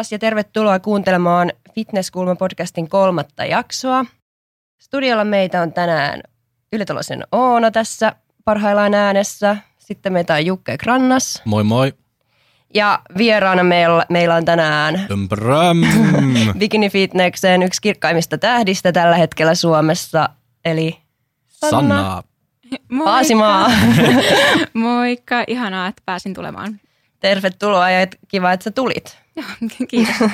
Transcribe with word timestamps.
Taas 0.00 0.12
ja 0.12 0.18
tervetuloa 0.18 0.78
kuuntelemaan 0.78 1.52
Fitnesskulma-podcastin 1.74 2.88
kolmatta 2.88 3.44
jaksoa. 3.44 4.04
Studiolla 4.78 5.24
meitä 5.24 5.62
on 5.62 5.72
tänään 5.72 6.20
Yletolosen 6.72 7.24
Oona 7.32 7.70
tässä 7.70 8.12
parhaillaan 8.44 8.94
äänessä. 8.94 9.56
Sitten 9.78 10.12
meitä 10.12 10.34
on 10.34 10.46
Jukke 10.46 10.78
Grannas. 10.78 11.42
Moi 11.44 11.64
moi. 11.64 11.94
Ja 12.74 13.02
vieraana 13.16 13.62
meillä, 13.62 14.06
meillä 14.08 14.34
on 14.34 14.44
tänään. 14.44 15.06
Bikini 16.58 16.90
Fitneksen 16.90 17.62
yksi 17.62 17.82
kirkkaimmista 17.82 18.38
tähdistä 18.38 18.92
tällä 18.92 19.16
hetkellä 19.16 19.54
Suomessa, 19.54 20.28
eli 20.64 20.98
Sanna, 21.48 21.78
Sanna. 21.78 22.22
Paasimaa. 23.04 23.70
Moikka, 24.74 25.44
ihanaa, 25.46 25.86
että 25.86 26.02
pääsin 26.06 26.34
tulemaan. 26.34 26.80
Tervetuloa 27.20 27.90
ja 27.90 28.06
kiva, 28.28 28.52
että 28.52 28.64
sä 28.64 28.70
tulit. 28.70 29.18
Joo, 29.36 29.46
kiitos. 29.90 30.16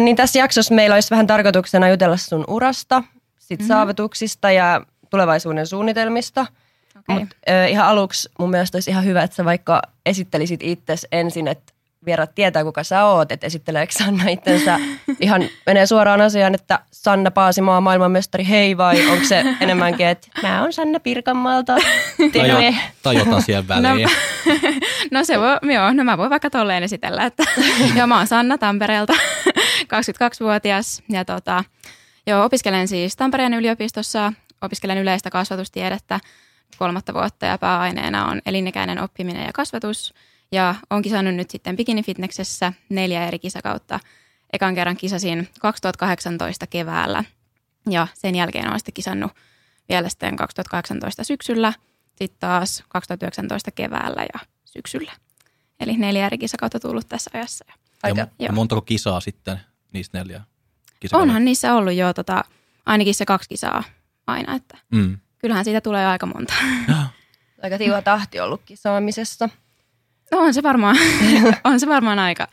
Niin 0.00 0.16
tässä 0.16 0.38
jaksossa 0.38 0.74
meillä 0.74 0.94
olisi 0.94 1.10
vähän 1.10 1.26
tarkoituksena 1.26 1.88
jutella 1.88 2.16
sun 2.16 2.44
urasta, 2.48 3.02
sit 3.38 3.60
mm-hmm. 3.60 3.68
saavutuksista 3.68 4.50
ja 4.50 4.80
tulevaisuuden 5.10 5.66
suunnitelmista. 5.66 6.46
Okay. 6.98 7.20
Mutta 7.20 7.36
ihan 7.68 7.86
aluksi 7.86 8.28
mun 8.38 8.50
mielestä 8.50 8.76
olisi 8.76 8.90
ihan 8.90 9.04
hyvä, 9.04 9.22
että 9.22 9.36
sä 9.36 9.44
vaikka 9.44 9.82
esittelisit 10.06 10.62
itsesi 10.62 11.06
ensin, 11.12 11.48
että 11.48 11.73
vierat 12.06 12.34
tietää 12.34 12.64
kuka 12.64 12.84
sä 12.84 13.04
oot, 13.04 13.32
että 13.32 13.46
esitteleekö 13.46 13.92
Sanna 13.92 14.28
itsensä. 14.28 14.78
Ihan 15.20 15.44
menee 15.66 15.86
suoraan 15.86 16.20
asiaan, 16.20 16.54
että 16.54 16.78
Sanna 16.90 17.30
Paasimaa 17.30 17.80
maailmanmestari, 17.80 18.48
hei 18.48 18.76
vai 18.76 19.06
onko 19.06 19.24
se 19.24 19.44
enemmänkin, 19.60 20.06
että 20.06 20.28
mä 20.42 20.62
oon 20.62 20.72
Sanna 20.72 21.00
Pirkanmaalta, 21.00 21.76
Tai, 22.32 22.48
jo, 22.48 22.74
tai 23.02 23.16
jotain 23.16 23.42
siellä 23.42 23.68
väliin. 23.68 24.08
No 25.10 25.24
se 25.24 25.40
voi, 25.40 25.74
joo, 25.74 25.92
no 25.92 26.04
mä 26.04 26.18
voin 26.18 26.30
vaikka 26.30 26.50
tolleen 26.50 26.82
esitellä, 26.82 27.24
että 27.24 27.44
joo, 27.96 28.06
mä 28.06 28.16
oon 28.16 28.26
Sanna 28.26 28.58
Tampereelta, 28.58 29.12
22-vuotias 29.94 31.02
ja 31.08 31.24
tota, 31.24 31.64
joo, 32.26 32.44
opiskelen 32.44 32.88
siis 32.88 33.16
Tampereen 33.16 33.54
yliopistossa, 33.54 34.32
opiskelen 34.62 34.98
yleistä 34.98 35.30
kasvatustiedettä. 35.30 36.20
Kolmatta 36.78 37.14
vuotta 37.14 37.46
ja 37.46 37.58
pääaineena 37.58 38.26
on 38.26 38.40
elinikäinen 38.46 39.02
oppiminen 39.02 39.46
ja 39.46 39.52
kasvatus 39.52 40.14
ja 40.54 40.74
on 40.90 41.02
kisannut 41.02 41.34
nyt 41.34 41.50
sitten 41.50 41.76
Bikini 41.76 42.02
Fitnessessä 42.02 42.72
neljä 42.88 43.26
eri 43.26 43.38
kisakautta. 43.38 44.00
Ekan 44.52 44.74
kerran 44.74 44.96
kisasin 44.96 45.48
2018 45.60 46.66
keväällä 46.66 47.24
ja 47.90 48.06
sen 48.14 48.34
jälkeen 48.34 48.68
olen 48.68 48.78
sitten 48.78 48.94
kisannut 48.94 49.32
vielä 49.88 50.08
sitten 50.08 50.36
2018 50.36 51.24
syksyllä, 51.24 51.72
sitten 52.06 52.40
taas 52.40 52.84
2019 52.88 53.70
keväällä 53.70 54.22
ja 54.22 54.40
syksyllä. 54.64 55.12
Eli 55.80 55.96
neljä 55.96 56.26
eri 56.26 56.38
kisakautta 56.38 56.80
tullut 56.80 57.08
tässä 57.08 57.30
ajassa. 57.34 57.64
Aika. 58.02 58.18
Ja, 58.18 58.26
ja 58.38 58.52
montako 58.52 58.80
kisaa 58.82 59.20
sitten 59.20 59.60
niistä 59.92 60.18
neljä? 60.18 60.40
Kisaa 61.00 61.20
Onhan 61.20 61.44
niissä 61.44 61.74
ollut 61.74 61.94
jo 61.94 62.12
tota, 62.14 62.44
ainakin 62.86 63.14
se 63.14 63.24
kaksi 63.26 63.48
kisaa 63.48 63.84
aina, 64.26 64.54
että 64.54 64.78
Mm. 64.92 65.18
kyllähän 65.38 65.64
siitä 65.64 65.80
tulee 65.80 66.06
aika 66.06 66.26
monta. 66.26 66.54
Aika 67.62 67.78
tiuha 67.78 68.02
tahti 68.02 68.40
ollut 68.40 68.62
kisaamisessa. 68.64 69.48
On 70.34 70.54
se 70.54 70.62
varmaan, 70.62 70.96
on 71.64 71.80
se 71.80 71.86
varmaan 71.86 72.18
aika, 72.18 72.46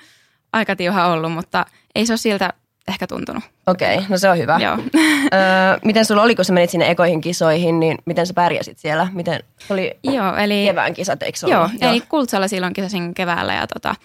aika 0.54 0.76
tiuha 0.76 1.08
ollut, 1.08 1.32
mutta 1.32 1.66
ei 1.96 2.06
se 2.06 2.14
ole 2.14 2.18
siltä 2.18 2.54
ehkä 2.88 3.08
tuntunut. 3.08 3.44
Okei, 3.68 3.96
okay, 3.96 4.10
no 4.10 4.18
se 4.18 4.30
on 4.30 4.38
hyvä. 4.38 4.60
Joo. 4.62 4.78
Öö, 4.78 5.80
miten 5.86 6.06
sulla 6.06 6.22
oli, 6.22 6.36
kun 6.36 6.46
sä 6.46 6.54
menit 6.54 6.70
sinne 6.70 6.92
ekoihin 6.92 7.22
kisoihin, 7.22 7.80
niin 7.80 7.98
miten 8.06 8.28
sä 8.28 8.34
pärjäsit 8.34 8.78
siellä? 8.78 9.08
Miten 9.14 9.44
oli 9.70 10.00
Joo, 10.04 10.36
eli, 10.36 10.66
kevään 10.66 10.94
kisat, 10.94 11.24
eikö 11.24 11.38
joo, 11.48 11.62
ollut? 11.62 11.84
eli 11.84 12.02
Kultsalla 12.02 12.48
silloin 12.48 12.74
kisasin 12.74 13.14
keväällä 13.14 13.54
ja 13.54 13.68
tota, 13.68 13.96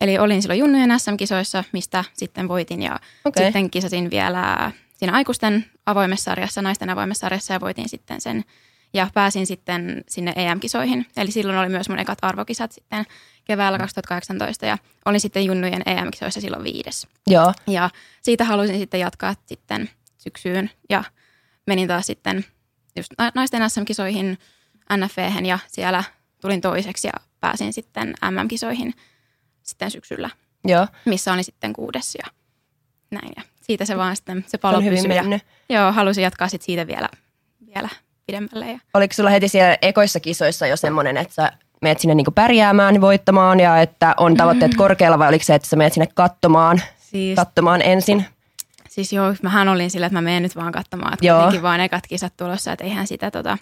eli 0.00 0.18
olin 0.18 0.42
silloin 0.42 0.60
junnujen 0.60 1.00
SM-kisoissa, 1.00 1.64
mistä 1.72 2.04
sitten 2.12 2.48
voitin 2.48 2.82
ja 2.82 3.00
Okei. 3.24 3.44
sitten 3.44 3.70
kisasin 3.70 4.10
vielä 4.10 4.72
siinä 4.96 5.12
aikuisten 5.12 5.66
avoimessa 5.86 6.24
sarjassa, 6.24 6.62
naisten 6.62 6.90
avoimessa 6.90 7.20
sarjassa 7.20 7.54
ja 7.54 7.60
voitin 7.60 7.88
sitten 7.88 8.20
sen 8.20 8.44
ja 8.96 9.10
pääsin 9.14 9.46
sitten 9.46 10.04
sinne 10.08 10.32
EM-kisoihin. 10.36 11.06
Eli 11.16 11.30
silloin 11.30 11.58
oli 11.58 11.68
myös 11.68 11.88
mun 11.88 11.98
ekat 11.98 12.18
arvokisat 12.22 12.72
sitten 12.72 13.04
keväällä 13.44 13.78
2018 13.78 14.66
ja 14.66 14.78
olin 15.04 15.20
sitten 15.20 15.44
junnujen 15.44 15.82
EM-kisoissa 15.86 16.40
silloin 16.40 16.64
viides. 16.64 17.06
Joo, 17.26 17.52
Ja 17.66 17.90
siitä 18.22 18.44
halusin 18.44 18.78
sitten 18.78 19.00
jatkaa 19.00 19.34
sitten 19.46 19.90
syksyyn 20.18 20.70
ja 20.90 21.04
menin 21.66 21.88
taas 21.88 22.06
sitten 22.06 22.44
just 22.96 23.12
na- 23.18 23.32
naisten 23.34 23.70
SM-kisoihin 23.70 24.38
NFVhen 24.96 25.46
ja 25.46 25.58
siellä 25.66 26.04
tulin 26.40 26.60
toiseksi 26.60 27.08
ja 27.08 27.12
pääsin 27.40 27.72
sitten 27.72 28.14
MM-kisoihin 28.30 28.94
sitten 29.62 29.90
syksyllä, 29.90 30.30
joo. 30.64 30.86
missä 31.04 31.32
olin 31.32 31.44
sitten 31.44 31.72
kuudes 31.72 32.14
ja 32.14 32.30
näin. 33.10 33.32
Ja 33.36 33.42
siitä 33.62 33.84
se 33.84 33.96
vaan 33.96 34.16
sitten, 34.16 34.44
se 34.48 34.58
palo 34.58 34.82
pysyi 34.82 35.14
ja 35.14 35.40
joo, 35.68 35.92
halusin 35.92 36.24
jatkaa 36.24 36.48
sitten 36.48 36.66
siitä 36.66 36.86
vielä, 36.86 37.08
vielä 37.74 37.88
pidemmälle. 38.26 38.72
Ja 38.72 38.78
Oliko 38.94 39.14
sulla 39.14 39.30
heti 39.30 39.48
siellä 39.48 39.76
ekoissa 39.82 40.20
kisoissa 40.20 40.66
jo 40.66 40.76
semmoinen, 40.76 41.16
että 41.16 41.34
sä 41.34 41.52
meet 41.82 42.00
sinne 42.00 42.14
niinku 42.14 42.30
pärjäämään, 42.30 43.00
voittamaan 43.00 43.60
ja 43.60 43.80
että 43.80 44.14
on 44.16 44.36
tavoitteet 44.36 44.74
korkealla 44.84 45.18
vai 45.18 45.28
oliko 45.28 45.44
se, 45.44 45.54
että 45.54 45.68
sä 45.68 45.76
meet 45.76 45.92
sinne 45.92 46.08
katsomaan, 46.14 46.82
siis, 46.98 47.36
katsomaan 47.36 47.82
ensin? 47.82 48.24
siis 48.96 49.12
joo, 49.12 49.34
mähän 49.42 49.68
olin 49.68 49.90
sillä, 49.90 50.06
että 50.06 50.16
mä 50.16 50.22
menen 50.22 50.42
nyt 50.42 50.56
vaan 50.56 50.72
katsomaan, 50.72 51.12
että 51.12 51.26
Joo. 51.26 51.38
kuitenkin 51.38 51.62
vaan 51.62 51.80
ekat 51.80 52.06
kisat 52.06 52.32
tulossa, 52.36 52.72
että 52.72 52.84
eihän 52.84 53.06
sitä 53.06 53.30
tota, 53.30 53.58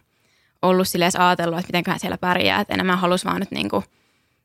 ollut 0.63 0.89
sille 0.89 1.05
edes 1.05 1.17
ajatellut, 1.17 1.59
että 1.59 1.69
mitenköhän 1.69 2.01
siellä 2.01 2.19
pärjää, 2.19 2.61
että 2.61 2.75
enemmän 2.75 2.99
halus 2.99 3.25
vaan 3.25 3.41
nyt 3.41 3.51
niinku 3.51 3.85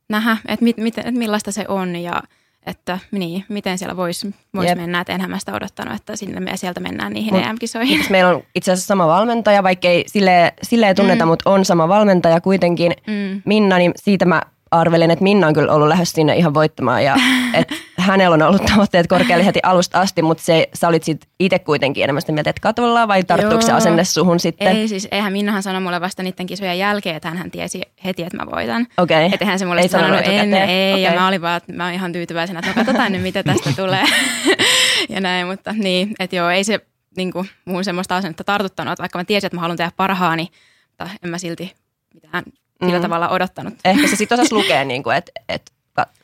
nähdä, 0.09 0.37
että, 0.47 0.63
mit, 0.63 0.77
mit, 0.77 0.97
että 0.97 1.11
millaista 1.11 1.51
se 1.51 1.65
on 1.67 1.95
ja 1.95 2.23
että 2.65 2.99
niin, 3.11 3.45
miten 3.49 3.77
siellä 3.77 3.97
voisi 3.97 4.35
vois 4.55 4.75
mennä, 4.75 5.01
että 5.01 5.13
enhän 5.13 5.29
mä 5.29 5.39
sitä 5.39 5.53
odottanut, 5.53 5.95
että 5.95 6.15
sinne 6.15 6.39
me 6.39 6.57
sieltä 6.57 6.79
mennään 6.79 7.13
niihin 7.13 7.33
Mut- 7.33 7.45
EM-kisoihin. 7.45 8.05
Meillä 8.09 8.29
on 8.29 8.43
itse 8.55 8.71
asiassa 8.71 8.87
sama 8.87 9.07
valmentaja, 9.07 9.63
vaikka 9.63 9.87
ei 9.87 10.03
silleen, 10.07 10.51
silleen 10.61 10.95
tunneta, 10.95 11.25
mm. 11.25 11.29
mutta 11.29 11.49
on 11.49 11.65
sama 11.65 11.87
valmentaja 11.87 12.41
kuitenkin. 12.41 12.91
Mm. 13.07 13.41
Minna, 13.45 13.77
niin 13.77 13.91
siitä 13.95 14.25
mä 14.25 14.41
arvelin, 14.71 15.11
että 15.11 15.23
Minna 15.23 15.47
on 15.47 15.53
kyllä 15.53 15.73
ollut 15.73 15.87
lähes 15.87 16.11
sinne 16.11 16.35
ihan 16.35 16.53
voittamaan 16.53 17.03
ja 17.03 17.15
että 17.53 17.75
hänellä 17.97 18.33
on 18.33 18.41
ollut 18.41 18.65
tavoitteet 18.65 19.07
korkealle 19.07 19.45
heti 19.45 19.59
alusta 19.63 20.01
asti, 20.01 20.21
mutta 20.21 20.43
se, 20.43 20.69
sä 20.73 20.87
olit 20.87 21.03
sit 21.03 21.25
itse 21.39 21.59
kuitenkin 21.59 22.03
enemmän 22.03 22.21
sitä 22.21 22.31
mieltä, 22.31 22.49
että 22.49 22.61
katollaan 22.61 23.07
vai 23.07 23.23
tarttuuko 23.23 23.61
se 23.61 23.71
asenne 23.71 24.03
suhun 24.03 24.39
sitten? 24.39 24.67
Ei 24.67 24.87
siis, 24.87 25.07
eihän 25.11 25.33
Minnahan 25.33 25.63
sanoi 25.63 25.81
mulle 25.81 26.01
vasta 26.01 26.23
niiden 26.23 26.45
kisojen 26.45 26.79
jälkeen, 26.79 27.15
että 27.15 27.29
hän 27.29 27.51
tiesi 27.51 27.81
heti, 28.05 28.23
että 28.23 28.37
mä 28.37 28.45
voitan. 28.55 28.87
Okei. 28.97 29.25
Että 29.25 29.45
eihän 29.45 29.59
se 29.59 29.65
mulle 29.65 29.81
Ei 29.81 29.89
sanonut 29.89 30.19
sanonut 30.19 30.41
ennen, 30.41 30.69
ei, 30.69 31.03
ja 31.03 31.09
Okei. 31.09 31.19
mä 31.19 31.27
olin 31.27 31.41
vaan, 31.41 31.61
mä 31.73 31.85
oon 31.85 31.93
ihan 31.93 32.11
tyytyväisenä, 32.11 32.59
että 32.59 32.71
no 32.71 32.75
katsotaan 32.75 33.11
nyt, 33.11 33.21
mitä 33.21 33.43
tästä 33.43 33.69
tulee. 33.75 34.03
ja 35.13 35.21
näin, 35.21 35.47
mutta 35.47 35.73
niin, 35.73 36.15
että 36.19 36.35
joo, 36.35 36.49
ei 36.49 36.63
se 36.63 36.79
niin 37.17 37.31
kuin, 37.31 37.49
muun 37.65 37.83
semmoista 37.83 38.15
asennetta 38.15 38.43
tartuttanut, 38.43 38.91
että 38.91 39.01
vaikka 39.01 39.19
mä 39.19 39.23
tiesin, 39.23 39.47
että 39.47 39.57
mä 39.57 39.61
haluan 39.61 39.77
tehdä 39.77 39.91
parhaani, 39.97 40.47
mutta 40.87 41.09
en 41.23 41.29
mä 41.29 41.37
silti 41.37 41.75
mitään 42.13 42.43
sillä 42.85 42.97
Mm. 42.97 43.01
tavalla 43.01 43.29
odottanut. 43.29 43.73
Ehkä 43.85 44.07
se 44.07 44.15
sitten 44.15 44.39
osasi 44.39 44.55
lukea, 44.55 44.83
niin 44.83 45.03
kuin, 45.03 45.15
että 45.15 45.31
et, 45.49 45.71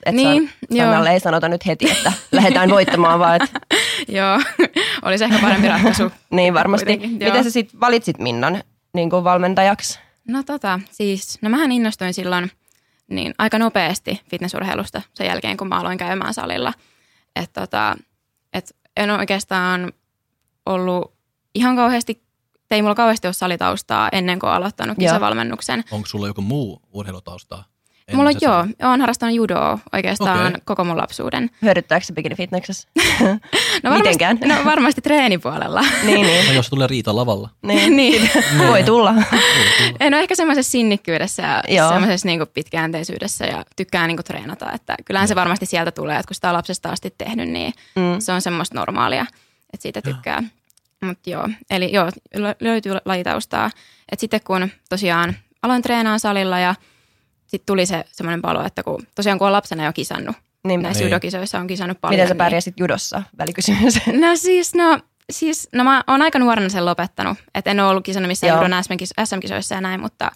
et 0.06 0.16
Niin, 0.16 0.50
joo. 0.70 0.86
Sannalle 0.86 1.12
ei 1.12 1.20
sanota 1.20 1.50
nyt 1.50 1.66
heti, 1.66 1.92
että 1.92 2.14
lähdetään 2.32 2.70
voittamaan, 2.70 3.20
vaan 3.20 3.36
että 3.44 3.60
joo, 4.18 4.40
olisi 5.06 5.24
ehkä 5.24 5.40
parempi 5.40 5.68
ratkaisu. 5.68 6.12
niin 6.32 6.54
varmasti. 6.54 6.86
Kuitenkin, 6.86 7.20
joo. 7.20 7.30
Miten 7.30 7.44
sä 7.44 7.50
sitten 7.52 7.80
valitsit 7.80 8.20
Minnan 8.20 8.64
niin 8.94 9.10
kuin 9.10 9.24
valmentajaksi? 9.24 10.00
No 10.28 10.44
tota, 10.44 10.80
siis, 10.92 11.38
no 11.42 11.50
mähän 11.50 11.72
innostuin 11.72 12.14
silloin 12.14 12.52
niin 13.08 13.34
aika 13.38 13.60
nopeasti 13.60 14.22
fitnessurheilusta 14.30 15.02
sen 15.14 15.28
jälkeen, 15.28 15.58
kun 15.58 15.68
mä 15.68 15.80
aloin 15.80 15.98
käymään 15.98 16.34
salilla. 16.34 16.74
Että 17.36 17.62
tota, 17.62 17.96
et 18.54 18.76
en 18.98 19.12
oikeastaan 19.12 19.94
ollut 20.66 21.14
ihan 21.56 21.76
kauheasti, 21.76 22.25
ei 22.72 22.82
mulla 22.82 22.96
kauheasti 22.96 23.28
ole 23.28 23.34
salitaustaa 23.34 24.10
ennen 24.12 24.40
kuin 24.40 24.50
aloittanut 24.50 24.98
Joo. 25.00 25.10
kisavalmennuksen. 25.12 25.84
Onko 25.92 26.08
sulla 26.08 26.28
joku 26.28 26.42
muu 26.42 26.82
urheilutausta? 26.94 27.64
Ennen 28.08 28.18
Mulla 28.20 28.32
se 28.32 28.46
joo, 28.46 28.66
olen 28.90 29.00
harrastanut 29.02 29.36
judoa 29.36 29.80
oikeastaan 29.94 30.48
Okei. 30.48 30.62
koko 30.66 30.84
mun 30.84 30.98
lapsuuden. 30.98 31.50
Hyödyttääkö 31.62 32.06
se 32.06 32.14
bikini 32.14 32.36
fitnessessä? 32.36 32.88
No 33.84 33.90
varmasti, 33.92 34.10
Mitenkään. 34.10 34.40
No 34.46 34.66
varmasti 34.66 35.02
treenipuolella. 35.02 35.82
niin, 36.06 36.22
niin. 36.28 36.46
No 36.48 36.54
jos 36.54 36.70
tulee 36.70 36.88
riita 36.88 37.16
lavalla. 37.16 37.50
niin. 37.68 37.96
niin. 37.96 38.30
Voi 38.68 38.84
tulla. 38.84 39.14
En 40.00 40.14
ole 40.14 40.22
ehkä 40.22 40.36
semmoisessa 40.36 40.72
sinnikkyydessä 40.72 41.42
ja 41.44 41.64
Joo. 41.76 41.90
semmoisessa 41.90 42.28
niin 42.28 42.42
pitkäjänteisyydessä 42.54 43.46
ja 43.46 43.64
tykkään 43.76 44.08
niin 44.08 44.18
treenata. 44.26 44.72
Että 44.72 44.96
kyllähän 45.06 45.28
se 45.28 45.36
varmasti 45.36 45.66
sieltä 45.66 45.92
tulee, 45.92 46.16
että 46.20 46.28
kun 46.28 46.36
sitä 46.36 46.50
on 46.50 46.54
lapsesta 46.56 46.90
asti 46.90 47.14
tehnyt, 47.18 47.50
niin 47.50 47.74
Mm. 47.96 48.20
se 48.20 48.32
on 48.32 48.42
semmoista 48.42 48.76
normaalia, 48.80 49.22
että 49.74 49.82
siitä 49.82 50.02
tykkää. 50.02 50.44
Mutta 51.06 51.30
joo, 51.30 51.50
eli 51.70 51.92
joo, 51.92 52.10
lö- 52.38 52.56
löytyy 52.60 52.94
lajitaustaa. 53.06 53.70
Et 54.12 54.20
sitten 54.20 54.40
kun 54.44 54.70
tosiaan 54.90 55.36
aloin 55.62 55.82
treenaan 55.82 56.20
salilla 56.20 56.60
ja 56.60 56.76
sitten 57.48 57.66
tuli 57.66 57.86
se 57.86 58.04
semmoinen 58.12 58.42
palo, 58.42 58.66
että 58.66 58.84
kun 58.84 59.08
tosiaan 59.16 59.38
kun 59.40 59.48
on 59.48 59.54
lapsena 59.54 59.86
jo 59.86 59.94
kisannut, 59.94 60.36
Niin. 60.64 60.82
näissä 60.82 61.04
Niin. 61.04 61.10
judokisoissa 61.12 61.60
on 61.60 61.68
kisannut 61.68 62.02
paljon. 62.02 62.14
Miten 62.16 62.28
sä 62.28 62.34
niin- 62.34 62.38
pärjäsit 62.38 62.80
judossa? 62.80 63.24
Välikysymys. 63.38 63.94
No 64.22 64.36
siis, 64.36 64.76
no, 64.76 65.00
siis, 65.32 65.70
no 65.74 65.84
mä 65.84 66.04
oon 66.08 66.22
aika 66.22 66.40
nuorena 66.40 66.70
sen 66.70 66.86
lopettanut. 66.86 67.38
Et 67.56 67.68
en 67.68 67.80
ole 67.80 67.90
ollut 67.90 68.04
kisannut 68.06 68.28
missään 68.28 68.50
Joo. 68.54 68.64
judon 68.64 68.84
SM-kisoissa 69.26 69.76
ja 69.76 69.82
näin, 69.82 70.00
mutta 70.00 70.32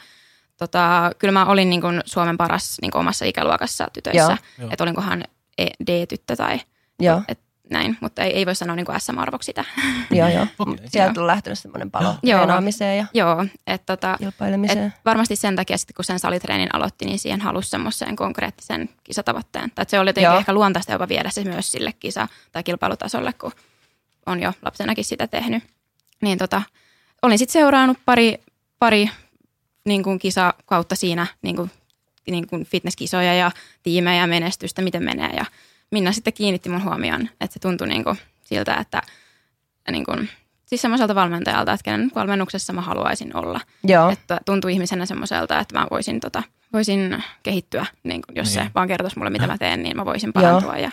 tota, 0.58 1.12
kyllä 1.20 1.32
mä 1.32 1.46
olin 1.46 1.70
niin 1.70 1.82
kuin 1.82 2.02
Suomen 2.06 2.38
paras 2.38 2.78
niin 2.82 2.92
kuin 2.92 3.00
omassa 3.00 3.26
ikäluokassa 3.26 3.88
tytöissä. 3.94 4.38
Että 4.72 4.84
olinkohan 4.84 5.24
E- 5.58 5.66
D-tyttö 5.88 6.36
tai 6.36 6.60
Joo, 7.00 7.22
et, 7.28 7.40
näin, 7.70 7.98
mutta 8.02 8.22
ei, 8.24 8.32
ei 8.34 8.46
voi 8.46 8.56
sanoa 8.56 8.76
niin 8.76 8.86
kuin 8.86 9.02
SM-arvoksi 9.02 9.46
sitä. 9.46 9.66
joo, 10.12 10.28
joo. 10.28 10.48
Okei. 10.60 10.88
Sieltä 10.88 11.22
on 11.22 11.28
lähtenyt 11.28 11.60
semmoinen 11.60 11.92
palo 11.92 12.16
Joo. 12.24 12.38
treenaamiseen 12.38 12.98
ja 12.98 13.06
Joo, 13.14 13.46
että 13.68 13.96
tota, 13.98 14.16
kilpailemiseen. 14.20 14.88
et 14.88 14.94
varmasti 15.06 15.36
sen 15.36 15.56
takia 15.56 15.78
sitten 15.78 15.96
kun 15.96 16.06
sen 16.06 16.20
salitreenin 16.20 16.76
aloitti, 16.76 17.06
niin 17.06 17.20
siihen 17.20 17.42
halusi 17.42 17.70
semmoiseen 17.70 18.16
konkreettisen 18.16 18.90
kisatavoitteen. 19.04 19.72
Tai 19.76 19.86
se 19.88 20.00
oli 20.00 20.10
jotenkin 20.10 20.26
Joo. 20.30 20.38
ehkä 20.40 20.54
luontaista 20.54 20.92
jopa 20.92 21.08
viedä 21.08 21.30
se 21.30 21.44
myös 21.44 21.72
sille 21.72 21.94
kisa- 22.00 22.28
tai 22.52 22.64
kilpailutasolle, 22.64 23.34
kun 23.34 23.52
on 24.26 24.42
jo 24.42 24.54
lapsenakin 24.62 25.06
sitä 25.06 25.28
tehnyt. 25.28 25.64
Niin 26.22 26.38
tota, 26.38 26.62
olin 27.22 27.38
sitten 27.38 27.54
seurannut 27.54 27.98
pari, 28.06 28.38
pari 28.80 29.10
niin 29.86 30.04
kuin 30.04 30.20
kisa 30.20 30.54
kautta 30.66 30.96
siinä 30.96 31.28
niin 31.42 31.56
kuin, 31.56 31.72
niin 32.32 32.48
kuin 32.48 32.66
fitnesskisoja 32.66 33.34
ja 33.34 33.52
tiimejä 33.84 34.22
ja 34.22 34.28
menestystä, 34.28 34.82
miten 34.82 35.04
menee. 35.04 35.30
Ja 35.30 35.46
Minna 35.92 36.12
sitten 36.12 36.34
kiinnitti 36.34 36.70
mun 36.70 36.84
huomioon, 36.84 37.22
että 37.42 37.54
se 37.54 37.60
tuntui 37.60 37.88
niin 37.88 38.04
kuin 38.04 38.18
siltä, 38.44 38.76
että 38.76 39.02
niin 39.92 40.06
kuin, 40.06 40.30
siis 40.66 40.82
semmoiselta 40.82 41.16
valmentajalta, 41.16 41.74
että 41.74 41.84
kenen 41.84 42.12
valmennuksessa 42.16 42.74
mä 42.74 42.82
haluaisin 42.82 43.36
olla. 43.36 43.62
Joo, 43.84 44.10
Että 44.10 44.40
tuntui 44.46 44.74
ihmisenä 44.74 45.06
semmoiselta, 45.06 45.60
että 45.60 45.80
mä 45.80 45.88
voisin, 45.92 46.20
tota, 46.20 46.44
voisin 46.74 47.24
kehittyä, 47.44 47.86
niin 48.04 48.22
kuin, 48.22 48.36
jos 48.36 48.56
Niin. 48.56 48.66
se 48.66 48.72
vaan 48.76 48.88
kertoisi 48.88 49.18
mulle, 49.18 49.30
mitä 49.30 49.48
mä 49.48 49.58
teen, 49.58 49.84
niin 49.84 49.98
mä 49.98 50.06
voisin 50.06 50.34
parantua 50.34 50.78
ja 50.78 50.92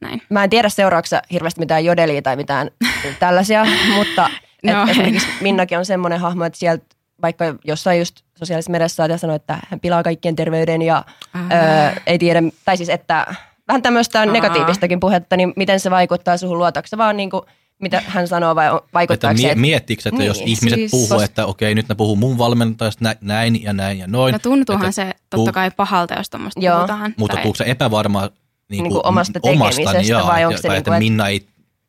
näin. 0.00 0.22
mä 0.30 0.44
en 0.44 0.50
tiedä 0.50 0.68
seuraavaksi 0.68 1.16
hirveästi 1.32 1.60
mitään 1.60 1.84
jodelia 1.84 2.22
tai 2.22 2.36
mitään 2.36 2.70
tällaisia, 3.18 3.66
mutta 3.96 4.30
et 4.64 4.74
No, 4.74 4.86
esimerkiksi 4.90 5.28
Minnakin 5.40 5.78
on 5.78 5.86
semmoinen 5.86 6.20
hahmo, 6.20 6.44
että 6.44 6.58
sieltä 6.58 6.84
vaikka 7.22 7.44
jossain 7.64 7.98
just 7.98 8.20
sosiaalisessa 8.38 8.72
mediassa 8.72 8.96
saat 8.96 9.10
ja 9.10 9.18
sanoo, 9.18 9.36
että 9.36 9.58
hän 9.68 9.80
pilaa 9.80 10.02
kaikkien 10.02 10.36
terveyden 10.36 10.82
ja 10.82 11.04
öö, 11.36 12.00
ei 12.06 12.18
tiedä, 12.18 12.42
tai 12.64 12.76
siis 12.76 12.88
että 12.88 13.34
vähän 13.68 13.82
tämmöistä 13.82 14.26
negatiivistakin 14.26 15.00
puhetta, 15.00 15.36
niin 15.36 15.52
miten 15.56 15.80
se 15.80 15.90
vaikuttaa 15.90 16.36
suhun 16.36 16.58
luotaksi 16.58 16.98
vaan 16.98 17.16
niin 17.16 17.30
kuin, 17.30 17.42
mitä 17.82 18.02
hän 18.06 18.28
sanoo 18.28 18.54
vai 18.54 18.66
Että 18.66 18.88
vaikuttaako 18.94 19.36
se? 19.36 19.42
mie- 19.42 19.50
että- 19.52 19.60
miettikö, 19.60 20.02
että 20.08 20.24
jos 20.24 20.38
Niin, 20.38 20.48
ihmiset 20.48 20.78
siis- 20.78 20.90
puhuu, 20.90 21.20
että 21.20 21.46
okei, 21.46 21.74
nyt 21.74 21.88
ne 21.88 21.94
puhuu 21.94 22.16
mun 22.16 22.38
valmentajasta 22.38 23.04
nä- 23.04 23.16
näin 23.20 23.62
ja 23.62 23.72
näin 23.72 23.98
ja 23.98 24.06
noin. 24.06 24.32
No 24.32 24.38
tuntuuhan 24.38 24.84
että 24.84 24.92
se 24.92 25.12
totta 25.30 25.52
kai 25.52 25.70
pahalta, 25.70 26.14
jos 26.14 26.30
tuommoista 26.30 26.60
puhutaan. 26.60 27.14
Mutta 27.16 27.34
tai- 27.34 27.42
tuuko 27.42 27.56
se 27.56 27.64
epävarma 27.66 28.20
niin 28.20 28.30
Niin 28.68 28.82
kuin, 28.82 28.92
kuin 28.92 29.06
omasta 29.06 29.40
omasta 29.42 29.78
niin 29.80 29.88
tekemisestä 29.88 30.12
joo, 30.12 30.26
vai 30.26 30.44
onko 30.44 30.56
se 30.56 30.62
tai 30.62 30.70
niin 30.70 30.78
että 30.78 30.90
kuin, 30.90 30.94
että- 30.96 30.98
Minna 30.98 31.28
ei, 31.28 31.46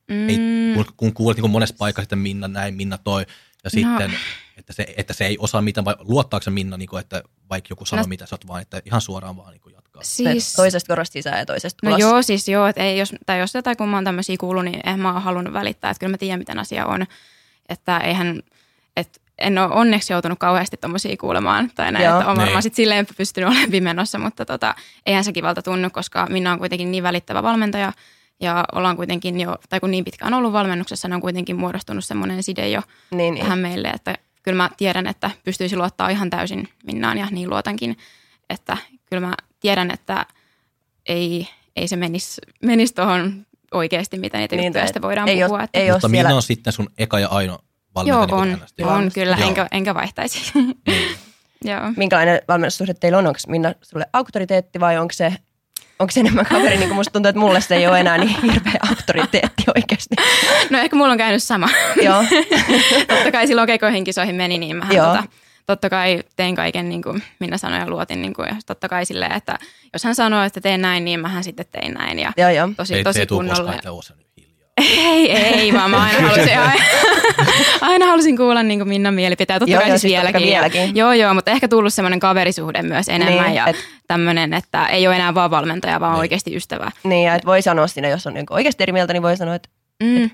ei 0.09 0.37
Mm. 0.37 0.73
kun, 0.75 0.85
kun 0.97 1.13
kuulet 1.13 1.37
niin 1.37 1.51
monessa 1.51 1.75
paikassa, 1.77 2.03
että 2.05 2.15
Minna 2.15 2.47
näin, 2.47 2.75
Minna 2.75 2.97
toi, 2.97 3.25
ja 3.63 3.69
sitten, 3.69 4.13
että, 4.63 4.73
se, 4.73 4.93
että 4.97 5.13
se 5.13 5.25
ei 5.25 5.37
osaa 5.39 5.61
mitään, 5.61 5.85
vai 5.85 5.95
luottaako 5.99 6.43
se 6.43 6.49
Minna, 6.51 6.77
niin 6.77 6.89
kuin, 6.89 6.99
että 7.01 7.23
vaikka 7.49 7.67
joku 7.69 7.85
sanoo, 7.85 8.03
No- 8.03 8.07
mitä 8.09 8.25
sä 8.25 8.33
oot 8.35 8.47
vaan, 8.47 8.61
että 8.61 8.81
ihan 8.85 9.01
suoraan 9.01 9.37
vaan 9.37 9.51
niin 9.51 9.61
kuin 9.61 9.73
jatkaa. 9.75 10.03
Siis, 10.03 10.53
Toisesta 10.53 10.87
korosta 10.87 11.13
sisään 11.13 11.39
ja 11.39 11.45
toisesta 11.45 11.79
No 11.83 11.89
ulos. 11.89 11.99
joo, 12.01 12.21
siis 12.21 12.47
joo, 12.47 12.67
että 12.67 12.83
ei, 12.83 12.97
jos, 12.97 13.13
tai 13.25 13.39
jos 13.39 13.53
jotain 13.53 13.77
kun 13.77 13.89
mä 13.89 13.97
oon 13.97 14.03
tämmöisiä 14.03 14.35
kuullut, 14.39 14.65
niin 14.65 14.79
en 14.89 14.99
mä 14.99 15.13
ole 15.13 15.21
halunnut 15.21 15.53
välittää, 15.53 15.91
että 15.91 15.99
kyllä 15.99 16.11
mä 16.11 16.17
tiedän, 16.17 16.39
miten 16.39 16.59
asia 16.59 16.85
on. 16.85 17.05
Että 17.69 17.97
eihän, 17.97 18.41
että 18.97 19.19
en 19.37 19.57
ole 19.57 19.73
onneksi 19.73 20.13
joutunut 20.13 20.39
kauheasti 20.39 20.77
tommosia 20.77 21.17
kuulemaan 21.17 21.71
tai 21.75 21.91
näin, 21.91 22.05
Joo. 22.05 22.13
että 22.19 22.25
olen 22.25 22.37
Niin. 22.37 22.45
varmaan 22.45 22.63
sit 22.63 22.75
silleen 22.75 23.07
pystynyt 23.17 23.49
olemaan 23.49 23.71
pimenossa, 23.71 24.19
mutta 24.19 24.45
tota, 24.45 24.75
eihän 25.05 25.23
se 25.23 25.31
kivalta 25.33 25.61
tunnu, 25.61 25.89
koska 25.89 26.27
Minna 26.29 26.51
on 26.51 26.59
kuitenkin 26.59 26.91
niin 26.91 27.03
välittävä 27.03 27.43
valmentaja 27.43 27.93
ja 28.39 28.65
ollaan 28.71 28.95
kuitenkin 28.95 29.39
jo, 29.39 29.57
tai 29.69 29.79
kun 29.79 29.91
niin 29.91 30.05
pitkään 30.05 30.33
ollut 30.33 30.53
valmennuksessa, 30.53 31.07
niin 31.07 31.15
on 31.15 31.21
kuitenkin 31.21 31.55
muodostunut 31.55 32.05
semmoinen 32.05 32.43
side 32.43 32.69
jo 32.69 32.81
niin, 33.11 33.33
niin. 33.33 33.43
tähän 33.43 33.59
meille, 33.59 33.87
että 33.87 34.15
kyllä 34.43 34.55
mä 34.57 34.69
tiedän, 34.77 35.07
että 35.07 35.31
pystyisi 35.43 35.75
luottaa 35.77 36.09
ihan 36.09 36.29
täysin 36.29 36.67
Minnaan 36.85 37.17
ja 37.17 37.27
niin 37.31 37.49
luotankin, 37.49 37.97
että 38.49 38.77
kyllä 39.05 39.27
mä 39.27 39.33
tiedän, 39.59 39.91
että 39.91 40.25
ei, 41.05 41.47
ei 41.75 41.87
se 41.87 41.95
menisi 41.95 42.41
menis 42.63 42.93
tuohon 42.93 43.45
oikeasti, 43.73 44.17
mitä 44.19 44.37
niitä 44.37 44.55
Niin, 44.55 44.73
niin, 44.73 44.83
juttuja 44.83 45.01
voidaan 45.01 45.29
ei 45.29 45.35
puhua. 45.43 45.57
oo- 45.57 45.63
että, 45.63 45.79
ei 45.79 45.91
Mutta 45.91 46.07
siellä- 46.07 46.23
Minna 46.23 46.35
on 46.35 46.41
sitten 46.41 46.73
sun 46.73 46.89
eka 46.97 47.19
ja 47.19 47.27
ainoa 47.27 47.59
valmentaja. 47.95 48.15
joo, 48.15 48.25
niin 48.25 48.29
kuin 48.29 48.41
on, 48.41 48.47
tähän 48.47 48.63
asti. 48.63 48.83
on 48.83 49.11
kyllä, 49.13 49.37
Joo. 49.39 49.47
enkä, 49.47 49.67
enkä 49.71 49.93
vaihtaisi. 49.95 50.51
Niin. 50.55 50.77
joo. 51.71 51.81
Minkälainen 51.97 52.41
valmennussuhde 52.47 52.93
teillä 52.93 53.17
on? 53.17 53.27
Onko 53.27 53.39
Minna 53.47 53.73
sulle 53.81 54.05
auktoriteetti 54.13 54.79
vai 54.79 54.97
onko 54.97 55.13
se, 55.13 55.33
onko 55.99 56.11
se 56.11 56.19
enemmän 56.19 56.45
kaveri? 56.45 56.77
Niin 56.77 56.87
kuin 56.89 56.95
musta 56.95 57.11
tuntuu, 57.13 57.29
että 57.29 57.39
mulle 57.39 57.61
se 57.61 57.75
ei 57.75 57.87
ole 57.87 57.99
enää 57.99 58.17
niin 58.17 58.41
hirveä 58.41 58.79
auktoriteetti 58.89 59.63
oikeasti. 59.75 60.15
No 60.69 60.79
ehkä 60.79 60.95
mulla 60.95 61.11
on 61.11 61.17
käynyt 61.17 61.43
sama. 61.43 61.69
Joo, 62.01 62.23
totta 63.07 63.31
kai 63.31 63.47
silloin 63.47 63.67
keikoihin 63.67 64.03
kisoihin 64.03 64.35
meni, 64.35 64.57
niin 64.57 64.81
Joo. 64.91 65.05
tota, 65.05 65.23
totta 65.65 65.89
kai 65.89 66.23
tein 66.35 66.55
kaiken 66.55 66.89
niin 66.89 67.01
kuin 67.01 67.23
Minna 67.39 67.57
sanoi 67.57 67.79
ja 67.79 67.89
luotin. 67.89 68.21
Niin 68.21 68.33
kuin, 68.33 68.47
ja 68.47 68.55
totta 68.65 68.89
kai 68.89 69.05
silleen, 69.05 69.31
että 69.31 69.57
jos 69.93 70.03
hän 70.03 70.15
sanoo, 70.15 70.43
että 70.43 70.61
teen 70.61 70.81
näin, 70.81 71.05
niin 71.05 71.19
mähän 71.19 71.43
sitten 71.43 71.65
tein 71.71 71.93
näin. 71.93 72.19
Ja 72.19 72.31
joo, 72.37 72.49
joo. 72.49 72.69
tosi, 72.77 72.93
Ei, 72.93 72.99
se 72.99 73.03
tosi 73.03 73.19
ei 73.19 73.27
kunnolla. 73.27 73.73
koskaan, 73.73 74.22
Ei, 74.81 75.31
ei, 75.31 75.73
vaan 75.73 75.91
mä 75.91 76.03
aina 76.03 76.21
halusin, 76.27 76.59
aina, 76.59 76.83
aina 77.81 78.05
halusin 78.05 78.37
kuulla 78.37 78.63
niin 78.63 78.87
Minnan 78.87 79.13
mielipiteen. 79.13 79.59
Totta 79.59 79.71
Joo, 79.71 79.81
kai 79.81 79.89
joo, 79.89 79.97
siis 79.97 80.01
siis 80.11 80.15
totta 80.21 80.31
kai 80.31 80.41
vieläkin. 80.41 80.71
vieläkin. 80.81 80.95
Joo, 80.97 81.13
joo, 81.13 81.33
mutta 81.33 81.51
ehkä 81.51 81.67
tullut 81.67 81.93
semmoinen 81.93 82.19
kaverisuhde 82.19 82.81
myös 82.81 83.09
enemmän 83.09 83.43
Niin, 83.45 83.55
ja 83.55 83.67
et- 83.67 83.75
tämmöinen, 84.07 84.53
että 84.53 84.85
ei 84.87 85.07
ole 85.07 85.15
enää 85.15 85.35
vaan 85.35 85.51
valmentaja, 85.51 85.99
vaan 85.99 86.13
Niin. 86.13 86.19
oikeasti 86.19 86.55
ystävä. 86.55 86.91
Niin, 87.03 87.25
ja 87.25 87.35
että 87.35 87.45
voi 87.45 87.61
sanoa 87.61 87.87
siinä, 87.87 88.07
jos 88.09 88.27
on 88.27 88.33
niin 88.33 88.45
oikeasti 88.49 88.83
eri 88.83 88.91
mieltä, 88.93 89.13
niin 89.13 89.23
voi 89.23 89.37
sanoa, 89.37 89.55
että 89.55 89.69
Mm. 90.03 90.29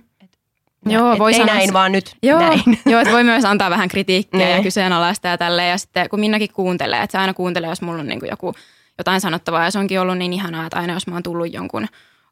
Joo, 0.86 1.12
et 1.14 1.20
voi 1.20 1.32
ei 1.34 1.38
sanoa 1.40 1.56
näin, 1.56 1.74
vaan 1.74 1.92
nyt 1.92 2.16
Joo, 2.24 2.40
näin. 2.40 2.62
joo 2.86 3.02
että 3.02 3.14
voi 3.14 3.24
myös 3.24 3.46
antaa 3.46 3.70
vähän 3.70 3.90
kritiikkiä 3.90 4.50
ja 4.50 4.56
Niin. 4.56 4.64
kyseenalaista 4.64 5.28
ja 5.28 5.38
tälleen. 5.38 5.70
Ja 5.70 5.78
sitten 5.78 6.10
kun 6.10 6.20
Minnakin 6.20 6.50
kuuntelee, 6.54 7.02
että 7.02 7.12
se 7.12 7.18
aina 7.18 7.34
kuuntelee, 7.34 7.70
jos 7.70 7.82
mulla 7.82 8.00
on 8.00 8.08
niin 8.08 8.20
joku 8.30 8.54
jotain 8.98 9.22
sanottavaa. 9.22 9.64
Ja 9.64 9.72
se 9.72 9.80
onkin 9.80 10.00
ollut 10.02 10.18
niin 10.18 10.34
ihanaa, 10.34 10.66
että 10.66 10.78
aina 10.80 10.94
jos 10.94 11.08
mä 11.08 11.14
oon 11.16 11.24
tullut 11.24 11.54
jonkun 11.54 11.88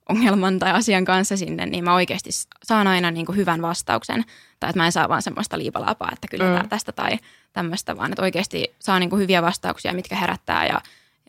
ongelman 0.09 0.59
tai 0.59 0.71
asian 0.71 1.05
kanssa 1.05 1.37
sinne, 1.37 1.65
niin 1.65 1.83
mä 1.83 1.95
oikeasti 1.95 2.29
saan 2.63 2.87
aina 2.87 3.11
niin 3.11 3.25
kuin 3.25 3.35
hyvän 3.35 3.61
vastauksen. 3.61 4.25
Tai 4.59 4.69
että 4.69 4.79
mä 4.79 4.85
en 4.85 4.91
saa 4.91 5.09
vaan 5.09 5.21
semmoista 5.21 5.57
liipalapaa, 5.57 6.09
että 6.13 6.27
kyllä 6.27 6.63
Mm. 6.63 6.69
tästä 6.69 6.91
tai 6.91 7.19
tämmöistä, 7.53 7.97
vaan 7.97 8.11
että 8.11 8.21
oikeasti 8.21 8.75
saa 8.79 8.99
niin 8.99 9.09
kuin 9.09 9.19
hyviä 9.21 9.41
vastauksia, 9.41 9.93
mitkä 9.93 10.15
herättää 10.15 10.65
ja, 10.65 10.73
ja 10.73 10.81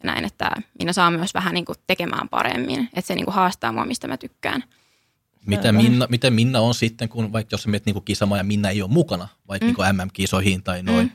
näin, 0.04 0.24
että 0.24 0.50
minä 0.78 0.92
saa 0.92 1.10
myös 1.10 1.34
vähän 1.34 1.54
niin 1.54 1.64
kuin 1.64 1.78
tekemään 1.86 2.28
paremmin. 2.28 2.88
Että 2.94 3.06
se 3.08 3.14
niin 3.14 3.24
kuin 3.24 3.34
haastaa 3.34 3.72
mua, 3.72 3.84
mistä 3.84 4.08
mä 4.08 4.16
tykkään. 4.16 4.64
Miten 5.46 5.74
Minna, 5.74 6.06
miten 6.10 6.32
Minna 6.32 6.60
on 6.60 6.74
sitten, 6.74 7.08
kun 7.08 7.32
vaikka 7.32 7.54
jos 7.54 7.62
sä 7.62 7.68
menet 7.68 7.86
niin 7.86 8.04
kisamaan 8.04 8.38
ja 8.38 8.44
Minna 8.44 8.70
ei 8.70 8.82
ole 8.82 8.90
mukana, 8.90 9.28
vaikka 9.48 9.66
mm. 9.66 9.74
niin 9.78 9.96
MM-kisoihin 9.96 10.62
tai 10.62 10.82
noin, 10.82 11.06
mm. 11.06 11.12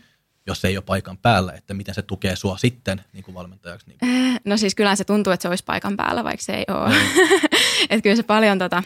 Jos 0.48 0.62
se 0.62 0.68
ei 0.68 0.78
ole 0.78 0.84
paikan 0.88 1.18
päällä, 1.18 1.54
että 1.54 1.74
miten 1.74 1.96
se 1.96 2.02
tukee 2.02 2.36
sua 2.36 2.58
sitten 2.58 3.02
niin 3.14 3.24
kuin 3.24 3.36
valmentajaksi? 3.36 3.88
Niin 3.88 4.00
kuin. 4.00 4.40
No 4.46 4.58
siis 4.58 4.76
kyllä 4.76 4.96
se 4.96 5.04
tuntuu, 5.04 5.34
että 5.34 5.42
se 5.42 5.48
olisi 5.50 5.64
paikan 5.64 5.98
päällä, 5.98 6.24
vaikka 6.24 6.44
se 6.44 6.54
ei 6.54 6.66
ole. 6.68 6.96
että 7.90 8.02
kyllä 8.02 8.16
se 8.16 8.24
paljon, 8.24 8.60
tota, 8.60 8.84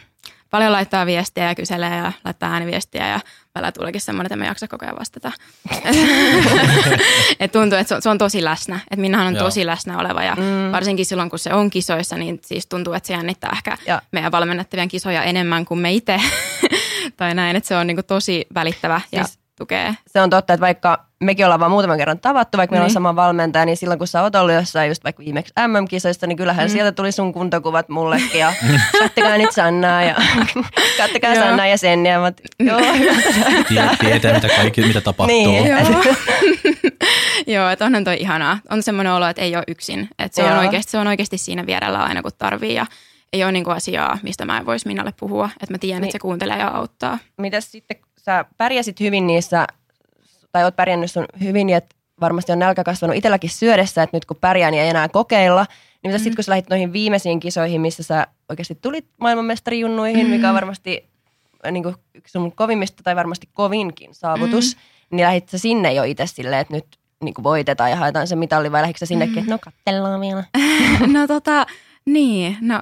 paljon 0.50 0.72
laittaa 0.72 1.06
viestiä 1.06 1.48
ja 1.48 1.56
kyselee 1.56 1.98
ja 1.98 2.12
laittaa 2.26 2.52
ääniviestiä 2.52 3.08
ja 3.08 3.20
välillä 3.56 3.72
tuleekin 3.72 4.02
semmoinen, 4.02 4.26
että 4.26 4.36
mä 4.36 4.44
en 4.44 4.48
jaksa 4.48 4.68
koko 4.68 4.86
ajan 4.86 5.00
vastata. 5.00 5.32
et 7.40 7.52
tuntuu, 7.52 7.78
että 7.78 8.02
se 8.02 8.10
on, 8.10 8.18
tosi 8.18 8.44
läsnä. 8.44 8.80
Että 8.92 9.02
minähän 9.02 9.28
on 9.28 9.36
Joo. 9.36 9.44
tosi 9.44 9.66
läsnä 9.66 10.00
oleva 10.00 10.24
ja 10.24 10.36
mm. 10.36 10.72
varsinkin 10.72 11.06
silloin, 11.06 11.30
kun 11.30 11.40
se 11.40 11.54
on 11.54 11.70
kisoissa, 11.70 12.18
niin 12.18 12.40
siis 12.46 12.68
tuntuu, 12.68 12.94
että 12.94 13.08
se 13.08 13.14
jännittää 13.14 13.52
ehkä 13.54 13.78
Ja- 13.86 14.02
meidän 14.12 14.32
valmennettavien 14.32 14.88
kisoja 14.88 15.24
enemmän 15.24 15.66
kuin 15.66 15.80
me 15.80 15.94
itse. 15.94 16.22
tai 17.18 17.36
näin, 17.36 17.56
että 17.56 17.68
se 17.68 17.76
on 17.76 17.88
niinku 17.88 18.04
tosi 18.04 18.48
välittävä 18.54 19.02
ja 19.12 19.26
Tukee. 19.58 19.96
se 20.08 20.22
on 20.22 20.30
totta, 20.30 20.54
että 20.54 20.62
vaikka 20.62 21.06
mekin 21.20 21.46
ollaan 21.46 21.60
vaan 21.60 21.72
muutaman 21.72 21.98
kerran 21.98 22.20
tavattu, 22.20 22.58
vaikka 22.58 22.72
meillä 22.74 22.84
on 22.84 22.88
Niin. 22.88 22.94
sama 22.94 23.16
valmentaja, 23.16 23.66
niin 23.66 23.78
silloin 23.78 23.98
kun 23.98 24.08
sä 24.08 24.22
oot 24.22 24.36
ollut 24.36 24.54
jossain 24.56 24.88
just 24.90 25.04
vaikka 25.04 25.24
viimeksi 25.24 25.54
MM-kisoissa, 25.68 26.28
niin 26.28 26.38
kyllähän 26.38 26.68
mm. 26.68 26.72
sieltä 26.72 26.92
tuli 26.92 27.12
sun 27.12 27.34
kuntokuvat 27.34 27.90
mullekin 27.90 28.40
ja 28.40 28.54
kattokaa 29.02 29.38
nyt 29.38 29.52
Sannaa 29.52 30.04
ja 30.04 30.16
kattokaa 30.98 31.34
Joo. 31.34 31.44
Sannaa 31.44 31.68
ja 31.68 31.78
sen 31.78 32.06
ja 32.06 32.20
mä, 32.20 32.32
joo, 32.60 32.80
Tie- 33.68 33.90
Tietää, 34.00 34.34
mitä 34.34 34.48
kaikki, 34.58 34.82
mitä 34.82 35.02
tapahtuu. 35.02 35.38
Niin. 35.38 35.68
Joo, 35.68 35.80
Joo 37.48 37.70
että 37.70 37.86
onhan 37.86 38.04
toi 38.04 38.18
ihanaa. 38.20 38.60
On 38.70 38.84
semmoinen 38.84 39.14
olo, 39.14 39.28
että 39.28 39.42
ei 39.42 39.56
ole 39.56 39.64
yksin. 39.68 40.10
Että 40.20 40.36
se, 40.36 40.44
on 40.44 40.58
oikeasti, 40.58 40.92
se 40.92 40.98
on 40.98 41.08
oikeasti 41.08 41.38
siinä 41.38 41.66
vierellä 41.66 42.04
aina, 42.04 42.22
kun 42.22 42.32
tarvii. 42.38 42.74
Ja 42.74 42.86
ei 43.34 43.44
ole 43.44 43.52
niinku 43.52 43.70
asiaa, 43.72 44.18
mistä 44.24 44.46
mä 44.46 44.58
en 44.58 44.66
voisi 44.66 44.88
Minnalle 44.88 45.14
puhua. 45.20 45.50
Että 45.62 45.74
mä 45.74 45.78
tiedän, 45.78 46.02
Niin. 46.02 46.08
että 46.08 46.12
se 46.16 46.20
kuuntelee 46.20 46.58
ja 46.58 46.68
auttaa. 46.68 47.18
Mitäs 47.38 47.72
sitten, 47.72 47.98
sä 48.27 48.46
pärjäsit 48.57 49.00
hyvin 49.00 49.27
niissä, 49.27 49.67
tai 50.51 50.63
oot 50.63 50.75
pärjännyt 50.75 51.12
sun 51.12 51.25
hyvin, 51.43 51.69
että 51.69 51.96
varmasti 52.22 52.51
on 52.51 52.60
nälkä 52.60 52.84
kasvanut 52.84 53.15
itselläkin 53.15 53.50
syödessä, 53.50 54.03
että 54.03 54.17
nyt 54.17 54.25
kun 54.25 54.38
pärjään, 54.41 54.72
niin 54.72 54.84
ei 54.84 54.89
enää 54.89 55.10
kokeilla. 55.10 55.65
Niin 56.03 56.10
mitä 56.10 56.17
sitten, 56.17 56.36
kun 56.36 56.43
sä 56.43 56.51
lähdit 56.51 56.69
noihin 56.69 56.93
viimeisiin 56.93 57.39
kisoihin, 57.39 57.81
missä 57.81 58.03
sä 58.03 58.27
oikeasti 58.50 58.75
tulit 58.75 59.05
maailmanmestarijunnuihin, 59.17 60.27
mikä 60.27 60.50
on 60.50 60.55
varmasti 60.55 61.10
äh, 61.65 61.72
niin 61.72 61.84
kuin 61.84 61.96
yksi 62.15 62.31
sun 62.31 62.51
kovimmista 62.51 63.03
tai 63.03 63.15
varmasti 63.15 63.50
kovinkin 63.53 64.15
saavutus, 64.15 64.75
mm. 64.75 64.81
niin 65.15 65.25
lähdit 65.25 65.50
sä 65.50 65.57
sinne 65.57 65.93
jo 65.93 66.03
itse 66.03 66.27
silleen, 66.27 66.62
että 66.62 66.74
nyt 66.74 66.86
niin 67.24 67.34
kuin 67.34 67.43
voitetaan 67.43 67.89
ja 67.89 67.96
haetaan 67.96 68.27
se 68.27 68.36
mitalli, 68.36 68.72
vai 68.72 68.81
lähdikö 68.81 69.00
sä 69.00 69.05
sinnekin, 69.05 69.39
että 69.39 69.51
no 69.51 69.60
katsellaan 69.62 70.22
vielä. 70.22 70.43
no 71.19 71.27
tota, 71.27 71.65
niin, 72.05 72.57
no 72.62 72.81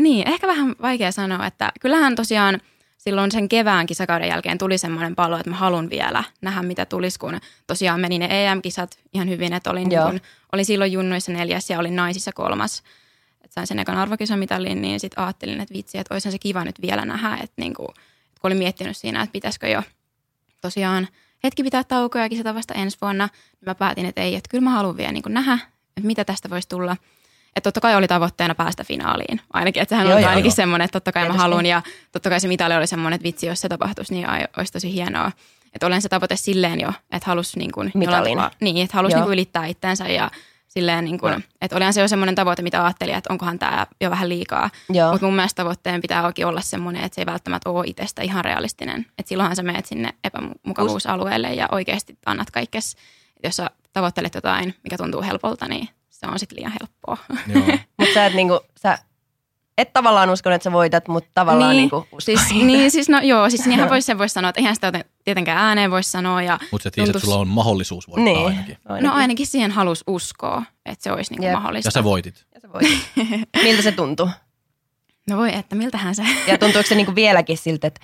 niin, 0.00 0.28
ehkä 0.28 0.46
vähän 0.46 0.74
vaikea 0.82 1.12
sanoa, 1.12 1.46
että 1.46 1.72
kyllähän 1.80 2.16
tosiaan 2.16 2.60
silloin 3.04 3.32
sen 3.32 3.48
kevään 3.48 3.86
kisakauden 3.86 4.28
jälkeen 4.28 4.58
tuli 4.58 4.78
semmoinen 4.78 5.14
palo, 5.14 5.36
että 5.36 5.50
mä 5.50 5.56
haluan 5.56 5.90
vielä 5.90 6.24
nähdä, 6.40 6.62
mitä 6.62 6.86
tulisi, 6.86 7.18
kun 7.18 7.40
tosiaan 7.66 8.00
meni 8.00 8.18
ne 8.18 8.28
EM-kisat 8.30 8.98
ihan 9.14 9.28
hyvin, 9.28 9.52
että 9.52 9.70
olin, 9.70 9.88
niin 9.88 9.96
Joo. 9.96 10.10
kun, 10.10 10.20
olin 10.52 10.64
silloin 10.64 10.92
junnuissa 10.92 11.32
neljäs 11.32 11.70
ja 11.70 11.78
olin 11.78 11.96
naisissa 11.96 12.32
kolmas. 12.32 12.82
Et 13.44 13.52
sain 13.52 13.66
sen 13.66 13.78
ekan 13.78 13.96
arvokisamitalin, 13.96 14.82
niin 14.82 15.00
sitten 15.00 15.24
ajattelin, 15.24 15.60
että 15.60 15.74
vitsi, 15.74 15.98
että 15.98 16.14
olisihan 16.14 16.32
se 16.32 16.38
kiva 16.38 16.64
nyt 16.64 16.82
vielä 16.82 17.04
nähdä, 17.04 17.34
että, 17.34 17.54
niin 17.56 17.74
kuin, 17.74 17.88
kun 17.88 18.48
olin 18.48 18.58
miettinyt 18.58 18.96
siinä, 18.96 19.22
että 19.22 19.32
pitäisikö 19.32 19.68
jo 19.68 19.82
tosiaan 20.60 21.08
hetki 21.44 21.62
pitää 21.62 21.84
taukoja 21.84 22.24
ja 22.24 22.28
kisata 22.28 22.54
vasta 22.54 22.74
ensi 22.74 22.98
vuonna, 23.00 23.28
niin 23.52 23.66
mä 23.66 23.74
päätin, 23.74 24.06
että 24.06 24.20
ei, 24.20 24.34
että 24.34 24.48
kyllä 24.50 24.64
mä 24.64 24.70
haluan 24.70 24.96
vielä 24.96 25.12
niin 25.12 25.22
kuin 25.22 25.34
nähdä, 25.34 25.58
että 25.96 26.06
mitä 26.06 26.24
tästä 26.24 26.50
voisi 26.50 26.68
tulla. 26.68 26.96
Että 27.56 27.68
totta 27.68 27.80
kai 27.80 27.96
oli 27.96 28.08
tavoitteena 28.08 28.54
päästä 28.54 28.84
finaaliin 28.84 29.40
ainakin, 29.52 29.82
että 29.82 29.90
sehän 29.94 30.06
Joo, 30.06 30.14
oli 30.14 30.22
joo, 30.22 30.28
ainakin 30.30 30.48
joo. 30.48 30.54
semmoinen, 30.56 30.84
että 30.84 30.92
totta 30.92 31.12
kai 31.12 31.22
Tietysti. 31.22 31.36
mä 31.36 31.42
haluan 31.42 31.66
ja 31.66 31.82
totta 32.12 32.30
kai 32.30 32.40
se 32.40 32.48
mitali 32.48 32.76
oli 32.76 32.86
semmoinen, 32.86 33.14
että 33.14 33.24
vitsi, 33.24 33.46
jos 33.46 33.60
se 33.60 33.68
tapahtuisi, 33.68 34.14
niin 34.14 34.28
ai, 34.28 34.44
olisi 34.56 34.72
tosi 34.72 34.92
hienoa. 34.92 35.32
Että 35.74 35.86
olen 35.86 36.02
se 36.02 36.08
tavoite 36.08 36.36
silleen 36.36 36.80
jo, 36.80 36.88
että 37.12 37.26
halusi 37.26 37.58
niin 37.58 37.72
kuin, 37.72 37.92
jollain 37.94 38.24
tavalla- 38.24 38.50
niin, 38.60 38.84
että 38.84 38.96
halusi 38.96 39.14
niin 39.16 39.24
kuin 39.24 39.32
ylittää 39.32 39.66
itsensä 39.66 40.08
ja 40.08 40.30
silleen 40.68 41.04
niin 41.04 41.18
kuin, 41.18 41.44
että 41.60 41.76
olihan 41.76 41.92
se 41.92 42.00
jo 42.00 42.08
semmoinen 42.08 42.34
tavoite, 42.34 42.62
mitä 42.62 42.84
ajattelin, 42.84 43.14
että 43.14 43.32
onkohan 43.32 43.58
tämä 43.58 43.86
jo 44.00 44.10
vähän 44.10 44.28
liikaa. 44.28 44.70
Mutta 45.10 45.26
mun 45.26 45.34
mielestä 45.36 45.62
tavoitteen 45.62 46.00
pitää 46.00 46.26
oikein 46.26 46.48
olla 46.48 46.60
semmoinen, 46.60 47.04
että 47.04 47.14
se 47.14 47.20
ei 47.20 47.26
välttämättä 47.26 47.70
ole 47.70 47.84
itsestä 47.86 48.22
ihan 48.22 48.44
realistinen. 48.44 49.06
Että 49.18 49.28
silloinhan 49.28 49.56
sä 49.56 49.62
menet 49.62 49.86
sinne 49.86 50.14
epämukavuusalueelle 50.24 51.54
ja 51.54 51.68
oikeasti 51.72 52.18
annat 52.26 52.50
kaikkes. 52.50 52.92
Et 53.36 53.44
jos 53.44 53.56
sä 53.56 53.70
tavoittelet 53.92 54.34
jotain, 54.34 54.74
mikä 54.84 54.96
tuntuu 54.96 55.22
helpolta, 55.22 55.68
niin 55.68 55.88
se 56.24 56.30
on 56.32 56.38
sitten 56.38 56.56
liian 56.56 56.72
helppoa. 56.80 57.16
Joo. 57.54 57.64
Mutta 57.98 58.14
sä 58.14 58.26
et 58.26 58.34
niinku, 58.34 58.60
sä 58.82 58.98
et 59.78 59.92
tavallaan 59.92 60.30
usko, 60.30 60.50
että 60.50 60.64
sä 60.64 60.72
voitat, 60.72 61.08
mutta 61.08 61.30
tavallaan 61.34 61.70
niin, 61.76 61.80
niinku 61.92 62.06
siis, 62.18 62.40
niin, 62.66 62.90
siis 62.90 63.08
no 63.08 63.20
joo, 63.20 63.50
siis 63.50 63.66
niinhän 63.66 63.90
voisi 63.90 64.06
sen 64.06 64.18
voisi 64.18 64.32
sanoa, 64.32 64.48
että 64.48 64.60
eihän 64.60 64.74
sitä 64.74 64.92
tietenkään 65.24 65.58
ääneen 65.58 65.90
voisi 65.90 66.10
sanoa. 66.10 66.42
Ja 66.42 66.58
Mutta 66.72 66.82
sä 66.82 66.90
tiedät, 66.90 67.08
että 67.08 67.12
tuntuisi- 67.12 67.24
sulla 67.26 67.38
on 67.40 67.48
mahdollisuus 67.48 68.08
voittaa 68.08 68.24
niin. 68.24 68.46
ainakin. 68.46 68.76
No 69.00 69.12
ainakin 69.14 69.46
siihen 69.46 69.70
halus 69.70 70.04
uskoa, 70.06 70.62
että 70.86 71.02
se 71.02 71.12
olisi 71.12 71.32
niinku 71.32 71.44
Jep. 71.44 71.52
mahdollista. 71.54 71.86
Ja 71.88 71.90
sä 71.90 72.04
voitit. 72.04 72.44
Ja 72.54 72.60
sä 72.60 72.68
voitit. 72.72 72.98
Miltä 73.62 73.82
se 73.82 73.92
tuntuu? 73.92 74.28
No 75.30 75.36
voi, 75.36 75.54
että 75.54 75.76
miltähän 75.76 76.14
se... 76.14 76.22
Ja 76.46 76.58
tuntuuko 76.58 76.88
se 76.88 76.94
niinku 76.94 77.14
vieläkin 77.14 77.58
siltä, 77.58 77.86
että 77.86 78.00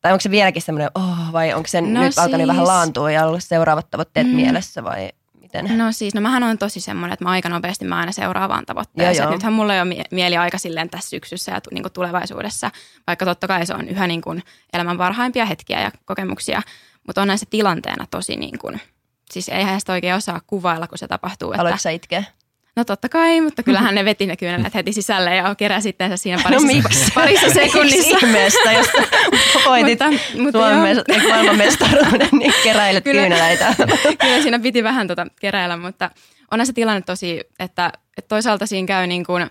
tai 0.00 0.12
onko 0.12 0.20
se 0.20 0.30
vieläkin 0.30 0.62
semmoinen, 0.62 0.90
oh, 0.94 1.32
vai 1.32 1.54
onko 1.54 1.66
se 1.68 1.80
No 1.80 2.00
nyt 2.02 2.18
alkanut 2.18 2.38
siis- 2.40 2.48
vähän 2.48 2.66
laantua 2.66 3.10
ja 3.10 3.26
ollut 3.26 3.44
seuraavat 3.44 3.90
tavoitteet 3.90 4.26
Mm. 4.26 4.32
mielessä 4.36 4.84
vai 4.84 5.10
miten? 5.52 5.78
No 5.78 5.92
siis, 5.92 6.14
no 6.14 6.20
mähän 6.20 6.42
on 6.42 6.58
tosi 6.58 6.80
semmoinen, 6.80 7.12
että 7.12 7.24
mä 7.24 7.30
aika 7.30 7.48
nopeasti 7.48 7.84
mä 7.84 7.96
aina 7.96 8.12
seuraavaan 8.12 8.60
Joo, 8.60 8.64
tavoitteeseen. 8.66 9.16
joo. 9.24 9.30
Et 9.30 9.36
Nythän 9.36 9.52
mulla 9.52 9.74
ei 9.74 9.80
ole 9.80 9.88
mie- 9.88 10.04
mieli 10.10 10.36
aika 10.36 10.58
silleen 10.58 10.90
tässä 10.90 11.10
syksyssä 11.10 11.52
ja 11.52 11.60
niin 11.70 11.84
tulevaisuudessa, 11.92 12.70
vaikka 13.06 13.24
totta 13.24 13.46
kai 13.46 13.66
se 13.66 13.74
on 13.74 13.88
yhä 13.88 14.06
niin 14.06 14.20
kuin 14.22 14.42
elämän 14.72 14.98
parhaimpia 14.98 15.44
hetkiä 15.44 15.80
ja 15.80 15.90
kokemuksia, 16.04 16.62
mutta 17.06 17.22
onhan 17.22 17.38
se 17.38 17.46
tilanteena 17.50 18.06
tosi 18.10 18.36
niin 18.36 18.58
kuin, 18.58 18.80
siis 19.30 19.48
eihän 19.48 19.80
sitä 19.80 19.92
oikein 19.92 20.14
osaa 20.14 20.40
kuvailla, 20.46 20.86
kun 20.86 20.98
se 20.98 21.08
tapahtuu. 21.08 21.52
Että, 21.52 21.60
Aloitko 21.60 21.78
sä 21.78 21.90
itkeä? 21.90 22.24
No 22.78 22.84
totta 22.84 23.08
kai, 23.08 23.40
mutta 23.40 23.62
kyllähän 23.62 23.94
ne 23.94 24.04
veti 24.04 24.26
ne 24.26 24.36
kyynelet 24.36 24.74
heti 24.74 24.92
sisälle 24.92 25.36
ja 25.36 25.54
keräsi 25.54 25.88
itseensä 25.88 26.16
siinä 26.16 26.40
parissa, 26.42 26.66
No 26.66 26.72
miksi? 26.72 27.10
parissa 27.14 27.50
sekunnissa. 27.50 28.10
Miksi 28.10 28.26
ihmeestä, 28.26 28.72
jos 28.72 28.86
voitit 29.66 29.98
Mutta- 30.00 30.42
mutta 30.42 30.58
Suomen 30.58 30.96
joo. 30.96 31.04
eikö 31.08 31.28
maailman 31.28 31.56
mestaruuden, 31.56 32.28
niin 32.32 32.54
keräilet 32.62 33.04
Kyllä. 33.04 33.20
kyyneleitä. 33.20 33.74
kyllä 34.22 34.42
siinä 34.42 34.58
piti 34.58 34.82
vähän 34.84 35.08
tota 35.08 35.26
keräillä, 35.40 35.76
mutta 35.76 36.10
onhan 36.50 36.66
se 36.66 36.72
tilanne 36.72 37.00
tosi, 37.02 37.40
että, 37.58 37.92
että 38.18 38.28
toisaalta 38.28 38.66
siinä 38.66 38.86
käy 38.86 39.06
niin 39.06 39.24
kuin, 39.26 39.50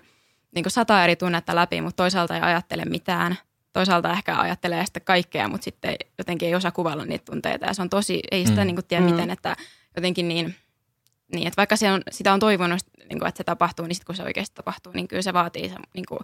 niin 0.54 0.62
kuin 0.64 0.70
sata 0.72 1.04
eri 1.04 1.16
tunnetta 1.16 1.54
läpi, 1.54 1.80
mutta 1.80 2.02
toisaalta 2.02 2.34
ei 2.36 2.42
ajattele 2.42 2.84
mitään. 2.84 3.36
Toisaalta 3.72 4.12
ehkä 4.12 4.36
ajattelee 4.38 4.86
sitä 4.86 5.00
kaikkea, 5.00 5.48
mutta 5.48 5.64
sitten 5.64 5.96
jotenkin 6.18 6.48
ei 6.48 6.54
osaa 6.54 6.70
kuvailla 6.70 7.04
niitä 7.04 7.24
tunteita 7.24 7.66
ja 7.66 7.74
se 7.74 7.82
on 7.82 7.90
tosi, 7.90 8.20
ei 8.30 8.46
sitä 8.46 8.60
mm. 8.60 8.66
niin 8.66 8.76
kuin 8.76 8.84
tiedä 8.86 9.04
Mm. 9.04 9.10
miten, 9.10 9.30
että 9.30 9.56
jotenkin 9.96 10.28
niin, 10.28 10.54
niin 11.34 11.46
että 11.48 11.56
vaikka 11.56 11.76
se 11.76 11.92
on, 11.92 12.02
sitä 12.10 12.32
on 12.32 12.40
toivonut, 12.40 12.80
niin 13.08 13.18
kuin, 13.18 13.28
että 13.28 13.38
se 13.38 13.44
tapahtuu, 13.44 13.86
niin 13.86 13.94
sitten 13.94 14.06
kun 14.06 14.14
se 14.16 14.22
oikeasti 14.22 14.54
tapahtuu, 14.54 14.92
niin 14.92 15.08
kyllä 15.08 15.22
se 15.22 15.32
vaatii 15.32 15.68
se, 15.68 15.74
niin 15.94 16.06
kuin, 16.08 16.20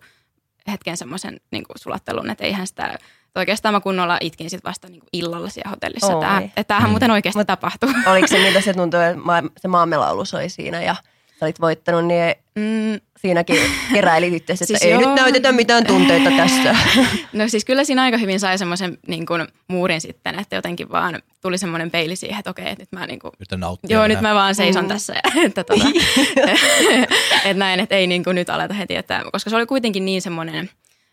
hetken 0.69 0.97
semmoisen 0.97 1.41
niin 1.51 1.65
kuin 1.65 1.79
sulattelun, 1.79 2.31
että 2.31 2.45
eihän 2.45 2.67
sitä, 2.67 2.87
että 2.87 3.41
oikeastaan 3.41 3.75
mä 3.75 3.81
kunnolla 3.81 4.19
itkin 4.21 4.51
sit 4.51 4.65
vasta 4.65 4.89
niin 4.89 5.01
kuin 5.01 5.09
illalla 5.13 5.49
siellä 5.49 5.71
hotellissa, 5.71 6.17
Oi. 6.17 6.25
että, 6.25 6.39
että 6.45 6.65
tämähän 6.65 6.89
Mm. 6.89 6.93
muuten 6.93 7.11
oikeasti 7.11 7.39
Mut- 7.41 7.47
tapahtuu. 7.47 7.91
Oliko 8.07 8.27
se 8.27 8.39
miltä 8.45 8.61
se 8.61 8.75
tuntui, 8.75 9.05
että 9.05 9.17
ma- 9.25 9.43
se 9.61 9.69
maamelaulu 9.69 10.25
soi 10.25 10.49
siinä 10.49 10.83
ja 10.83 10.97
sä 11.45 11.47
olit 11.47 11.61
voittanut, 11.61 12.05
niin 12.07 12.35
Mm, 12.57 13.01
siinäkin 13.19 13.61
keräilit 13.93 14.35
itse, 14.35 14.53
että 14.53 14.65
Siis 14.67 14.83
ei 14.83 14.91
joo. 14.91 15.01
nyt 15.01 15.15
näytetä 15.15 15.53
mitään 15.53 15.87
tunteita 15.87 16.31
tässä. 16.37 16.77
No 17.33 17.49
siis 17.49 17.65
kyllä 17.65 17.85
siinä 17.85 18.03
aika 18.03 18.17
hyvin 18.19 18.41
sai 18.41 18.59
semmoisen 18.59 18.99
niin 19.07 19.27
kuin, 19.27 19.47
muurin 19.69 20.01
sitten, 20.01 20.39
että 20.39 20.57
jotenkin 20.57 20.91
vaan 20.91 21.23
tuli 21.41 21.59
semmoinen 21.59 21.91
peili 21.91 22.17
siihen, 22.17 22.39
että 22.39 22.51
okei, 22.51 22.69
että 22.69 22.83
nyt 22.83 22.93
mä 22.93 23.07
niin 23.07 23.19
kuin, 23.19 23.33
nauttia. 23.57 23.97
joo, 23.97 24.07
nyt 24.07 24.21
mä 24.21 24.35
vaan 24.35 24.55
seison 24.55 24.85
Mm. 24.85 24.89
tässä. 24.89 25.15
Että, 25.47 25.65
tota, 25.65 25.85
että 27.45 27.55
näin, 27.55 27.81
että 27.81 27.95
ei 27.95 28.07
niin 28.07 28.25
kuin 28.25 28.35
nyt 28.35 28.51
aleta 28.51 28.75
heti, 28.75 28.97
että, 28.97 29.23
koska 29.33 29.51
se 29.51 29.57
oli 29.57 29.67
kuitenkin 29.67 30.05
niin 30.05 30.23
semmoinen 30.23 30.71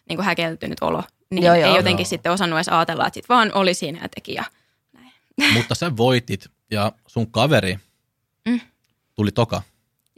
niin 0.10 0.18
kuin 0.18 0.26
häkeltynyt 0.26 0.78
olo, 0.82 1.04
niin 1.32 1.44
Joo, 1.44 1.56
ei 1.56 1.62
joo. 1.62 1.76
jotenkin 1.76 2.04
Joo. 2.04 2.10
sitten 2.10 2.32
osannut 2.32 2.58
edes 2.58 2.70
ajatella, 2.70 3.08
että 3.08 3.14
sit 3.18 3.30
vaan 3.30 3.52
oli 3.54 3.74
siinä 3.74 4.00
ja 4.02 4.10
teki. 4.16 4.34
Ja, 4.34 4.44
Mutta 5.54 5.76
sä 5.76 5.98
voitit 5.98 6.48
ja 6.72 6.92
sun 7.08 7.32
kaveri 7.32 7.80
Mm. 8.50 8.60
tuli 9.16 9.32
toka. 9.32 9.62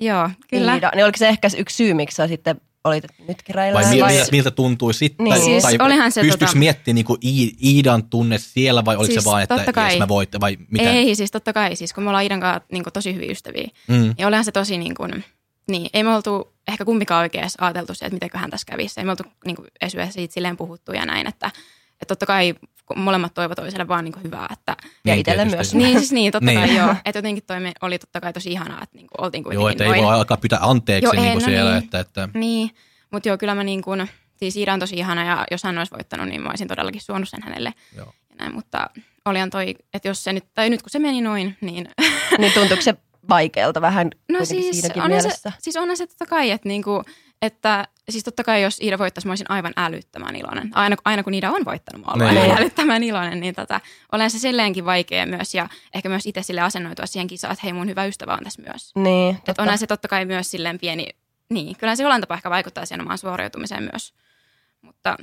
Joo, 0.01 0.29
kyllä. 0.49 0.75
Iida, 0.75 0.91
niin 0.95 1.03
oliko 1.03 1.17
se 1.17 1.27
ehkä 1.27 1.49
se 1.49 1.57
yksi 1.57 1.75
syy, 1.75 1.93
miksi 1.93 2.15
sä 2.15 2.27
sitten 2.27 2.61
olit, 2.83 3.03
nyt 3.19 3.27
Vai, 3.27 3.35
keräillään? 3.43 3.89
mi- 3.89 4.01
vai- 4.01 4.13
miltä, 4.13 4.31
miltä 4.31 4.51
tuntui 4.51 4.93
sitten? 4.93 5.23
Niin. 5.23 5.35
Tai, 5.35 5.43
Siis 5.45 5.63
tai 5.63 5.77
olihan 5.79 6.11
se 6.11 6.21
pystyykö 6.21 6.51
tota- 6.53 6.57
miettimään 6.57 6.95
niinku 6.95 7.17
Iidan 7.63 8.03
tunne 8.09 8.37
siellä 8.37 8.85
vai 8.85 8.95
oliko 8.95 9.11
Siis 9.13 9.23
se 9.23 9.29
vaan, 9.29 9.43
että 9.43 9.73
kai. 9.73 9.91
jes 9.91 9.99
mä 9.99 10.07
voit 10.07 10.29
vai 10.41 10.57
miten? 10.71 10.87
Ei, 10.87 11.15
siis 11.15 11.31
totta 11.31 11.53
kai, 11.53 11.75
siis 11.75 11.93
kun 11.93 12.03
me 12.03 12.09
ollaan 12.09 12.23
Iidan 12.23 12.39
kanssa 12.39 12.61
niin 12.71 12.83
kuin, 12.83 12.93
tosi 12.93 13.13
hyviä 13.15 13.31
ystäviä, 13.31 13.67
Mm. 13.87 14.13
Ja 14.17 14.27
olihan 14.27 14.45
se 14.45 14.51
tosi 14.51 14.77
niin 14.77 14.95
kuin, 14.95 15.23
niin, 15.69 15.89
ei 15.93 16.03
me 16.03 16.15
oltu 16.15 16.53
ehkä 16.67 16.85
kumpikaan 16.85 17.21
oikein 17.21 17.41
edes 17.41 17.55
ajateltu 17.61 17.93
se, 17.93 18.05
että 18.05 18.13
mitenköhän 18.13 18.49
tässä 18.49 18.65
kävisi. 18.71 18.99
Ei 18.99 19.03
me 19.05 19.11
oltu 19.11 19.23
niin 19.45 19.55
kuin, 19.55 19.67
edes 19.81 19.95
yhdessä 19.95 20.13
siitä 20.13 20.33
silleen 20.33 20.57
puhuttu 20.57 20.91
ja 20.93 21.05
näin, 21.05 21.27
että, 21.27 21.47
että 21.91 22.05
totta 22.07 22.25
kai 22.25 22.55
molemmat 22.95 23.33
toivo 23.33 23.55
toiselle 23.55 23.87
vaan 23.87 24.03
niin 24.05 24.13
kuin 24.13 24.23
hyvää. 24.23 24.47
Että, 24.53 24.75
Ja 24.79 24.89
Niin, 25.05 25.19
itselle 25.19 25.45
tietysti. 25.45 25.75
myös. 25.75 25.85
niin 25.87 25.99
siis 25.99 26.11
niin, 26.11 26.31
totta 26.31 26.45
Niin. 26.45 26.59
kai 26.59 26.75
joo. 26.77 26.95
Että 27.05 27.17
jotenkin 27.17 27.43
toi 27.47 27.57
oli 27.81 27.99
totta 27.99 28.21
kai 28.21 28.33
tosi 28.33 28.51
ihanaa, 28.51 28.83
että 28.83 28.97
niin 28.97 29.07
kuin, 29.07 29.25
oltiin 29.25 29.43
kuitenkin 29.43 29.61
Joo, 29.61 29.69
että 29.69 29.83
ei 29.83 30.03
voi 30.03 30.13
alkaa 30.13 30.37
pyytää 30.37 30.59
anteeksi 30.61 31.05
Joo, 31.05 31.13
niin 31.23 31.33
kuin 31.33 31.41
no 31.43 31.49
siellä. 31.49 31.71
niin. 31.71 31.83
Että, 31.83 31.99
että, 31.99 32.29
Niin, 32.33 32.71
mutta 33.11 33.29
joo, 33.29 33.37
kyllä 33.37 33.55
mä 33.55 33.63
niin 33.63 33.81
kuin, 33.81 34.09
siis 34.35 34.55
Iida 34.57 34.73
on 34.73 34.79
tosi 34.79 34.95
ihana 34.95 35.25
ja 35.25 35.45
jos 35.51 35.63
hän 35.63 35.77
olisi 35.77 35.91
voittanut, 35.91 36.27
niin 36.27 36.41
mä 36.41 36.49
olisin 36.49 36.67
todellakin 36.67 37.01
suonut 37.01 37.29
sen 37.29 37.43
hänelle. 37.43 37.73
joo. 37.97 38.13
Ja 38.29 38.35
näin, 38.39 38.55
mutta 38.55 38.89
olihan 39.25 39.49
toi, 39.49 39.75
että 39.93 40.07
jos 40.07 40.23
se 40.23 40.33
nyt, 40.33 40.45
tai 40.53 40.69
nyt 40.69 40.81
kun 40.81 40.89
se 40.89 40.99
meni 40.99 41.21
noin, 41.21 41.57
niin 41.61 41.87
Niin 42.37 42.53
tuntuuko 42.53 42.81
se 42.81 42.95
vaikealta 43.29 43.81
vähän 43.81 44.09
No 44.31 44.37
kuitenkin 44.37 44.63
siis 44.63 44.81
siinäkin 44.81 45.03
onhan, 45.03 45.21
se, 45.21 45.27
mielessä? 45.27 45.51
siis 45.59 45.75
onhan 45.75 45.97
se 45.97 46.07
totta 46.07 46.25
kai, 46.25 46.51
että, 46.51 46.67
niinku, 46.69 47.03
että 47.45 47.87
siis 48.09 48.23
totta 48.23 48.43
kai 48.43 48.61
jos 48.63 48.79
Iida 48.81 48.97
voittaisi, 48.99 49.27
mä 49.27 49.31
olisin 49.31 49.51
aivan 49.51 49.73
älyttömän 49.77 50.35
iloinen. 50.35 50.71
Aina, 50.73 50.95
aina 51.05 51.23
kun 51.23 51.33
Iida 51.33 51.51
on 51.51 51.65
voittanut, 51.65 52.05
mä 52.05 52.11
olen 52.11 52.27
Niin. 52.35 52.41
aivan 52.41 52.57
älyttömän 52.57 53.03
iloinen, 53.03 53.39
niin 53.39 53.55
tota, 53.55 53.81
olen 54.11 54.31
se 54.31 54.39
silleenkin 54.39 54.85
vaikea 54.85 55.25
myös 55.25 55.55
ja 55.55 55.69
ehkä 55.93 56.09
myös 56.09 56.25
itse 56.25 56.43
sille 56.43 56.61
asennoitua 56.61 57.05
siihen 57.05 57.27
kisaan, 57.27 57.51
että 57.53 57.63
hei 57.63 57.73
mun 57.73 57.87
hyvä 57.89 58.05
ystävä 58.05 58.33
on 58.33 58.43
tässä 58.43 58.61
myös. 58.61 58.91
Niin, 58.95 59.35
Että 59.35 59.45
totta. 59.45 59.61
onhan 59.61 59.77
se 59.77 59.87
totta 59.87 60.07
kai 60.07 60.25
myös 60.25 60.51
silleen 60.51 60.79
pieni, 60.79 61.07
niin 61.49 61.75
kyllä 61.77 61.95
se 61.95 62.03
jollain 62.03 62.21
tapaa 62.21 62.37
ehkä 62.37 62.49
vaikuttaa 62.49 62.85
siihen 62.85 63.01
omaan 63.01 63.17
suoriutumiseen 63.17 63.83
myös. 63.83 64.13
Mutta 64.81 65.17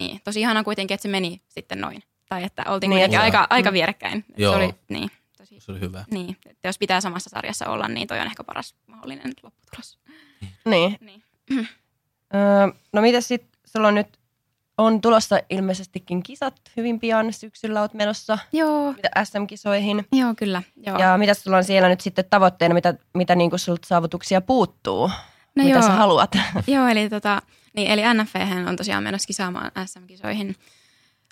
niin, 0.00 0.20
tosi 0.24 0.40
ihana 0.40 0.64
kuitenkin, 0.64 0.94
että 0.94 1.02
se 1.02 1.08
meni 1.08 1.42
sitten 1.48 1.80
noin. 1.80 2.02
Tai 2.28 2.44
että 2.44 2.62
oltiin 2.66 2.90
Niin, 2.90 2.96
kuitenkin 2.96 3.16
että- 3.18 3.24
aika, 3.40 3.46
aika 3.50 3.72
vierekkäin. 3.72 4.18
Että 4.18 4.42
Joo. 4.42 4.52
Se 4.52 4.56
oli, 4.64 4.74
niin, 4.88 5.10
tosi, 5.38 5.60
Se 5.60 5.72
oli 5.72 5.80
hyvä. 5.80 6.04
niin, 6.10 6.36
että 6.46 6.68
jos 6.68 6.78
pitää 6.78 7.00
samassa 7.00 7.30
sarjassa 7.30 7.66
olla, 7.68 7.88
niin 7.88 8.08
toi 8.08 8.20
on 8.20 8.26
ehkä 8.26 8.44
paras 8.44 8.74
mahdollinen 8.86 9.32
lopputulos. 9.42 9.98
Niin. 10.64 10.96
Niin. 11.00 11.22
Öö, 11.50 12.66
no 12.92 13.02
mitä 13.02 13.20
sitten, 13.20 13.60
sulla 13.64 13.88
on 13.88 13.94
nyt, 13.94 14.18
on 14.78 15.00
tulossa 15.00 15.38
ilmeisestikin 15.50 16.22
kisat 16.22 16.54
hyvin 16.76 17.00
pian 17.00 17.32
syksyllä 17.32 17.80
oot 17.80 17.94
menossa 17.94 18.38
Joo, 18.52 18.92
mitä 18.92 19.10
SM-kisoihin. 19.24 20.06
joo 20.12 20.34
kyllä. 20.34 20.62
Joo. 20.86 20.98
Ja 20.98 21.18
mitä 21.18 21.34
sulla 21.34 21.56
on 21.56 21.64
siellä 21.64 21.88
nyt 21.88 22.00
sitten 22.00 22.24
tavoitteena, 22.30 22.74
mitä, 22.74 22.94
mitä 23.14 23.34
niinku 23.34 23.58
sulta 23.58 23.88
saavutuksia 23.88 24.40
puuttuu? 24.40 25.10
no 25.56 25.64
mitä 25.64 25.78
joo, 25.78 25.82
sä 25.82 25.92
haluat? 25.92 26.30
joo, 26.66 26.88
eli, 26.88 27.08
tota, 27.08 27.42
niin, 27.76 27.90
eli 27.90 28.02
NFV 28.14 28.66
on 28.68 28.76
tosiaan 28.76 29.02
menossa 29.02 29.26
kisaamaan 29.26 29.70
SM-kisoihin 29.86 30.56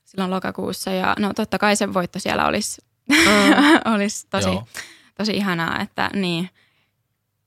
silloin 0.05 0.31
lokakuussa. 0.31 0.91
Ja 0.91 1.17
no 1.19 1.33
totta 1.35 1.59
kai 1.59 1.77
se 1.77 1.95
voitto 1.95 2.19
siellä 2.19 2.47
olisi, 2.47 2.83
olisi 3.95 4.27
tosi, 4.31 4.49
Joo. 4.49 4.67
tosi 5.15 5.33
ihanaa, 5.33 5.81
että 5.81 6.11
niin, 6.15 6.51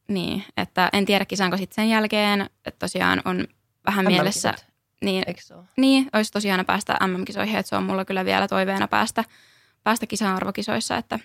niin, 0.09 0.43
että 0.57 0.89
en 0.93 1.05
tiedä 1.05 1.25
kisaanko 1.25 1.57
sitten 1.57 1.75
sen 1.75 1.89
jälkeen, 1.89 2.41
että 2.65 2.79
tosiaan 2.79 3.21
on 3.25 3.47
vähän 3.85 4.05
mielessä, 4.05 4.49
MM-kisat, 4.49 4.67
niin, 5.01 5.23
niin 5.77 6.09
olisi 6.13 6.31
tosiaan 6.31 6.65
päästä 6.65 6.97
MM-kisoihin, 7.07 7.55
että 7.59 7.69
se 7.69 7.75
on 7.75 7.83
mulla 7.83 8.05
kyllä 8.05 8.25
vielä 8.25 8.47
toiveena 8.47 8.87
päästä, 8.87 9.23
päästä 9.83 10.07
kisaan 10.07 10.35
arvokisoissa, 10.35 10.97
että 10.97 11.19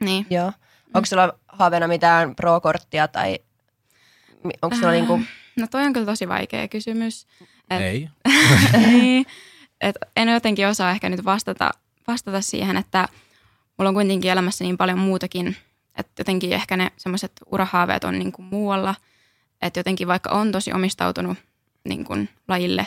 niin. 0.00 0.26
Joo. 0.30 0.52
Onko 0.94 1.06
sulla 1.06 1.38
haaveena 1.48 1.88
mitään 1.88 2.34
pro-korttia 2.36 3.08
tai 3.08 3.38
onko 4.62 4.76
sulla 4.76 4.88
Äh, 4.88 4.94
niinku, 4.94 5.20
No 5.56 5.66
toi 5.70 5.84
on 5.84 5.92
kyllä 5.92 6.06
tosi 6.06 6.28
vaikea 6.28 6.68
kysymys. 6.68 7.26
Et- 7.70 7.80
Ei. 7.80 8.08
niin, 8.86 9.26
et 9.80 9.96
en 10.16 10.28
jotenkin 10.28 10.66
osaa 10.68 10.90
ehkä 10.90 11.08
nyt 11.08 11.24
vastata, 11.24 11.70
vastata 12.08 12.40
siihen, 12.40 12.76
että 12.76 13.08
mulla 13.78 13.88
on 13.88 13.94
kuitenkin 13.94 14.30
elämässä 14.30 14.64
niin 14.64 14.76
paljon 14.76 14.98
muutakin, 14.98 15.56
että 15.96 16.12
jotenkin 16.20 16.52
ehkä 16.52 16.76
ne 16.76 16.90
semmoiset 16.96 17.32
urahaaveet 17.46 18.04
on 18.04 18.18
niin 18.18 18.32
kuin 18.32 18.46
muualla, 18.46 18.94
että 19.62 19.80
jotenkin 19.80 20.08
vaikka 20.08 20.30
on 20.30 20.52
tosi 20.52 20.72
omistautunut 20.72 21.38
niin 21.88 22.04
kuin 22.04 22.28
lajille, 22.48 22.86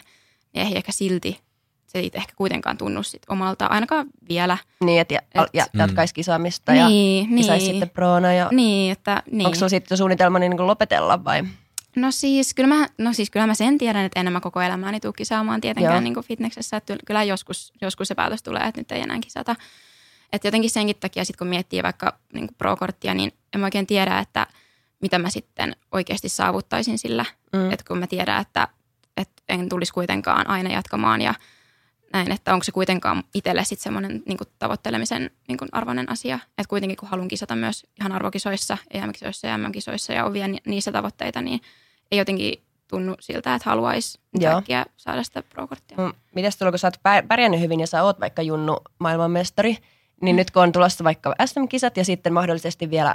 niin 0.53 0.67
ei 0.67 0.75
ehkä 0.77 0.91
silti 0.91 1.39
se 1.87 1.99
ei 1.99 2.11
ehkä 2.13 2.33
kuitenkaan 2.35 2.77
tunnu 2.77 3.03
sit 3.03 3.21
omalta, 3.29 3.65
ainakaan 3.65 4.07
vielä. 4.29 4.57
Niin, 4.83 5.01
että 5.01 5.13
ja, 5.13 5.19
Et- 5.35 5.49
ja, 5.53 5.65
Mm. 5.73 5.79
jatkaisi 5.79 6.13
kisaamista 6.13 6.71
niin, 6.71 7.29
ja 7.31 7.37
kisaisi 7.37 7.65
niin, 7.65 7.73
sitten 7.75 7.89
proona. 7.89 8.33
Ja, 8.33 8.49
niin, 8.51 8.91
että 8.91 9.23
niin. 9.31 9.45
Onko 9.45 9.55
sulla 9.55 9.69
sitten 9.69 9.97
suunnitelma 9.97 10.39
niin 10.39 10.57
kuin 10.57 10.67
lopetella 10.67 11.23
vai? 11.23 11.43
No 11.95 12.11
siis, 12.11 12.53
kyllä 12.53 12.75
mä, 12.75 12.87
no 12.97 13.13
siis 13.13 13.29
kyllä 13.29 13.47
mä 13.47 13.53
sen 13.53 13.77
tiedän, 13.77 14.05
että 14.05 14.19
en 14.19 14.33
mä 14.33 14.39
koko 14.39 14.61
elämääni 14.61 14.99
tule 14.99 15.13
kisaamaan 15.17 15.61
tietenkään 15.61 15.93
Joo. 15.95 16.01
niin 16.01 16.13
kuin 16.13 16.25
fitneksessä. 16.25 16.77
Että 16.77 16.95
kyllä 17.05 17.23
joskus, 17.23 17.73
joskus 17.81 18.07
se 18.07 18.15
päätös 18.15 18.43
tulee, 18.43 18.63
että 18.67 18.81
nyt 18.81 18.91
ei 18.91 19.01
enää 19.01 19.19
kisata. 19.19 19.55
Että 20.33 20.47
jotenkin 20.47 20.69
senkin 20.69 20.95
takia 20.99 21.25
sit 21.25 21.37
kun 21.37 21.47
miettii 21.47 21.83
vaikka 21.83 22.19
niin 22.33 22.49
pro-korttia, 22.57 23.13
niin 23.13 23.31
en 23.53 23.59
mä 23.59 23.65
oikein 23.67 23.87
tiedä, 23.87 24.19
että 24.19 24.47
mitä 25.01 25.19
mä 25.19 25.29
sitten 25.29 25.75
oikeasti 25.91 26.29
saavuttaisin 26.29 26.97
sillä. 26.97 27.25
Mm. 27.53 27.71
Että 27.71 27.85
kun 27.87 27.97
mä 27.97 28.07
tiedän, 28.07 28.41
että, 28.41 28.67
että 29.17 29.43
en 29.49 29.69
tulisi 29.69 29.93
kuitenkaan 29.93 30.49
aina 30.49 30.73
jatkamaan 30.73 31.21
ja 31.21 31.33
näin, 32.13 32.31
että 32.31 32.53
onko 32.53 32.63
se 32.63 32.71
kuitenkaan 32.71 33.23
itselle 33.33 33.63
sitten 33.63 33.83
semmoinen 33.83 34.23
niin 34.25 34.37
tavoittelemisen 34.59 35.31
niin 35.47 35.57
kuin 35.57 35.69
arvoinen 35.71 36.09
asia. 36.11 36.39
Että 36.45 36.69
kuitenkin 36.69 36.97
kun 36.97 37.09
haluan 37.09 37.27
kisata 37.27 37.55
myös 37.55 37.87
ihan 37.99 38.11
arvokisoissa, 38.11 38.77
EM-kisoissa 38.91 39.47
ja 39.47 39.57
MM-kisoissa 39.57 40.13
ja 40.13 40.25
on 40.25 40.33
vielä 40.33 40.47
ni- 40.47 40.61
niissä 40.67 40.91
tavoitteita, 40.91 41.41
niin 41.41 41.61
ei 42.11 42.19
jotenkin 42.19 42.63
tunnu 42.87 43.15
siltä, 43.19 43.55
että 43.55 43.69
haluaisi 43.69 44.19
kaikkia 44.51 44.85
saada 44.97 45.23
sitä 45.23 45.43
pro-korttia. 45.43 45.97
Mm, 45.97 46.13
Mites 46.35 46.57
tuolla, 46.57 46.71
kun 46.71 46.79
sä 46.79 46.87
oot 46.87 46.97
pär- 46.97 47.27
pärjännyt 47.27 47.59
hyvin 47.59 47.79
ja 47.79 47.87
sä 47.87 48.03
oot 48.03 48.19
vaikka 48.19 48.41
Junnu 48.41 48.77
maailmanmestari, 48.99 49.77
niin 50.21 50.35
nyt 50.35 50.51
kun 50.51 50.63
on 50.63 50.71
tulossa 50.71 51.03
vaikka 51.03 51.35
SM-kisat 51.45 51.97
ja 51.97 52.05
sitten 52.05 52.33
mahdollisesti 52.33 52.89
vielä 52.89 53.09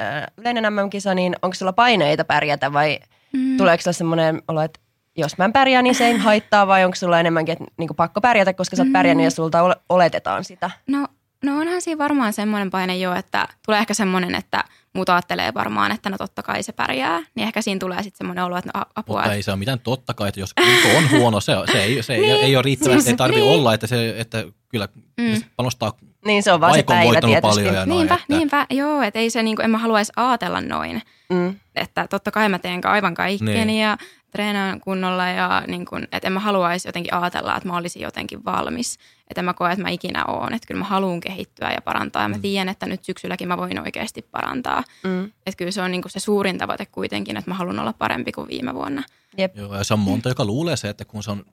äh, 0.00 0.26
yleinen 0.36 0.72
MM-kisa, 0.72 1.14
niin 1.14 1.36
onko 1.42 1.54
sulla 1.54 1.72
paineita 1.72 2.24
pärjätä 2.24 2.72
vai 2.72 2.98
Mm. 3.32 3.56
tuleeko 3.56 3.82
sulla 3.82 3.92
semmoinen 3.92 4.42
olo, 4.48 4.60
että 4.62 4.80
jos 5.16 5.38
mä 5.38 5.44
en 5.44 5.52
pärjää, 5.52 5.82
niin 5.82 5.94
se 5.94 6.06
ei 6.06 6.16
haittaa 6.18 6.66
vai 6.66 6.84
onko 6.84 6.94
sulla 6.94 7.20
enemmänkin, 7.20 7.52
että 7.52 7.64
niinku 7.76 7.94
pakko 7.94 8.20
pärjätä, 8.20 8.52
koska 8.54 8.76
sä 8.76 8.82
oot 8.82 8.88
Mm. 8.88 8.92
pärjännyt 8.92 9.24
ja 9.24 9.30
sulta 9.30 9.62
ole- 9.62 9.76
oletetaan 9.88 10.44
sitä? 10.44 10.70
No, 10.86 11.06
no 11.44 11.58
onhan 11.60 11.82
siinä 11.82 11.98
varmaan 11.98 12.32
semmoinen 12.32 12.70
paine 12.70 12.96
jo, 12.96 13.14
että 13.14 13.48
tulee 13.66 13.80
ehkä 13.80 13.94
semmoinen, 13.94 14.34
että 14.34 14.64
muut 14.92 15.08
ajattelee 15.08 15.54
varmaan, 15.54 15.92
että 15.92 16.10
no 16.10 16.18
totta 16.18 16.42
kai 16.42 16.62
se 16.62 16.72
pärjää. 16.72 17.18
Niin 17.34 17.46
ehkä 17.46 17.62
siinä 17.62 17.78
tulee 17.78 18.02
sitten 18.02 18.18
semmoinen 18.18 18.44
olo, 18.44 18.56
että 18.56 18.70
no 18.74 18.84
apua. 18.94 19.20
Mutta 19.20 19.34
ei 19.34 19.42
se 19.42 19.50
ole 19.50 19.58
mitään 19.58 19.80
totta 19.80 20.14
kai, 20.14 20.28
että 20.28 20.40
jos 20.40 20.54
kunto 20.54 20.98
on 20.98 21.10
huono, 21.20 21.40
se, 21.40 21.52
se, 21.72 21.82
ei, 21.82 22.02
se 22.02 22.14
ei, 22.14 22.20
Niin. 22.20 22.44
ei 22.44 22.56
ole 22.56 22.62
riittävästi, 22.62 23.10
ei 23.10 23.16
tarvitse 23.16 23.44
niin. 23.44 23.54
olla, 23.54 23.74
että, 23.74 23.86
se, 23.86 24.14
että 24.20 24.44
kyllä 24.68 24.88
Mm. 25.20 25.42
panostaa 25.56 25.92
Niin 26.26 26.42
se 26.42 26.52
on 26.52 26.60
vaan 26.60 26.72
se 26.72 26.78
Aiko 26.78 26.92
on 26.92 26.98
päivä 26.98 27.20
tietysti. 27.20 27.40
paljon 27.40 27.74
ja 27.74 27.86
noin, 27.86 27.98
niinpä, 27.98 28.14
että- 28.14 28.26
niinpä, 28.36 28.66
joo, 28.70 29.02
että 29.02 29.18
ei 29.18 29.30
se 29.30 29.42
niinku, 29.42 29.62
en 29.62 29.70
mä 29.70 29.78
haluaisi 29.78 30.12
ajatella 30.16 30.60
noin. 30.60 31.02
Mm. 31.30 31.54
Että 31.76 32.06
totta 32.08 32.30
kai 32.30 32.48
mä 32.48 32.58
teen 32.58 32.86
aivan 32.86 33.14
kaikkeni 33.14 33.64
Niin. 33.64 33.80
ja 33.80 33.96
treenaan 34.30 34.80
kunnolla 34.80 35.28
ja 35.28 35.62
niin 35.66 35.84
kun, 35.86 36.02
että 36.12 36.26
en 36.26 36.32
mä 36.32 36.40
haluaisi 36.40 36.88
jotenkin 36.88 37.14
ajatella, 37.14 37.56
että 37.56 37.68
mä 37.68 37.76
olisin 37.76 38.02
jotenkin 38.02 38.44
valmis. 38.44 38.98
Että 39.30 39.40
en 39.40 39.44
mä 39.44 39.54
koe, 39.54 39.72
että 39.72 39.82
mä 39.82 39.88
ikinä 39.88 40.24
oon. 40.24 40.54
Että 40.54 40.66
kyllä 40.66 40.78
mä 40.78 40.84
haluan 40.84 41.20
kehittyä 41.20 41.70
ja 41.70 41.80
parantaa 41.80 42.22
ja 42.22 42.28
mä 42.28 42.38
tiedän, 42.38 42.68
että 42.68 42.86
nyt 42.86 43.04
syksylläkin 43.04 43.48
mä 43.48 43.56
voin 43.56 43.80
oikeasti 43.80 44.22
parantaa. 44.22 44.84
Mm. 45.04 45.24
Että 45.24 45.56
kyllä 45.56 45.70
se 45.70 45.82
on 45.82 45.90
niin 45.90 46.02
se 46.06 46.20
suurin 46.20 46.58
tavoite 46.58 46.86
kuitenkin, 46.86 47.36
että 47.36 47.50
mä 47.50 47.54
haluan 47.54 47.78
olla 47.78 47.92
parempi 47.92 48.32
kuin 48.32 48.48
viime 48.48 48.74
vuonna. 48.74 49.02
Jep. 49.38 49.56
Joo, 49.56 49.74
ja 49.74 49.84
se 49.84 49.94
on 49.94 50.00
monta, 50.00 50.28
joka 50.28 50.44
luulee 50.44 50.76
se, 50.76 50.88
että 50.88 51.04
kun 51.04 51.22
se 51.22 51.30
on 51.30 51.44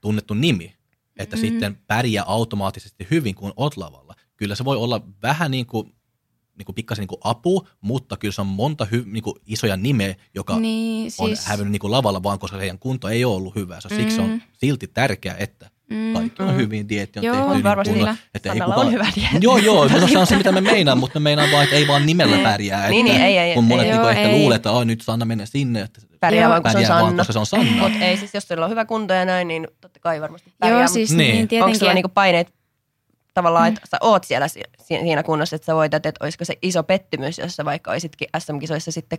tunnettu 0.00 0.34
nimi, 0.34 0.74
että 1.16 1.36
Mm. 1.36 1.40
sitten 1.40 1.78
pärjää 1.86 2.24
automaattisesti 2.26 3.06
hyvin, 3.10 3.34
kun 3.34 3.52
oot 3.56 3.76
lavalla. 3.76 4.14
Kyllä 4.36 4.54
se 4.54 4.64
voi 4.64 4.76
olla 4.76 5.00
vähän 5.22 5.50
niin 5.50 5.66
kuin, 5.66 5.92
niin 6.58 6.66
kuin 6.66 6.74
pikkasen 6.74 7.02
niin 7.02 7.08
kuin 7.08 7.20
apu, 7.24 7.68
mutta 7.80 8.16
kyllä 8.16 8.32
se 8.32 8.40
on 8.40 8.46
monta 8.46 8.84
hy, 8.84 9.04
niin 9.06 9.22
kuin 9.22 9.36
isoja 9.46 9.76
nimeä, 9.76 10.14
joka 10.34 10.58
Niin, 10.58 11.12
on 11.18 11.28
siis, 11.28 11.46
hävinnyt 11.46 11.72
niin 11.72 11.80
kuin 11.80 11.90
lavalla 11.90 12.22
vaan, 12.22 12.38
koska 12.38 12.56
heidän 12.56 12.78
kunto 12.78 13.08
ei 13.08 13.24
ole 13.24 13.36
ollut 13.36 13.54
hyvä. 13.54 13.80
Se, 13.80 13.88
siksi 13.88 14.20
on 14.20 14.30
Mm. 14.30 14.40
silti 14.52 14.86
tärkeää, 14.86 15.36
että 15.38 15.70
mm, 15.90 16.12
kaikki 16.14 16.42
on 16.42 16.48
Mm. 16.48 16.54
hyvin, 16.56 16.88
dieetti 16.88 17.18
on 17.18 17.24
Joo, 17.24 17.36
tehty. 17.36 17.50
niin 17.52 17.62
varmasti 17.62 17.92
kunnolla, 17.92 18.14
kyllä. 18.14 18.28
että 18.34 18.52
ei 18.52 18.60
kukaan, 18.60 18.78
on 18.86 18.92
hyvä 18.92 19.06
dieetti. 19.16 19.38
Joo, 19.40 19.56
joo, 19.58 19.88
no 19.88 20.08
se 20.08 20.18
on 20.18 20.26
se, 20.26 20.36
mitä 20.42 20.52
me 20.52 20.60
meinaan, 20.60 20.98
mutta 20.98 21.20
me 21.20 21.24
meinaan 21.24 21.50
vaan, 21.52 21.64
että 21.64 21.76
ei 21.76 21.88
vaan 21.88 22.06
nimellä 22.06 22.38
pärjää. 22.38 22.88
Niin, 22.88 23.06
että 23.06 23.18
niin, 23.18 23.26
ei, 23.26 23.38
ei, 23.38 23.54
kun 23.54 23.64
monet 23.64 23.86
ei. 23.86 23.92
niin 23.92 24.00
Joo, 24.00 24.08
ehkä 24.10 24.22
ei. 24.22 24.38
luulee, 24.40 24.56
että 24.56 24.70
oh, 24.70 24.84
nyt 24.84 25.00
Sanna 25.02 25.24
menee 25.24 25.46
sinne, 25.46 25.80
että 25.80 26.00
Pärjää 26.20 26.42
Joo. 26.42 26.50
vaan, 26.50 26.62
kun 26.62 26.70
se 26.70 26.76
on 26.78 26.82
pärjää 26.82 26.98
vaan, 27.00 27.08
Sanna. 27.10 27.20
koska 27.20 27.32
se 27.32 27.38
on 27.38 27.46
Sanna. 27.46 27.82
Mutta 27.82 27.98
ei 28.04 28.16
siis, 28.16 28.34
jos 28.34 28.46
teillä 28.46 28.64
on 28.64 28.70
hyvä 28.70 28.84
kunto 28.84 29.14
ja 29.14 29.24
näin, 29.24 29.48
niin 29.48 29.68
totta 29.80 30.00
kai 30.00 30.20
varmasti 30.20 30.52
pärjää. 30.58 30.78
Joo, 30.80 30.88
siis 30.88 31.10
Niin. 31.10 31.18
niin, 31.18 31.30
niin 31.32 31.40
Onko 31.42 31.48
tietenkin. 31.48 31.78
sulla 31.78 31.94
niinku 31.94 32.08
paineet 32.08 32.52
tavallaan, 33.34 33.68
että 33.68 33.80
sä 33.90 33.96
oot 34.00 34.24
siellä 34.24 34.48
si- 34.48 34.60
si- 34.78 34.98
siinä 35.00 35.22
kunnossa, 35.22 35.56
että 35.56 35.66
sä 35.66 35.74
voitat, 35.74 36.06
että 36.06 36.24
olisiko 36.24 36.44
se 36.44 36.54
iso 36.62 36.82
pettymys, 36.82 37.38
jos 37.38 37.56
sä 37.56 37.64
vaikka 37.64 37.90
olisitkin 37.90 38.28
SM-kisoissa 38.38 38.92
sitten 38.92 39.18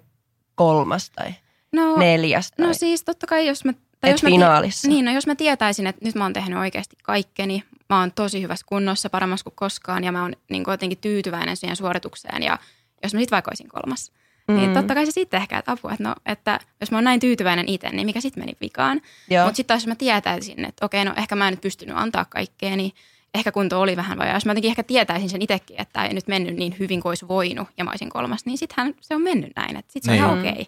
kolmas 0.55 1.09
tai 1.09 1.33
no, 1.73 1.97
neljäs 1.97 2.51
tai 2.51 2.67
no 2.67 2.73
siis 2.73 3.03
totta 3.03 3.27
kai, 3.27 3.47
jos 3.47 3.65
mä... 3.65 3.73
Tai 3.99 4.09
et 4.09 4.13
jos 4.13 4.23
mä, 4.23 4.29
finaalissa. 4.29 4.87
niin, 4.87 5.05
no 5.05 5.11
jos 5.11 5.27
mä 5.27 5.35
tietäisin, 5.35 5.87
että 5.87 6.05
nyt 6.05 6.15
mä 6.15 6.23
oon 6.23 6.33
tehnyt 6.33 6.59
oikeasti 6.59 6.95
kaikkeni, 7.03 7.63
mä 7.89 7.99
oon 7.99 8.11
tosi 8.11 8.41
hyvässä 8.41 8.65
kunnossa, 8.69 9.09
paremmassa 9.09 9.43
kuin 9.43 9.53
koskaan 9.55 10.03
ja 10.03 10.11
mä 10.11 10.21
oon 10.21 10.33
niin 10.49 10.63
kuin 10.63 10.73
jotenkin 10.73 10.97
tyytyväinen 10.97 11.57
siihen 11.57 11.75
suoritukseen 11.75 12.43
ja 12.43 12.59
jos 13.03 13.13
mä 13.13 13.19
sit 13.19 13.31
vaikka 13.31 13.51
olisin 13.51 13.69
kolmas, 13.69 14.11
mm. 14.47 14.55
niin 14.55 14.73
totta 14.73 14.95
kai 14.95 15.05
se 15.05 15.11
sitten 15.11 15.41
ehkä, 15.41 15.57
että 15.57 15.71
apua, 15.71 15.91
että, 15.91 16.03
no, 16.03 16.15
että 16.25 16.59
jos 16.79 16.91
mä 16.91 16.97
oon 16.97 17.03
näin 17.03 17.19
tyytyväinen 17.19 17.69
itse, 17.69 17.89
niin 17.89 18.05
mikä 18.05 18.21
sitten 18.21 18.41
meni 18.43 18.53
vikaan. 18.61 19.01
Mutta 19.45 19.55
sitten 19.55 19.73
taas 19.73 19.81
jos 19.81 19.87
mä 19.87 19.95
tietäisin, 19.95 20.65
että 20.65 20.85
okei, 20.85 21.05
no 21.05 21.13
ehkä 21.17 21.35
mä 21.35 21.47
en 21.47 21.53
nyt 21.53 21.61
pystynyt 21.61 21.97
antaa 21.97 22.25
kaikkea, 22.25 22.75
niin 22.75 22.91
ehkä 23.35 23.51
kunto 23.51 23.81
oli 23.81 23.95
vähän 23.95 24.17
vajaa. 24.17 24.33
Jos 24.35 24.45
mä 24.45 24.51
jotenkin 24.51 24.69
ehkä 24.69 24.83
tietäisin 24.83 25.29
sen 25.29 25.41
itsekin, 25.41 25.81
että 25.81 26.05
ei 26.05 26.13
nyt 26.13 26.27
mennyt 26.27 26.55
niin 26.55 26.75
hyvin 26.79 27.01
kuin 27.01 27.09
olisi 27.09 27.27
voinut 27.27 27.67
ja 27.77 27.83
mä 27.83 27.89
olisin 27.89 28.09
kolmas, 28.09 28.45
niin 28.45 28.57
sittenhän 28.57 28.93
se 29.01 29.15
on 29.15 29.21
mennyt 29.21 29.51
näin. 29.55 29.77
Että 29.77 29.93
sitten 29.93 30.17
se 30.17 30.23
on 30.23 30.37
Niin. 30.37 30.45
ihan 30.45 30.53
okei. 30.55 30.67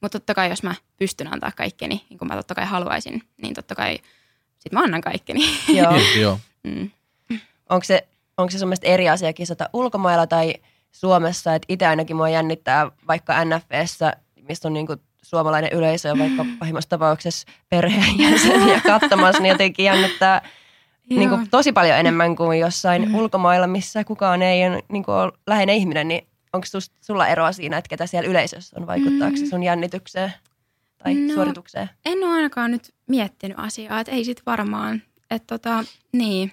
Mutta 0.00 0.20
totta 0.20 0.34
kai 0.34 0.50
jos 0.50 0.62
mä 0.62 0.74
pystyn 0.96 1.32
antaa 1.32 1.52
kaikkeni, 1.56 2.06
niin 2.10 2.18
kuin 2.18 2.28
mä 2.28 2.36
totta 2.36 2.54
kai 2.54 2.64
haluaisin, 2.64 3.22
niin 3.42 3.54
totta 3.54 3.74
kai 3.74 3.98
sit 4.58 4.72
mä 4.72 4.80
annan 4.80 5.00
kaikkeni. 5.00 5.40
Joo. 5.68 5.92
Niin, 5.96 6.20
joo. 6.20 6.38
Mm. 6.64 6.90
Onko 7.68 7.84
se, 7.84 8.08
onko 8.36 8.50
se 8.50 8.58
sun 8.58 8.68
mielestä 8.68 8.86
eri 8.86 9.08
asia 9.08 9.32
kisata 9.32 9.70
ulkomailla 9.72 10.26
tai 10.26 10.54
Suomessa? 10.92 11.54
Että 11.54 11.66
itse 11.68 11.86
ainakin 11.86 12.16
mua 12.16 12.28
jännittää 12.28 12.90
vaikka 13.08 13.44
NFVssä, 13.44 14.12
missä 14.48 14.68
on 14.68 14.72
niinku 14.72 14.96
suomalainen 15.22 15.72
yleisö 15.72 16.08
ja 16.08 16.18
vaikka 16.18 16.46
pahimmassa 16.58 16.90
tapauksessa 16.90 17.48
perheenjäseniä 17.68 18.80
katsomassa, 18.80 19.42
niin 19.42 19.52
jotenkin 19.52 19.84
jännittää 19.84 20.48
niin 21.10 21.28
kuin 21.28 21.50
tosi 21.50 21.72
paljon 21.72 21.98
enemmän 21.98 22.36
kuin 22.36 22.58
jossain 22.58 23.08
mm. 23.08 23.14
ulkomailla, 23.14 23.66
missä 23.66 24.04
kukaan 24.04 24.42
ei 24.42 24.68
ole, 24.68 24.82
niin 24.88 25.04
kuin 25.04 25.14
ole 25.14 25.32
läheinen 25.46 25.76
ihminen, 25.76 26.08
niin 26.08 26.26
onko 26.56 26.66
sulla 27.00 27.26
eroa 27.28 27.52
siinä, 27.52 27.78
että 27.78 27.88
ketä 27.88 28.06
siellä 28.06 28.28
yleisössä 28.30 28.76
on? 28.80 28.86
Vaikuttaako 28.86 29.36
se 29.36 29.46
sun 29.46 29.62
jännitykseen 29.62 30.32
tai 30.98 31.14
No. 31.14 31.34
suoritukseen? 31.34 31.90
En 32.06 32.18
ole 32.24 32.32
ainakaan 32.32 32.70
nyt 32.70 32.94
miettinyt 33.06 33.58
asiaa, 33.60 34.00
että 34.00 34.12
ei 34.12 34.24
sit 34.24 34.42
varmaan. 34.46 35.02
Että 35.30 35.46
tota, 35.58 35.84
niin. 36.12 36.52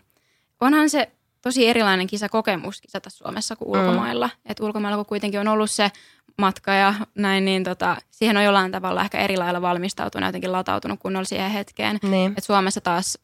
Onhan 0.62 0.90
se 0.90 1.12
tosi 1.42 1.68
erilainen 1.68 2.08
kisakokemus 2.08 2.82
kisata 2.82 3.10
Suomessa 3.10 3.56
kuin 3.56 3.80
Mm. 3.80 3.88
ulkomailla. 3.88 4.28
Mm. 4.28 4.52
Että 4.52 4.64
ulkomailla 4.66 4.98
kun 4.98 5.06
kuitenkin 5.06 5.40
on 5.40 5.48
ollut 5.48 5.72
se 5.72 5.92
matka 6.38 6.74
ja 6.74 6.94
näin, 7.16 7.46
niin 7.46 7.64
tota, 7.64 7.98
siihen 8.12 8.38
on 8.38 8.44
jollain 8.44 8.72
tavalla 8.72 9.02
ehkä 9.02 9.20
eri 9.20 9.38
lailla 9.38 9.62
valmistautunut 9.62 10.28
jotenkin 10.28 10.52
latautunut 10.52 11.00
kunnolla 11.00 11.26
siihen 11.26 11.52
hetkeen. 11.52 12.00
Niin. 12.04 12.34
Et 12.38 12.44
Suomessa 12.44 12.82
taas 12.82 13.18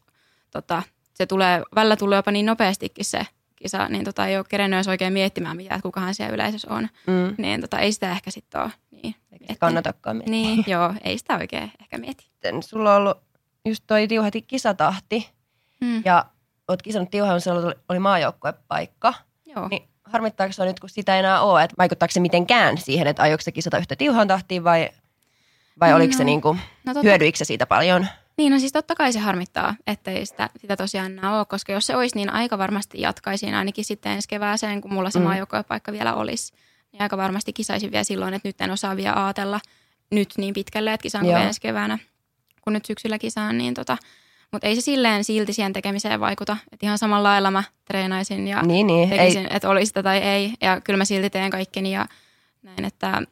tota, 0.50 0.82
se 1.14 1.26
tulee, 1.26 1.62
välillä 1.74 1.96
tulee 1.96 2.16
jopa 2.18 2.30
niin 2.30 2.46
nopeastikin 2.46 3.04
se 3.04 3.26
kisa, 3.62 3.88
niin 3.88 4.04
tota, 4.04 4.26
ei 4.26 4.36
ole 4.36 4.44
kerennyt 4.48 4.76
edes 4.76 4.88
oikein 4.88 5.12
miettimään 5.12 5.56
mitään, 5.56 5.78
että 5.78 5.82
kukahan 5.88 6.14
siellä 6.14 6.34
yleisössä 6.34 6.68
on. 6.70 6.88
Mm. 7.06 7.34
Niin 7.38 7.60
tota, 7.60 7.78
ei 7.78 7.92
sitä 7.92 8.10
ehkä 8.10 8.30
sitten 8.30 8.60
ole. 8.60 8.70
Niin, 8.90 9.14
Eikä 9.32 9.44
se 9.52 9.58
kannatakaan 9.58 10.16
miettiä. 10.16 10.30
Niin, 10.32 10.64
joo, 10.66 10.94
ei 11.04 11.18
sitä 11.18 11.36
oikein 11.36 11.72
ehkä 11.80 11.98
mieti. 11.98 12.24
Sitten 12.24 12.62
Sulla 12.62 12.90
on 12.90 12.96
ollut 13.02 13.18
just 13.64 13.84
toi 13.86 14.08
tiuhati 14.08 14.42
kisatahti 14.42 15.28
Mm. 15.80 16.02
ja 16.04 16.24
oot 16.68 16.82
kisannut 16.82 17.10
tiuhaan, 17.10 17.40
sulla 17.40 17.60
oli- 17.66 17.74
oli 17.88 17.98
maajoukkuepaikka. 17.98 19.14
Joo. 19.46 19.68
Niin 19.68 19.82
harmittaako 20.04 20.52
se 20.52 20.64
nyt, 20.64 20.80
kun 20.80 20.88
sitä 20.90 21.14
ei 21.14 21.18
enää 21.18 21.40
ole, 21.40 21.62
että 21.64 21.74
vaikuttaako 21.78 22.12
se 22.12 22.20
mitenkään 22.20 22.78
siihen, 22.78 23.06
että 23.06 23.22
aiotko 23.22 23.42
se 23.42 23.52
kisata 23.52 23.78
yhtä 23.78 23.96
tiuhaan 23.96 24.28
tahtiin 24.28 24.64
vai, 24.64 24.90
vai 25.80 25.94
oliko 25.94 26.12
se 26.12 26.18
No, 26.18 26.24
niin 26.24 26.40
kuin, 26.40 26.58
No 26.86 26.94
totta, 26.94 27.08
hyödyikö 27.08 27.38
se 27.38 27.44
siitä 27.44 27.66
paljon? 27.66 28.06
Niin, 28.40 28.52
no 28.52 28.58
siis 28.58 28.72
totta 28.72 28.94
kai 28.94 29.12
se 29.12 29.18
harmittaa, 29.18 29.74
ettei 29.86 30.26
sitä, 30.26 30.50
sitä 30.60 30.76
tosiaan 30.76 31.12
enää 31.12 31.36
ole, 31.36 31.44
koska 31.46 31.72
jos 31.72 31.86
se 31.86 31.96
olisi, 31.96 32.16
niin 32.16 32.30
aika 32.30 32.58
varmasti 32.58 33.00
jatkaisin 33.00 33.54
ainakin 33.54 33.84
sitten 33.84 34.12
ensi 34.12 34.28
kevääseen, 34.28 34.80
kun 34.80 34.92
mulla 34.92 35.10
se 35.10 35.18
Mm. 35.18 35.24
mm. 35.24 35.64
paikka 35.68 35.92
vielä 35.92 36.14
olisi. 36.14 36.52
Niin 36.92 37.02
aika 37.02 37.16
varmasti 37.16 37.52
kisaisin 37.52 37.90
vielä 37.90 38.04
silloin, 38.04 38.34
että 38.34 38.48
nyt 38.48 38.60
en 38.60 38.70
osaa 38.70 38.96
vielä 38.96 39.24
ajatella 39.24 39.60
nyt 40.10 40.28
niin 40.36 40.54
pitkälle, 40.54 40.92
että 40.92 41.02
kisaanko 41.02 41.30
Joo. 41.30 41.36
vielä 41.36 41.48
ensi 41.48 41.60
keväänä, 41.60 41.98
kun 42.62 42.72
nyt 42.72 42.84
syksyllä 42.84 43.18
kisaan. 43.18 43.58
Niin 43.58 43.74
tota, 43.74 43.96
mutta 44.52 44.66
ei 44.66 44.74
se 44.74 44.80
silleen 44.80 45.24
silti 45.24 45.52
siihen 45.52 45.72
tekemiseen 45.72 46.20
vaikuta. 46.20 46.56
Että 46.72 46.86
ihan 46.86 46.98
samalla 46.98 47.28
lailla 47.28 47.50
mä 47.50 47.64
treenaisin 47.84 48.48
ja 48.48 48.62
Niin, 48.62 48.86
niin. 48.86 49.12
Ei, 49.12 49.18
tekisin, 49.18 49.46
että 49.50 49.68
oli 49.68 49.86
sitä 49.86 50.02
tai 50.02 50.18
ei. 50.18 50.52
Ja 50.60 50.80
kyllä 50.80 50.96
mä 50.96 51.04
silti 51.04 51.30
teen 51.30 51.50
kaikkeni 51.50 51.92
ja 51.92 52.06
näin, 52.62 52.84
että, 52.84 53.22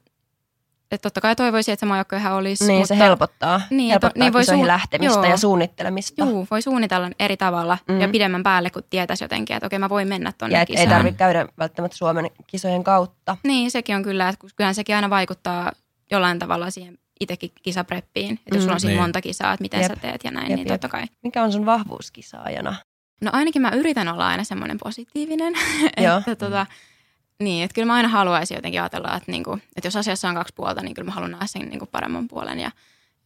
että 0.90 1.02
totta 1.02 1.20
kai 1.20 1.36
toivoisin, 1.36 1.72
että 1.72 1.80
se 1.80 1.86
maajoukkoihan 1.88 2.32
olisi. 2.32 2.66
niin 2.66 2.78
mutta, 2.78 2.88
se 2.94 2.98
helpottaa. 2.98 3.60
Niin, 3.70 3.90
helpottaa 3.90 4.10
to- 4.10 4.18
niin 4.20 4.32
voi 4.32 4.44
suun- 4.44 4.66
lähtemistä 4.66 5.18
joo. 5.18 5.30
ja 5.30 5.36
suunnittelemista. 5.36 6.24
Juu, 6.24 6.46
voi 6.50 6.62
suunnitella 6.62 7.10
eri 7.18 7.36
tavalla 7.36 7.78
Mm. 7.88 7.94
mm. 7.94 8.00
ja 8.00 8.08
pidemmän 8.08 8.42
päälle, 8.42 8.70
kun 8.70 8.82
tietäisi 8.90 9.24
jotenkin, 9.24 9.56
että 9.56 9.66
okei 9.66 9.78
mä 9.78 9.88
voin 9.88 10.08
mennä 10.08 10.32
tuonne 10.38 10.56
Ja 10.56 10.62
et 10.62 10.70
ei 10.70 10.76
kisaan. 10.76 10.90
tarvitse 10.94 11.18
käydä 11.18 11.46
välttämättä 11.58 11.96
Suomen 11.96 12.30
kisojen 12.46 12.84
kautta. 12.84 13.36
Niin, 13.44 13.70
sekin 13.70 13.96
on 13.96 14.02
kyllä, 14.02 14.28
että 14.28 14.46
kyllähän 14.56 14.74
sekin 14.74 14.96
aina 14.96 15.10
vaikuttaa 15.10 15.72
jollain 16.10 16.38
tavalla 16.38 16.70
siihen 16.70 16.98
itsekin 17.20 17.50
kisapreppiin. 17.62 18.32
Että 18.34 18.54
jos 18.54 18.62
sulla 18.62 18.74
on 18.74 18.80
siinä 18.80 18.92
Niin. 18.94 19.02
monta 19.02 19.20
kisaa, 19.20 19.52
että 19.52 19.62
miten 19.62 19.80
Jep. 19.80 19.88
sä 19.92 19.96
teet 19.96 20.24
ja 20.24 20.30
näin, 20.30 20.50
Jep, 20.50 20.56
niin 20.56 20.68
jep. 20.68 20.80
totta 20.80 20.88
kai. 20.88 21.04
Mikä 21.24 21.42
on 21.42 21.52
sun 21.52 21.66
vahvuuskisaajana? 21.66 22.74
No 23.20 23.30
ainakin 23.34 23.62
mä 23.62 23.70
yritän 23.70 24.08
olla 24.08 24.26
aina 24.28 24.44
semmoinen 24.44 24.78
positiivinen. 24.82 25.54
Joo. 26.04 26.18
että 26.18 26.36
tota, 26.36 26.66
niin, 27.42 27.64
että 27.64 27.74
kyllä 27.74 27.86
mä 27.86 27.94
aina 27.94 28.08
haluaisin 28.08 28.54
jotenkin 28.54 28.80
ajatella, 28.80 29.16
että, 29.16 29.32
niinku, 29.32 29.58
että 29.76 29.86
jos 29.86 29.96
asiassa 29.96 30.28
on 30.28 30.34
kaksi 30.34 30.54
puolta, 30.54 30.82
niin 30.82 30.94
kyllä 30.94 31.06
mä 31.06 31.12
haluan 31.12 31.30
nähdä 31.30 31.46
sen 31.46 31.68
niinku 31.68 31.86
paremman 31.86 32.28
puolen. 32.28 32.60
Ja 32.60 32.70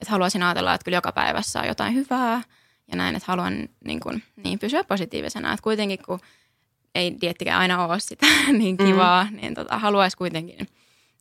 että 0.00 0.12
haluaisin 0.12 0.42
ajatella, 0.42 0.74
että 0.74 0.84
kyllä 0.84 0.96
joka 0.96 1.12
päivässä 1.12 1.60
on 1.60 1.66
jotain 1.66 1.94
hyvää 1.94 2.42
ja 2.90 2.96
näin, 2.96 3.16
että 3.16 3.26
haluan 3.32 3.68
niinku, 3.84 4.12
niin, 4.44 4.58
pysyä 4.58 4.84
positiivisena. 4.84 5.52
Että 5.52 5.62
kuitenkin 5.62 5.98
kun 6.06 6.20
ei 6.94 7.16
diettikään 7.20 7.60
aina 7.60 7.86
ole 7.86 8.00
sitä 8.00 8.26
niin 8.58 8.76
kivaa, 8.76 9.26
mm. 9.30 9.36
niin 9.36 9.54
tota, 9.54 9.78
haluaisi 9.78 10.16
kuitenkin 10.16 10.68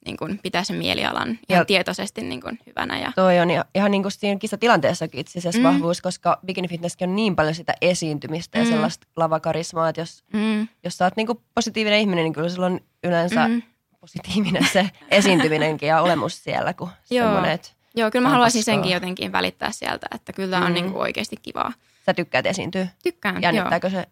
niin 0.05 0.17
kuin, 0.17 0.39
pitää 0.43 0.63
sen 0.63 0.75
mielialan 0.75 1.29
ihan 1.29 1.61
Ja- 1.61 1.65
tietoisesti 1.65 2.21
niin 2.21 2.41
kuin, 2.41 2.59
hyvänä. 2.67 2.99
Ja, 2.99 3.11
Toi 3.15 3.39
on 3.39 3.49
ihan, 3.51 3.65
ihan 3.75 3.91
niin 3.91 4.01
kuin 4.01 4.11
siinä 4.11 4.39
kisatilanteessakin 4.39 5.19
itse 5.19 5.39
asiassa 5.39 5.59
Mm. 5.59 5.65
mm. 5.67 5.73
vahvuus, 5.73 6.01
koska 6.01 6.39
bikini 6.45 6.67
fitnesskin 6.67 7.09
on 7.09 7.15
niin 7.15 7.35
paljon 7.35 7.55
sitä 7.55 7.73
esiintymistä 7.81 8.57
ja 8.59 8.63
Mm. 8.65 8.69
sellaista 8.71 9.07
lavakarismaa, 9.15 9.89
että 9.89 10.01
jos, 10.01 10.23
mm, 10.33 10.67
jos 10.83 10.97
sä 10.97 11.05
oot 11.05 11.15
niin 11.15 11.27
kuin 11.27 11.39
positiivinen 11.55 11.99
ihminen, 11.99 12.23
niin 12.23 12.33
kyllä 12.33 12.49
sulla 12.49 12.65
on 12.65 12.79
yleensä 13.03 13.47
mm. 13.47 13.53
mm. 13.53 13.61
positiivinen 13.99 14.67
se 14.73 14.89
esiintyminenkin 15.11 15.89
ja 15.89 16.01
olemus 16.01 16.43
siellä, 16.43 16.73
kun 16.73 16.89
Joo. 17.11 17.27
semmoinen, 17.27 17.59
Joo, 17.95 18.11
kyllä 18.11 18.23
mä 18.23 18.29
haluaisin 18.29 18.59
paskaa. 18.59 18.73
senkin 18.73 18.91
jotenkin 18.91 19.31
välittää 19.31 19.71
sieltä, 19.71 20.07
että 20.15 20.33
kyllä 20.33 20.49
tämä 20.51 20.65
on 20.65 20.71
Mm. 20.71 20.73
niin 20.73 20.91
kuin 20.91 21.01
oikeasti 21.01 21.35
kivaa. 21.41 21.73
sä 22.05 22.13
tykkäät 22.13 22.45
esiintyä. 22.45 22.87
Tykkään, 23.03 23.35
joo. 23.35 23.41
Jännittääkö 23.41 23.89
se? 23.89 24.05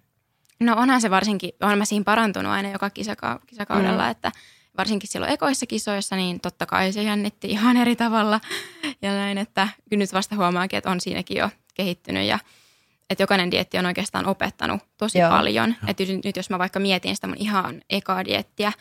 No 0.59 0.75
onhan 0.77 1.01
se 1.01 1.09
varsinkin, 1.09 1.51
olen 1.61 1.77
mä 1.77 1.85
siinä 1.85 2.03
parantunut 2.03 2.51
aina 2.51 2.69
joka 2.71 2.89
kisaka- 2.89 3.39
kisakaudella, 3.47 4.03
Mm. 4.03 4.11
että 4.11 4.31
varsinkin 4.79 5.09
silloin 5.09 5.31
ekoissa 5.31 5.65
kisoissa, 5.65 6.15
niin 6.15 6.39
totta 6.39 6.65
kai 6.65 6.91
se 6.91 7.03
jännitti 7.03 7.47
ihan 7.47 7.77
eri 7.77 7.95
tavalla. 7.95 8.39
Ja 9.01 9.11
näin, 9.11 9.37
että 9.37 9.67
kyllä 9.89 10.01
nyt 10.01 10.13
vasta 10.13 10.35
huomaakin, 10.35 10.77
että 10.77 10.89
on 10.89 11.01
siinäkin 11.01 11.37
jo 11.37 11.49
kehittynyt 11.73 12.27
ja 12.27 12.39
että 13.09 13.23
jokainen 13.23 13.51
dietti 13.51 13.77
on 13.77 13.85
oikeastaan 13.85 14.25
opettanut 14.25 14.81
tosi 14.97 15.19
Joo. 15.19 15.29
paljon. 15.29 15.75
Että 15.87 16.03
nyt- 16.03 16.25
nyt 16.25 16.37
jos 16.37 16.49
mä 16.49 16.59
vaikka 16.59 16.79
mietin 16.79 17.15
sitä 17.15 17.27
mun 17.27 17.37
ihan 17.39 17.81
ekaa 17.89 18.25
diettiä, 18.25 18.73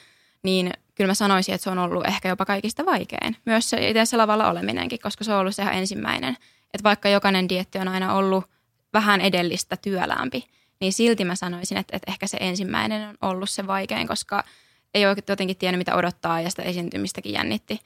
niin 0.42 0.72
kyllä 0.94 1.10
mä 1.10 1.14
sanoisin, 1.14 1.54
että 1.54 1.62
se 1.64 1.70
on 1.70 1.78
ollut 1.78 2.06
ehkä 2.06 2.28
jopa 2.28 2.44
kaikista 2.44 2.86
vaikein. 2.86 3.36
Myös 3.44 3.70
se 3.70 3.88
itse 3.88 4.04
se 4.04 4.16
lavalla 4.16 4.50
oleminenkin, 4.50 4.98
koska 5.02 5.24
se 5.24 5.32
on 5.32 5.40
ollut 5.40 5.54
se 5.54 5.62
ihan 5.62 5.74
ensimmäinen. 5.74 6.36
Että 6.74 6.82
vaikka 6.84 7.08
jokainen 7.08 7.48
dietti 7.48 7.78
on 7.78 7.88
aina 7.88 8.14
ollut 8.14 8.44
vähän 8.92 9.20
edellistä 9.20 9.76
työläämpi, 9.76 10.44
niin 10.80 10.92
silti 10.92 11.24
mä 11.24 11.34
sanoisin, 11.34 11.78
että, 11.78 11.96
että 11.96 12.12
ehkä 12.12 12.26
se 12.26 12.36
ensimmäinen 12.40 13.08
on 13.08 13.16
ollut 13.20 13.50
se 13.50 13.66
vaikein, 13.66 14.08
koska 14.08 14.44
ei 14.94 15.06
oikein 15.06 15.24
jotenkin 15.28 15.56
tiennyt, 15.56 15.78
mitä 15.78 15.94
odottaa 15.94 16.40
ja 16.40 16.50
sitä 16.50 16.62
esiintymistäkin 16.62 17.32
jännitti 17.32 17.80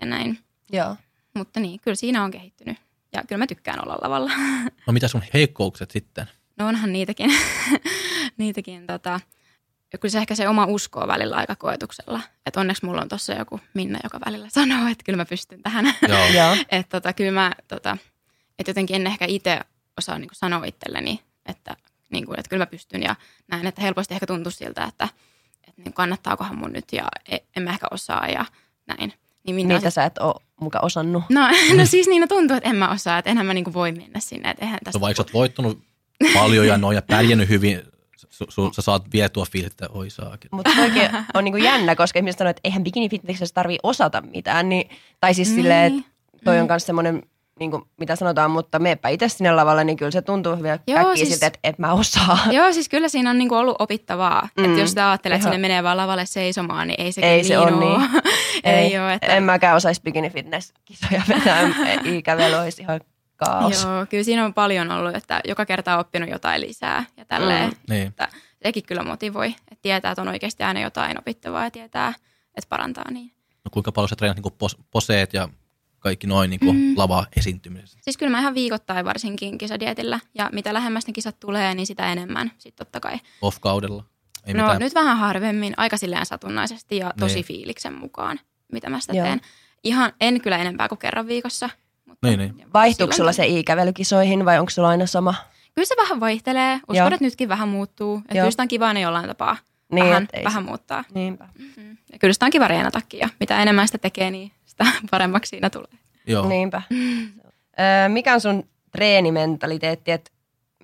ja 0.00 0.06
näin. 0.06 0.38
Joo. 0.72 0.96
Mutta 1.34 1.60
niin, 1.60 1.80
kyllä 1.80 1.94
siinä 1.94 2.24
on 2.24 2.30
kehittynyt. 2.30 2.76
Ja 3.12 3.22
kyllä 3.28 3.38
mä 3.38 3.46
tykkään 3.46 3.84
olla 3.84 3.98
lavalla. 4.02 4.30
No 4.86 4.92
mitä 4.92 5.08
sun 5.08 5.22
heikkoukset 5.34 5.90
sitten? 5.90 6.26
No 6.58 6.66
onhan 6.66 6.92
niitäkin, 6.92 7.30
niitäkin 8.38 8.86
tota, 8.86 9.20
kyllä 10.00 10.12
se 10.12 10.18
ehkä 10.18 10.34
se 10.34 10.48
oma 10.48 10.66
usko 10.66 11.00
on 11.00 11.08
välillä 11.08 11.36
aika 11.36 11.56
koetuksella. 11.56 12.20
Että 12.46 12.60
onneksi 12.60 12.84
mulla 12.86 13.02
on 13.02 13.08
tuossa 13.08 13.32
joku 13.32 13.60
Minna, 13.74 13.98
joka 14.04 14.20
välillä 14.26 14.48
sanoo, 14.50 14.88
että 14.88 15.04
kyllä 15.04 15.16
mä 15.16 15.24
pystyn 15.24 15.62
tähän. 15.62 15.94
Joo. 16.34 16.56
Että 16.70 17.00
tota, 17.00 17.12
kyllä 17.12 17.32
mä, 17.32 17.52
tota, 17.68 17.96
että 18.58 18.70
jotenkin 18.70 18.96
en 18.96 19.06
ehkä 19.06 19.24
itse 19.28 19.60
osaa 19.98 20.18
niin 20.18 20.30
sanoa 20.32 20.64
itselleni, 20.64 21.22
että, 21.46 21.76
niin 22.10 22.26
kuin, 22.26 22.38
että 22.38 22.50
kyllä 22.50 22.62
mä 22.62 22.66
pystyn 22.66 23.02
ja 23.02 23.16
näin, 23.48 23.66
että 23.66 23.82
helposti 23.82 24.14
ehkä 24.14 24.26
tuntuu 24.26 24.50
siltä, 24.50 24.84
että 24.84 25.08
niin 25.84 25.92
kannattaakohan 25.92 26.58
mun 26.58 26.72
nyt 26.72 26.84
ja 26.92 27.08
e- 27.30 27.36
en 27.56 27.62
mä 27.62 27.70
ehkä 27.70 27.86
osaa 27.90 28.28
ja 28.28 28.44
näin. 28.86 29.12
Niin 29.44 29.54
Minna 29.56 29.74
Niitä 29.74 29.90
sä 29.90 30.04
et 30.04 30.18
ole 30.18 30.34
muka 30.60 30.78
osannut. 30.82 31.22
No, 31.30 31.40
no 31.78 31.86
siis 31.86 32.06
niin 32.06 32.20
no 32.20 32.26
tuntuu, 32.26 32.56
että 32.56 32.70
en 32.70 32.76
mä 32.76 32.90
osaa, 32.90 33.18
että 33.18 33.30
enhän 33.30 33.46
mä 33.46 33.54
niinku 33.54 33.72
voi 33.72 33.92
mennä 33.92 34.20
sinne, 34.20 34.50
että 34.50 34.64
eihän 34.64 34.78
tästä... 34.84 34.98
No, 34.98 35.00
vaikka 35.00 35.16
sä 35.16 35.22
oot 35.26 35.32
voittanut 35.34 35.78
paljon 36.34 36.66
ja 36.66 36.78
noin 36.78 36.94
ja 36.94 37.02
pärjännyt 37.02 37.48
hyvin, 37.48 37.82
su, 38.16 38.44
su, 38.48 38.72
sä 38.72 38.82
saat 38.82 39.12
vietua 39.12 39.46
fiilit, 39.52 39.72
että 39.72 39.86
oi 39.90 40.10
saakin. 40.10 40.48
Mutta 40.52 40.70
oikein 40.80 41.10
on 41.34 41.44
niinku 41.44 41.58
jännä, 41.58 41.96
koska 41.96 42.18
ihmiset 42.18 42.38
sanoo, 42.38 42.50
että 42.50 42.60
eihän 42.64 42.84
bikini 42.84 43.08
fitnessessä 43.08 43.54
tarvii 43.54 43.78
osata 43.82 44.20
mitään. 44.20 44.68
Niin, 44.68 44.90
tai 45.20 45.34
siis 45.34 45.48
silleen, 45.54 45.92
Niin. 45.92 46.04
että 46.34 46.44
toi 46.44 46.60
on 46.60 46.66
myös 46.66 46.86
semmoinen, 46.86 47.22
niinku, 47.58 47.88
mitä 48.00 48.16
sanotaan, 48.16 48.50
mutta 48.50 48.78
meepä 48.78 49.08
itse 49.08 49.28
sinne 49.28 49.52
lavalle, 49.52 49.84
niin 49.84 49.96
kyllä 49.96 50.10
se 50.10 50.22
tuntuu 50.22 50.62
vielä 50.62 50.78
Joo, 50.86 50.98
äkkiä 50.98 51.16
siis- 51.16 51.28
siltä, 51.28 51.46
että 51.46 51.58
et 51.64 51.78
mä 51.78 51.92
osaa. 51.92 52.38
Joo, 52.50 52.72
siis 52.72 52.88
kyllä 52.88 53.08
siinä 53.08 53.30
on 53.30 53.38
niinku 53.38 53.54
ollut 53.54 53.76
opittavaa. 53.78 54.48
Mm, 54.56 54.64
että 54.64 54.80
jos 54.80 54.88
sitä 54.90 55.10
ajattelee, 55.10 55.36
että 55.36 55.44
sinne 55.44 55.58
menee 55.58 55.82
vaan 55.82 55.96
lavalle 55.96 56.26
seisomaan, 56.26 56.88
niin 56.88 57.00
ei 57.00 57.12
se 57.12 57.20
Ei 57.20 57.44
se 57.44 57.56
niin 57.56 57.58
on 57.66 57.74
oo. 57.74 57.98
niin. 57.98 58.10
ei 58.64 58.98
ole, 58.98 59.12
että... 59.14 59.26
En 59.26 59.42
mäkään 59.42 59.76
osaisi 59.76 60.02
bikini 60.02 60.30
fitness 60.30 60.72
kisoja 60.84 61.22
vetää. 61.28 61.70
Ikävely 62.04 62.54
olisi 62.54 62.82
ihan 62.82 63.00
kaos. 63.36 63.82
Joo, 63.84 64.06
kyllä 64.10 64.24
siinä 64.24 64.44
on 64.44 64.54
paljon 64.54 64.90
ollut, 64.90 65.16
että 65.16 65.40
joka 65.44 65.66
kerta 65.66 65.94
on 65.94 66.00
oppinut 66.00 66.30
jotain 66.30 66.60
lisää 66.60 67.04
ja 67.16 67.24
tälleen. 67.24 67.68
Mm. 67.68 67.76
Niin. 67.94 68.06
Että 68.06 68.28
sekin 68.62 68.82
kyllä 68.86 69.02
motivoi, 69.02 69.46
että 69.46 69.82
tietää, 69.82 70.12
että 70.12 70.22
on 70.22 70.28
oikeasti 70.28 70.62
aina 70.62 70.80
jotain 70.80 71.18
opittavaa 71.18 71.64
ja 71.64 71.70
tietää, 71.70 72.08
että 72.54 72.68
parantaa 72.68 73.10
niin. 73.10 73.32
No, 73.64 73.70
kuinka 73.70 73.92
paljon 73.92 74.08
sä 74.08 74.16
treenat 74.16 74.36
niin 74.36 74.54
pos, 74.58 74.76
poseet 74.90 75.32
ja 75.32 75.48
kaikki 75.98 76.26
noin 76.26 76.50
niin 76.50 76.60
Mm. 76.76 76.94
lava 76.96 77.26
esiintymisessä? 77.36 77.98
Siis 78.02 78.16
kyllä 78.16 78.30
mä 78.30 78.40
ihan 78.40 78.54
viikoittain 78.54 79.04
varsinkin 79.04 79.58
kisadietillä 79.58 80.20
ja 80.34 80.50
mitä 80.52 80.74
lähemmäs 80.74 81.06
ne 81.06 81.12
kisat 81.12 81.40
tulee, 81.40 81.74
niin 81.74 81.86
sitä 81.86 82.12
enemmän 82.12 82.52
sitten 82.58 82.86
totta 82.86 83.00
kai. 83.00 83.20
Off-kaudella? 83.42 84.04
Ei 84.46 84.54
no 84.54 84.62
mitään. 84.62 84.78
nyt 84.80 84.94
vähän 84.94 85.16
harvemmin, 85.18 85.74
aika 85.76 85.96
silleen 85.96 86.26
satunnaisesti 86.26 86.96
ja 86.96 87.12
tosi 87.20 87.34
Niin. 87.34 87.44
fiiliksen 87.44 87.94
mukaan, 87.94 88.40
mitä 88.72 88.90
mä 88.90 89.00
sitä 89.00 89.12
Joo. 89.16 89.26
teen. 89.26 89.40
Ihan, 89.84 90.12
en 90.20 90.40
kyllä 90.40 90.58
enempää 90.58 90.88
kuin 90.88 90.98
kerran 90.98 91.26
viikossa. 91.26 91.70
Mutta 92.04 92.26
Niin, 92.28 92.38
niin. 92.38 92.66
Vaihtuuko 92.74 93.12
sulla 93.14 93.32
se 93.32 93.46
ikävelykisoihin 93.46 94.44
vai 94.44 94.58
onko 94.58 94.70
sulla 94.70 94.88
aina 94.88 95.06
sama? 95.06 95.34
Kyllä 95.74 95.86
se 95.86 95.94
vähän 96.02 96.20
vaihtelee. 96.20 96.74
Uskon, 96.74 96.96
Joo. 96.96 97.06
että 97.08 97.24
nytkin 97.24 97.48
vähän 97.48 97.68
muuttuu. 97.68 98.16
Että 98.16 98.34
kyllä 98.34 98.50
sitä 98.50 98.62
on 98.62 98.68
kiva 98.68 98.86
aina 98.86 99.00
jollain 99.00 99.26
tapaa 99.28 99.56
Niin, 99.92 100.06
vähän, 100.06 100.28
vähän 100.44 100.64
muuttaa. 100.64 101.04
Niinpä. 101.14 101.48
Mm. 101.76 101.96
Ja 102.12 102.18
kyllä 102.18 102.32
sitä 102.34 102.44
on 102.46 102.50
kiva 102.50 102.68
reenatakin 102.68 103.20
ja 103.20 103.28
mitä 103.40 103.62
enemmän 103.62 103.88
sitä 103.88 103.98
tekee, 103.98 104.30
niin 104.30 104.52
sitä 104.78 104.92
paremmaksi 105.10 105.48
siinä 105.48 105.70
tulee. 105.70 105.90
Niin. 105.92 106.32
Joo. 106.32 106.48
Niinpä. 106.48 106.82
Öö, 106.92 108.08
mikä 108.08 108.34
on 108.34 108.40
sun 108.40 108.68
treenimentaliteetti, 108.92 110.10
että 110.10 110.30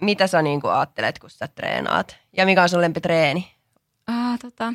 mitä 0.00 0.26
sä 0.26 0.42
niinku 0.42 0.68
ajattelet, 0.68 1.18
kun 1.18 1.30
sä 1.30 1.48
treenaat? 1.48 2.16
Ja 2.36 2.46
mikä 2.46 2.62
on 2.62 2.68
sun 2.68 2.80
lempitreeni? 2.80 3.54
Ah, 4.06 4.38
tota. 4.38 4.74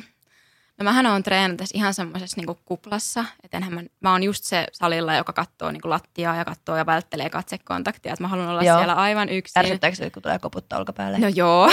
No 0.80 0.84
mähän 0.84 1.06
oon 1.06 1.22
treenannut 1.22 1.56
tässä 1.56 1.78
ihan 1.78 1.94
semmoisessa 1.94 2.36
niinku 2.36 2.58
kuplassa. 2.64 3.24
Et 3.44 3.54
enhän 3.54 3.74
mä, 3.74 3.82
mä 4.00 4.12
oon 4.12 4.22
just 4.22 4.44
se 4.44 4.66
salilla, 4.72 5.14
joka 5.14 5.32
katsoo 5.32 5.70
niinku 5.70 5.90
lattiaa 5.90 6.36
ja 6.36 6.44
katsoo 6.44 6.76
ja 6.76 6.86
välttelee 6.86 7.30
katsekontaktia. 7.30 8.12
Et 8.12 8.20
mä 8.20 8.28
haluan 8.28 8.48
olla 8.48 8.62
Joo. 8.62 8.78
siellä 8.78 8.94
aivan 8.94 9.28
yksin. 9.28 9.60
Ärsyttääkö 9.60 9.96
se, 9.96 10.10
kun 10.10 10.22
tulee 10.22 10.38
koputtaa 10.38 10.78
olkapäälle? 10.78 11.18
No 11.18 11.28
joo. 11.28 11.70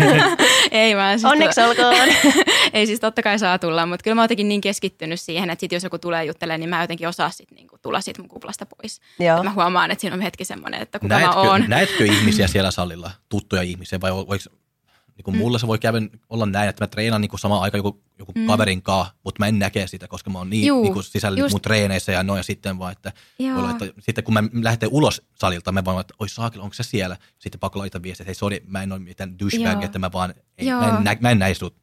ei 0.70 0.96
vaan 0.96 1.18
siis 1.18 1.32
Onneksi 1.32 1.60
olkoon. 1.60 2.08
ei 2.72 2.86
siis 2.86 3.00
totta 3.00 3.22
kai 3.22 3.38
saa 3.38 3.58
tulla, 3.58 3.86
mutta 3.86 4.04
kyllä 4.04 4.14
mä 4.14 4.20
oon 4.20 4.24
jotenkin 4.24 4.48
niin 4.48 4.60
keskittynyt 4.60 5.20
siihen, 5.20 5.50
että 5.50 5.60
sit 5.60 5.72
jos 5.72 5.84
joku 5.84 5.98
tulee 5.98 6.24
juttelemaan, 6.24 6.60
niin 6.60 6.70
mä 6.70 6.80
jotenkin 6.80 7.08
osaa 7.08 7.30
sit 7.30 7.50
niinku 7.50 7.78
tulla 7.82 8.00
siitä 8.00 8.22
mun 8.22 8.28
kuplasta 8.28 8.66
pois. 8.66 9.00
Joo. 9.18 9.36
Et 9.36 9.44
mä 9.44 9.52
huomaan, 9.52 9.90
että 9.90 10.00
siinä 10.00 10.14
on 10.14 10.22
hetki 10.22 10.44
semmoinen, 10.44 10.82
että 10.82 10.98
kuka 10.98 11.14
mä 11.14 11.20
Näetkö, 11.20 11.38
oon. 11.40 11.64
näetkö 11.68 12.04
ihmisiä 12.04 12.46
siellä 12.46 12.70
salilla, 12.70 13.10
tuttuja 13.28 13.62
ihmisiä, 13.62 14.00
vai 14.00 14.14
voiko, 14.14 14.34
niin 15.20 15.24
kuin 15.24 15.36
mulla 15.36 15.58
se 15.58 15.66
voi 15.66 15.78
käydä 15.78 15.98
olla 16.28 16.46
näin, 16.46 16.68
että 16.68 16.82
mä 16.84 16.86
treenaan 16.88 17.20
niin 17.20 17.28
kuin 17.28 17.40
samaan 17.40 17.62
aikaan 17.62 17.78
joku, 17.78 18.02
joku 18.18 18.32
mm. 18.34 18.46
kaverin 18.46 18.82
kanssa, 18.82 19.14
mutta 19.24 19.38
mä 19.38 19.46
en 19.46 19.58
näkee 19.58 19.86
sitä, 19.86 20.08
koska 20.08 20.30
mä 20.30 20.38
oon 20.38 20.50
niin, 20.50 20.66
Juu, 20.66 20.82
niin 20.82 20.92
kuin 20.92 21.04
sisällä 21.04 21.40
just. 21.40 21.52
mun 21.52 21.60
treeneissä 21.60 22.12
ja 22.12 22.22
noin, 22.22 22.38
ja 22.38 22.42
sitten 22.42 22.78
vaan, 22.78 22.92
että, 22.92 23.12
olla, 23.56 23.70
että 23.70 23.84
sitten 23.98 24.24
kun 24.24 24.34
mä 24.34 24.42
lähtee 24.62 24.88
ulos 24.92 25.22
salilta, 25.34 25.72
mä 25.72 25.84
vaan, 25.84 26.00
että 26.00 26.14
oi 26.18 26.28
saakeli, 26.28 26.62
onko 26.62 26.74
se 26.74 26.82
siellä? 26.82 27.16
Sitten 27.38 27.60
pakko 27.60 27.78
laittaa 27.78 28.02
viestiä, 28.02 28.22
että 28.24 28.28
hei 28.28 28.34
sori, 28.34 28.62
mä 28.66 28.82
en 28.82 28.92
ole 28.92 29.00
mitään 29.00 29.38
douchebag, 29.38 29.84
että 29.84 29.98
mä 29.98 30.12
vaan, 30.12 30.34
ei, 30.58 30.66
Joo. 30.66 30.80
mä, 30.80 30.88
en 30.98 31.04
nä, 31.04 31.16
mä 31.20 31.30
en 31.30 31.38
näe 31.38 31.54
sut. 31.54 31.76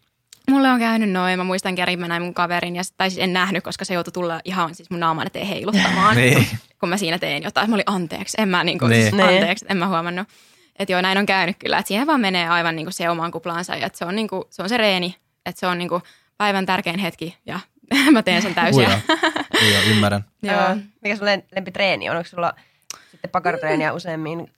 Mulle 0.49 0.71
on 0.71 0.79
käynyt 0.79 1.11
noin. 1.11 1.39
Mä 1.39 1.43
muistan 1.43 1.75
kerran 1.75 1.99
mä 1.99 2.07
näin 2.07 2.21
mun 2.21 2.33
kaverin, 2.33 2.75
ja, 2.75 2.81
tai 2.97 3.09
siis 3.09 3.23
en 3.23 3.33
nähnyt, 3.33 3.63
koska 3.63 3.85
se 3.85 3.93
joutui 3.93 4.11
tulla 4.11 4.41
ihan 4.45 4.75
siis 4.75 4.89
mun 4.89 4.99
naaman 4.99 5.27
eteen 5.27 5.47
heiluttamaan, 5.47 6.15
Niin. 6.17 6.47
kun 6.79 6.89
mä 6.89 6.97
siinä 6.97 7.19
tein 7.19 7.43
jotain. 7.43 7.69
Mä 7.69 7.75
olin 7.75 7.83
anteeksi, 7.87 8.41
en 8.41 8.49
mä 8.49 8.63
niinku, 8.63 8.87
Niin. 8.87 9.01
siis 9.01 9.13
Niin. 9.15 9.23
anteeksi, 9.29 9.65
en 9.69 9.77
mä 9.77 9.87
huomannut. 9.87 10.27
Että 10.79 10.91
joo, 10.93 11.01
näin 11.01 11.17
on 11.17 11.25
käynyt 11.25 11.55
kyllä. 11.59 11.77
Että 11.77 11.87
siihen 11.87 12.07
vaan 12.07 12.21
menee 12.21 12.49
aivan 12.49 12.75
niinku 12.75 12.91
se 12.91 13.09
omaan 13.09 13.31
kuplaansa, 13.31 13.75
ja 13.75 13.85
että 13.85 13.97
se 13.97 14.05
on, 14.05 14.15
niinku, 14.15 14.47
se 14.49 14.63
on 14.63 14.69
se 14.69 14.77
reeni, 14.77 15.15
että 15.45 15.59
se 15.59 15.67
on 15.67 15.77
niinku 15.77 16.01
päivän 16.37 16.65
tärkein 16.65 16.99
hetki, 16.99 17.37
ja 17.45 17.59
mä 18.11 18.23
teen 18.23 18.41
sen 18.41 18.55
täysin. 18.55 18.87
Uja. 18.87 18.99
Uja, 19.67 19.81
ymmärrän. 19.89 20.25
Joo. 20.43 20.75
Mikä 21.01 21.15
sun 21.15 21.27
lem- 21.27 21.47
lempitreeni 21.55 22.09
on? 22.09 22.17
Onko 22.17 22.29
sulla 22.29 22.53
sitten 23.11 23.31
pakaritreeniä 23.31 23.93
useammin, 23.93 24.51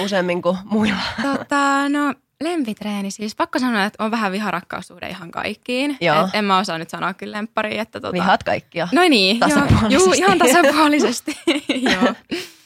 useammin 0.00 0.42
kuin 0.42 0.58
muilla? 0.64 1.02
Tota, 1.22 1.88
no 1.88 2.14
lempitreeni 2.42 3.10
siis. 3.10 3.34
Pakko 3.34 3.58
sanoa, 3.58 3.84
että 3.84 4.04
on 4.04 4.10
vähän 4.10 4.32
viharakkaussuhde 4.32 5.08
ihan 5.08 5.30
kaikkiin. 5.30 5.96
Joo. 6.00 6.24
Et 6.24 6.30
en 6.34 6.44
mä 6.44 6.58
osaa 6.58 6.78
nyt 6.78 6.90
sanoa 6.90 7.14
kyllä 7.14 7.36
lemppariin. 7.36 7.80
Että 7.80 8.00
tota... 8.00 8.12
Vihaat 8.12 8.42
kaikkia. 8.42 8.88
No 8.92 9.02
niin, 9.08 9.40
joo, 9.40 9.48
Tasapuolisesti. 9.48 9.94
juu, 9.94 10.12
ihan 10.12 10.38
tasapuolisesti. 10.38 11.38
joo. 11.68 12.14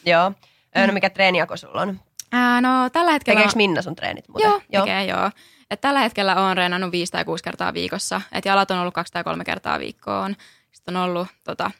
Joo. 0.07 0.33
Öö, 0.79 0.87
no 0.87 0.93
mikä 0.93 1.11
treenijako 1.11 1.57
sulla 1.57 1.81
on? 1.81 2.01
Ää, 2.37 2.61
no 2.61 2.91
tällä 2.91 3.13
hetkellä... 3.13 3.41
Tekeekö 3.41 3.57
Minna 3.57 3.83
sun 3.83 3.97
treenit 3.97 4.29
muuten? 4.29 4.49
Joo, 4.51 4.61
joo. 4.73 4.85
tekee 4.85 5.05
joo. 5.05 5.31
Et 5.71 5.81
tällä 5.81 6.01
hetkellä 6.01 6.45
olen 6.45 6.57
reenannut 6.57 6.93
viisi 6.93 7.13
tai 7.13 7.25
kuusi 7.25 7.45
kertaa 7.45 7.75
viikossa. 7.75 8.21
Et 8.33 8.45
jalat 8.45 8.71
on 8.71 8.79
ollut 8.79 8.95
kaksi 8.95 9.13
tai 9.13 9.25
kolme 9.25 9.45
kertaa 9.45 9.79
viikkoon. 9.79 10.37
Sitten 10.73 10.97
on 10.97 11.03
ollut 11.03 11.29
tota, 11.45 11.71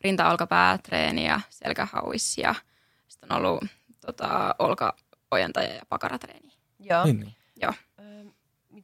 rinta-olkapäätreeni 0.00 1.26
ja 1.26 1.40
selkähauis 1.50 2.38
ja 2.38 2.54
sitten 3.08 3.32
on 3.32 3.38
ollut 3.38 3.64
tota, 4.06 4.54
olkaojentaja 4.58 5.74
ja 5.74 5.82
pakaratreeni. 5.88 6.52
Joo. 6.78 7.04
Niin, 7.04 7.20
niin. 7.20 7.34
Joo. 7.62 7.72
Öö, 8.00 8.24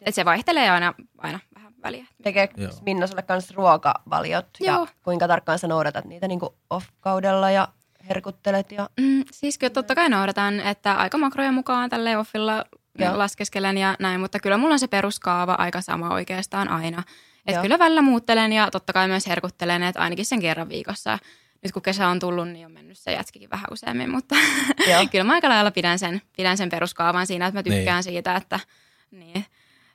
Et 0.00 0.14
se 0.14 0.24
vaihtelee 0.24 0.70
aina, 0.70 0.94
aina 1.18 1.40
vähän 1.54 1.72
väliä. 1.82 2.06
Tekee 2.22 2.48
Joo. 2.56 2.72
Minna 2.84 3.06
sulle 3.06 3.22
kanssa 3.22 3.54
ruokavaliot 3.56 4.46
Joo. 4.60 4.80
ja 4.80 4.86
kuinka 5.02 5.28
tarkkaan 5.28 5.58
sä 5.58 5.68
noudatat 5.68 6.04
niitä 6.04 6.28
niin 6.28 6.40
off-kaudella 6.70 7.50
ja 7.50 7.68
herkuttelet 8.08 8.72
ja 8.72 8.88
Mm, 9.00 9.24
siis 9.32 9.58
kyllä 9.58 9.70
totta 9.70 9.94
kai 9.94 10.08
noudatan, 10.08 10.60
että 10.60 10.94
aika 10.94 11.18
makroja 11.18 11.52
mukaan 11.52 11.90
tälle 11.90 12.16
offilla 12.18 12.64
Joo. 12.98 13.18
laskeskelen 13.18 13.78
ja 13.78 13.96
näin, 13.98 14.20
mutta 14.20 14.38
kyllä 14.40 14.56
mulla 14.56 14.72
on 14.72 14.78
se 14.78 14.86
peruskaava 14.88 15.52
aika 15.54 15.80
sama 15.80 16.10
oikeastaan 16.14 16.68
aina. 16.68 17.02
Että 17.38 17.52
Joo. 17.52 17.62
kyllä 17.62 17.78
välillä 17.78 18.02
muuttelen 18.02 18.52
ja 18.52 18.70
totta 18.70 18.92
kai 18.92 19.08
myös 19.08 19.26
herkuttelen, 19.26 19.82
että 19.82 20.00
ainakin 20.00 20.24
sen 20.26 20.40
kerran 20.40 20.68
viikossa. 20.68 21.18
Nyt 21.62 21.72
kun 21.72 21.82
kesä 21.82 22.08
on 22.08 22.18
tullut, 22.20 22.48
niin 22.48 22.66
on 22.66 22.72
mennyt 22.72 22.98
se 22.98 23.12
jätskikin 23.12 23.50
vähän 23.50 23.66
useammin, 23.70 24.10
mutta 24.10 24.34
kyllä 25.10 25.24
mä 25.24 25.32
aika 25.32 25.48
lailla 25.48 25.70
pidän 25.70 25.98
sen, 25.98 26.22
pidän 26.36 26.56
sen 26.56 26.68
peruskaavan 26.68 27.26
siinä, 27.26 27.46
että 27.46 27.58
mä 27.58 27.62
tykkään 27.62 27.96
Niin. 27.96 28.02
siitä, 28.02 28.36
että, 28.36 28.60
niin, 29.10 29.46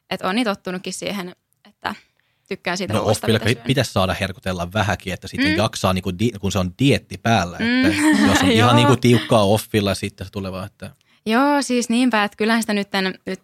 että 0.10 0.28
on 0.30 0.36
niin 0.36 0.46
tottunutkin 0.46 0.94
siihen, 0.94 1.36
että 1.70 1.96
tykkään 2.56 2.78
siitä 2.78 2.94
No 2.94 3.00
ruoasta, 3.00 3.28
syön. 3.28 3.56
pitäisi 3.68 3.92
saada 3.92 4.14
herkutella 4.14 4.74
vähäkin, 4.74 5.14
että 5.14 5.28
sitten 5.28 5.50
Mm. 5.50 5.56
jaksaa, 5.58 5.94
niin 5.94 6.04
kuin 6.04 6.18
kun 6.42 6.52
se 6.52 6.60
on 6.60 6.72
dietti 6.80 7.18
päällä. 7.18 7.58
Että 7.60 7.88
Mm. 7.90 8.28
jos 8.30 8.42
on 8.42 8.52
ihan 8.52 8.76
niin 8.76 8.88
kuin 8.88 9.00
tiukkaa 9.02 9.44
offilla, 9.44 9.96
sitten 9.96 10.28
se 10.28 10.32
tulee 10.32 10.52
vaan, 10.52 10.66
että 10.66 10.92
Joo, 11.26 11.62
siis 11.62 11.90
niinpä, 11.90 12.24
että 12.24 12.38
kyllähän 12.38 12.64
sitä 12.64 12.74
nyt, 12.74 12.88
nyt 13.26 13.40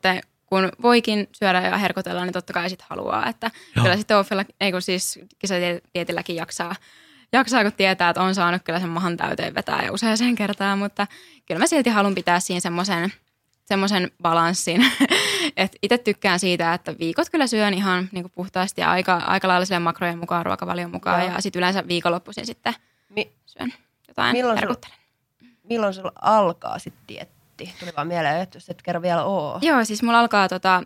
kun 0.46 0.70
voikin 0.82 1.28
syödä 1.36 1.62
ja 1.62 1.78
herkotella, 1.78 2.26
niin 2.26 2.34
totta 2.34 2.54
kai 2.54 2.70
sitten 2.70 2.88
haluaa. 2.90 3.28
Että 3.30 3.52
Joo. 3.76 3.84
kyllä 3.84 3.98
sitten 3.98 4.18
offilla, 4.18 4.46
ei 4.62 4.72
kun 4.72 4.82
siis 4.82 5.20
kisadietilläkin 5.40 6.36
jaksaa, 6.36 6.76
jaksaa, 7.34 7.64
kun 7.64 7.74
tietää, 7.74 8.10
että 8.10 8.22
on 8.22 8.36
saanut 8.36 8.62
kyllä 8.64 8.80
sen 8.80 8.90
mahan 8.90 9.18
täyteen 9.18 9.56
vetää 9.56 9.82
ja 9.86 9.92
useaseen 9.92 10.36
kertaan, 10.36 10.80
mutta 10.80 11.08
kyllä 11.46 11.60
mä 11.60 11.68
silti 11.68 11.90
haluan 11.90 12.16
pitää 12.16 12.40
siinä 12.40 12.60
semmoisen 12.60 13.14
semmoisen 13.70 14.12
balanssin. 14.22 14.86
että 15.58 15.78
itse 15.82 15.98
tykkään 15.98 16.40
siitä, 16.40 16.74
että 16.74 16.96
viikot 17.00 17.30
kyllä 17.30 17.48
syön 17.48 17.74
ihan 17.74 18.10
niin 18.12 18.24
kuin 18.24 18.32
puhtaasti 18.36 18.82
ja 18.82 18.92
aika, 18.92 19.16
aika 19.16 19.48
lailla 19.48 19.66
sille 19.66 19.80
makrojen 19.80 20.18
mukaan, 20.20 20.46
ruokavalion 20.46 20.92
mukaan 20.92 21.22
Joo. 21.26 21.34
ja 21.34 21.42
sitten 21.42 21.60
yleensä 21.60 21.88
viikonloppuisin 21.88 22.46
sitten 22.46 22.74
Mi- 23.10 23.32
syön 23.46 23.74
jotain, 24.08 24.32
Milloin 24.38 24.60
sulla- 24.60 24.76
milloin 25.64 25.94
sulla 25.94 26.12
alkaa 26.22 26.80
sitten 26.80 27.04
dietti? 27.08 27.74
Tuli 27.80 27.92
vaan 27.98 28.08
mieleen, 28.08 28.42
että 28.42 28.56
jos 28.58 28.70
et 28.70 28.82
kerro 28.82 29.02
vielä 29.02 29.24
oo. 29.24 29.60
Joo, 29.62 29.86
siis 29.86 30.04
mulla 30.04 30.20
alkaa 30.20 30.50
tota, 30.50 30.84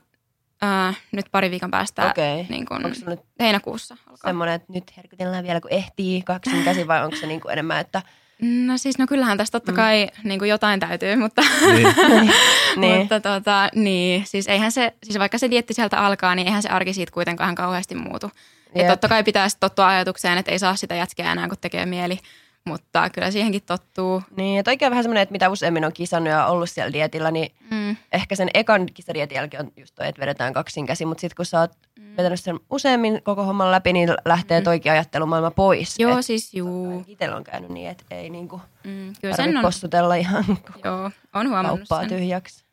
äh, 0.64 0.98
nyt 1.12 1.26
pari 1.32 1.52
viikon 1.52 1.72
päästä 1.72 2.06
Okei. 2.10 2.46
niin 2.50 2.66
kun, 2.66 2.86
Onko 2.86 2.98
nyt 3.10 3.20
heinäkuussa. 3.40 3.98
Alkaa. 4.08 4.30
semmoinen, 4.30 4.56
että 4.56 4.74
nyt 4.74 4.98
herkutellaan 4.98 5.44
vielä 5.44 5.62
kun 5.62 5.72
ehtii 5.74 6.22
kaksin 6.22 6.64
käsi 6.64 6.88
vai 6.88 7.04
onko 7.04 7.16
se 7.16 7.28
niinku 7.28 7.48
enemmän, 7.50 7.80
että 7.80 8.02
No 8.44 8.78
siis, 8.78 8.98
no 8.98 9.08
kyllähän 9.08 9.38
tässä 9.38 9.52
totta 9.52 9.74
kai 9.74 10.08
mm. 10.24 10.28
niin 10.28 10.40
kuin 10.40 10.50
jotain 10.50 10.80
täytyy, 10.80 11.16
mutta, 11.16 11.42
niin, 11.74 11.88
niin. 12.76 13.00
mutta 13.00 13.20
tota, 13.20 13.70
niin, 13.76 14.26
siis 14.26 14.48
eihän 14.48 14.72
se, 14.72 14.94
siis 15.04 15.20
vaikka 15.20 15.38
se 15.38 15.50
dietti 15.50 15.74
sieltä 15.74 16.00
alkaa, 16.00 16.36
niin 16.36 16.48
eihän 16.48 16.62
se 16.62 16.70
arki 16.70 16.94
siitä 16.94 17.12
kuitenkaan 17.12 17.56
kauheasti 17.56 17.96
muutu. 17.96 18.32
Jep. 18.76 18.82
Et 18.82 18.88
totta 18.88 19.08
kai 19.08 19.24
pitää 19.24 19.48
tottua 19.60 19.88
ajatukseen, 19.88 20.38
että 20.38 20.52
ei 20.52 20.60
saa 20.60 20.76
sitä 20.76 20.96
jätkeä 20.96 21.32
enää, 21.32 21.48
kun 21.48 21.58
tekee 21.62 21.86
mieli, 21.86 22.20
mutta 22.66 23.10
kyllä 23.10 23.32
siihenkin 23.32 23.62
tottuu. 23.64 24.24
Niin, 24.38 24.60
että 24.60 24.72
oikein 24.72 24.90
vähän 24.90 25.04
semmoinen, 25.04 25.22
että 25.22 25.32
mitä 25.32 25.50
useammin 25.50 25.86
on 25.86 25.94
kisannut 25.94 26.30
ja 26.30 26.46
ollut 26.48 26.70
siellä 26.70 26.94
dietillä, 26.94 27.32
niin 27.32 27.56
Mm. 27.72 27.96
ehkä 28.12 28.36
sen 28.36 28.50
ekan 28.54 28.86
kisadietin 28.94 29.36
jälkeen 29.36 29.66
on 29.66 29.72
just 29.78 29.96
toi, 29.96 30.08
että 30.08 30.22
vedetään 30.22 30.54
kaksin 30.54 30.86
käsi, 30.86 31.06
mutta 31.06 31.22
sitten 31.22 31.36
kun 31.36 31.46
sä 31.46 31.60
oot 31.60 31.72
Mm. 32.00 32.18
vetänyt 32.18 32.40
sen 32.40 32.60
useammin 32.70 33.24
koko 33.24 33.44
homman 33.44 33.72
läpi, 33.72 33.94
niin 33.94 34.10
lähtee 34.26 34.62
toikin 34.62 34.92
ajattelumaailma 34.92 35.52
pois. 35.52 36.00
Joo, 36.00 36.18
Et 36.20 36.26
siis 36.26 36.54
juu. 36.54 37.04
Itsellä 37.08 37.36
on 37.36 37.44
käynyt 37.44 37.70
niin, 37.70 37.90
että 37.90 38.04
ei 38.12 38.30
niinku 38.30 38.62
Mm, 38.84 39.14
kyllä 39.22 39.36
sen 39.36 39.58
on, 39.58 39.64
possutella 39.64 40.16
ihan 40.16 40.46
joo, 40.86 41.12
on 41.34 41.48
huomannut 41.48 41.80
kauppaa 41.80 42.00
sen. 42.00 42.10
tyhjäksi. 42.10 42.64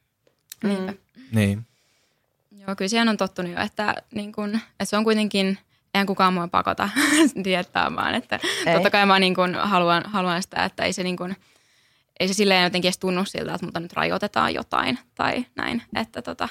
Niinpä. 0.64 0.92
niin. 1.32 1.66
Joo, 2.66 2.76
kyllä 2.76 2.88
siihen 2.88 3.08
on 3.08 3.16
tottunut 3.16 3.52
jo, 3.52 3.60
että, 3.60 3.94
niin 4.14 4.32
kun, 4.32 4.54
että 4.54 4.84
se 4.84 4.96
on 4.96 5.04
kuitenkin, 5.04 5.58
eihän 5.94 6.06
kukaan 6.06 6.34
mua 6.34 6.48
pakota 6.48 6.88
diettaamaan. 7.44 8.14
Että 8.14 8.40
Ei. 8.66 8.74
totta 8.74 8.90
kai 8.90 9.06
mä 9.06 9.18
niin 9.18 9.34
kun 9.34 9.54
haluan, 9.54 10.02
haluan 10.06 10.42
sitä, 10.42 10.64
että 10.64 10.84
ei 10.84 10.92
se, 10.92 11.02
niin 11.02 11.16
kun, 11.16 11.34
ei 12.20 12.28
se 12.28 12.34
silleen 12.34 12.64
jotenkin 12.64 12.88
edes 12.88 12.98
tunnu 12.98 13.24
siltä, 13.24 13.54
että 13.54 13.66
mutta 13.66 13.80
nyt 13.80 13.92
rajoitetaan 13.92 14.54
jotain 14.54 14.98
tai 15.14 15.46
näin. 15.56 15.82
Että 15.96 16.22
tota, 16.22 16.48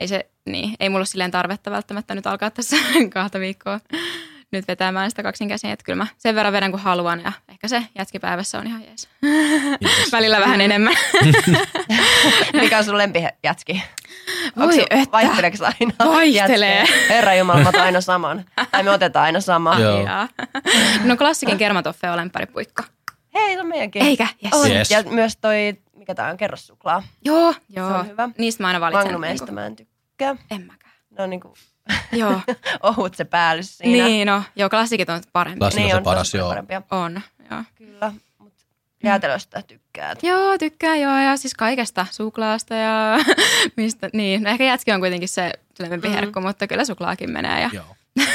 ei, 0.00 0.08
se, 0.08 0.30
niin, 0.46 0.74
ei 0.80 0.88
mulla 0.88 1.00
ole 1.00 1.06
silleen 1.06 1.30
tarvetta 1.30 1.70
välttämättä 1.70 2.14
nyt 2.14 2.26
alkaa 2.26 2.50
tässä 2.50 2.76
kahta 3.14 3.40
viikkoa 3.40 3.80
nyt 4.52 4.68
vetämään 4.68 5.10
sitä 5.10 5.22
kaksin 5.22 5.48
käsin. 5.48 5.70
Että 5.70 5.84
kyllä 5.84 5.96
mä 5.96 6.06
sen 6.18 6.34
verran 6.34 6.52
vedän 6.52 6.70
kuin 6.70 6.80
haluan 6.82 7.20
ja 7.24 7.32
ehkä 7.48 7.68
se 7.68 7.82
jätkipäivässä 7.98 8.58
on 8.58 8.66
ihan 8.66 8.82
jees. 8.84 9.08
Yes. 9.84 10.12
Välillä 10.12 10.40
vähän 10.40 10.60
enemmän. 10.60 10.94
Mikä 12.60 12.78
on 12.78 12.84
sun 12.84 12.98
lempijätski? 12.98 13.82
Voi 14.56 14.86
että. 14.90 15.12
Vaihteleeko 15.12 15.56
aina? 15.64 15.94
Vaihtelee. 16.14 16.78
jätskejä? 16.78 17.08
Herra 17.08 17.34
Jumala, 17.34 17.60
mä 17.60 17.82
aina 17.82 18.00
saman. 18.00 18.44
Tai 18.70 18.82
me 18.82 18.90
otetaan 18.90 19.24
aina 19.24 19.40
sama. 19.40 19.78
Joo. 19.80 20.04
Jaa. 20.04 20.28
No 21.04 21.16
klassikin 21.16 21.58
kermatoffe 21.58 22.10
on 22.10 22.16
lempparipuikko. 22.16 22.82
Hei, 23.34 23.54
se 23.54 23.60
on 23.60 23.66
meidänkin. 23.66 24.02
Eikä? 24.02 24.26
Yes. 24.44 24.52
On. 24.52 24.70
Yes. 24.70 24.90
Ja 24.90 25.02
myös 25.02 25.36
toi, 25.36 25.76
mikä 25.96 26.14
tää 26.14 26.30
on, 26.30 26.36
kerrossuklaa. 26.36 27.02
Joo, 27.24 27.54
joo. 27.68 27.88
on 27.88 28.08
hyvä. 28.08 28.28
Niistä 28.38 28.62
mä 28.62 28.66
aina 28.66 28.80
valitsen. 28.80 29.04
Magnumeista 29.04 29.44
niinku- 29.44 29.54
mä 29.54 29.66
en 29.66 29.76
tykkää. 29.76 30.36
En 30.50 30.66
mäkään. 30.66 30.92
Ne 31.18 31.24
on 31.24 31.30
niinku 31.30 31.54
Joo. 32.12 32.40
ohut 32.82 33.14
se 33.14 33.24
päällys 33.24 33.78
siinä. 33.78 34.04
niin, 34.04 34.26
no. 34.26 34.42
Joo, 34.56 34.68
klassikit 34.70 35.08
on 35.10 35.20
parempi. 35.32 35.58
Klassikit 35.58 35.84
niin 35.86 35.94
on 35.96 36.00
se 36.00 36.04
paras, 36.04 36.34
joo. 36.34 36.48
parempia. 36.48 36.82
On, 36.90 37.20
joo. 37.50 37.62
Kyllä, 37.74 38.12
mutta 38.38 38.64
jäätelöstä 39.04 39.62
tykkäät. 39.62 40.22
Joo, 40.22 40.58
tykkään 40.58 41.00
joo, 41.00 41.18
ja 41.18 41.36
siis 41.36 41.54
kaikesta, 41.54 42.06
suklaasta 42.10 42.74
ja 42.74 43.18
mistä, 43.76 44.10
niin. 44.12 44.42
No 44.42 44.50
ehkä 44.50 44.64
jätski 44.64 44.92
on 44.92 45.00
kuitenkin 45.00 45.28
se 45.28 45.52
levempi 45.78 46.08
Mm. 46.08 46.14
herkku, 46.14 46.40
mutta 46.40 46.66
kyllä 46.66 46.84
suklaakin 46.84 47.30
menee. 47.30 47.62
Ja, 47.62 47.70
Joo. 47.72 47.96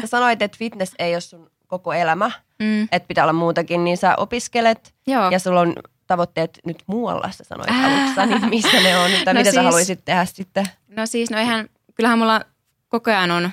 Sä 0.00 0.06
sanoit, 0.06 0.42
että 0.42 0.58
fitness 0.58 0.94
ei 0.98 1.14
ole 1.14 1.20
sun 1.20 1.50
koko 1.66 1.92
elämä, 1.92 2.30
mm, 2.58 2.82
että 2.82 3.06
pitää 3.08 3.24
olla 3.24 3.32
muutakin, 3.32 3.84
niin 3.84 3.96
sä 3.96 4.14
opiskelet 4.16 4.94
joo. 5.06 5.30
ja 5.30 5.38
sulla 5.38 5.60
on 5.60 5.74
tavoitteet 6.06 6.58
nyt 6.66 6.82
muualla, 6.86 7.30
sä 7.30 7.44
sanoit 7.44 7.70
Ää. 7.70 8.02
alussa, 8.02 8.26
niin 8.26 8.48
missä 8.48 8.80
ne 8.82 8.98
on, 8.98 9.10
tai 9.24 9.34
No 9.34 9.40
mitä 9.40 9.50
sä 9.50 9.54
siis- 9.54 9.64
haluaisit 9.64 10.04
tehdä 10.04 10.24
sitten? 10.24 10.66
No 10.96 11.06
siis, 11.06 11.30
no 11.30 11.38
eihän, 11.38 11.68
kyllähän 11.94 12.18
mulla 12.18 12.40
koko 12.90 13.10
ajan 13.10 13.30
on 13.30 13.50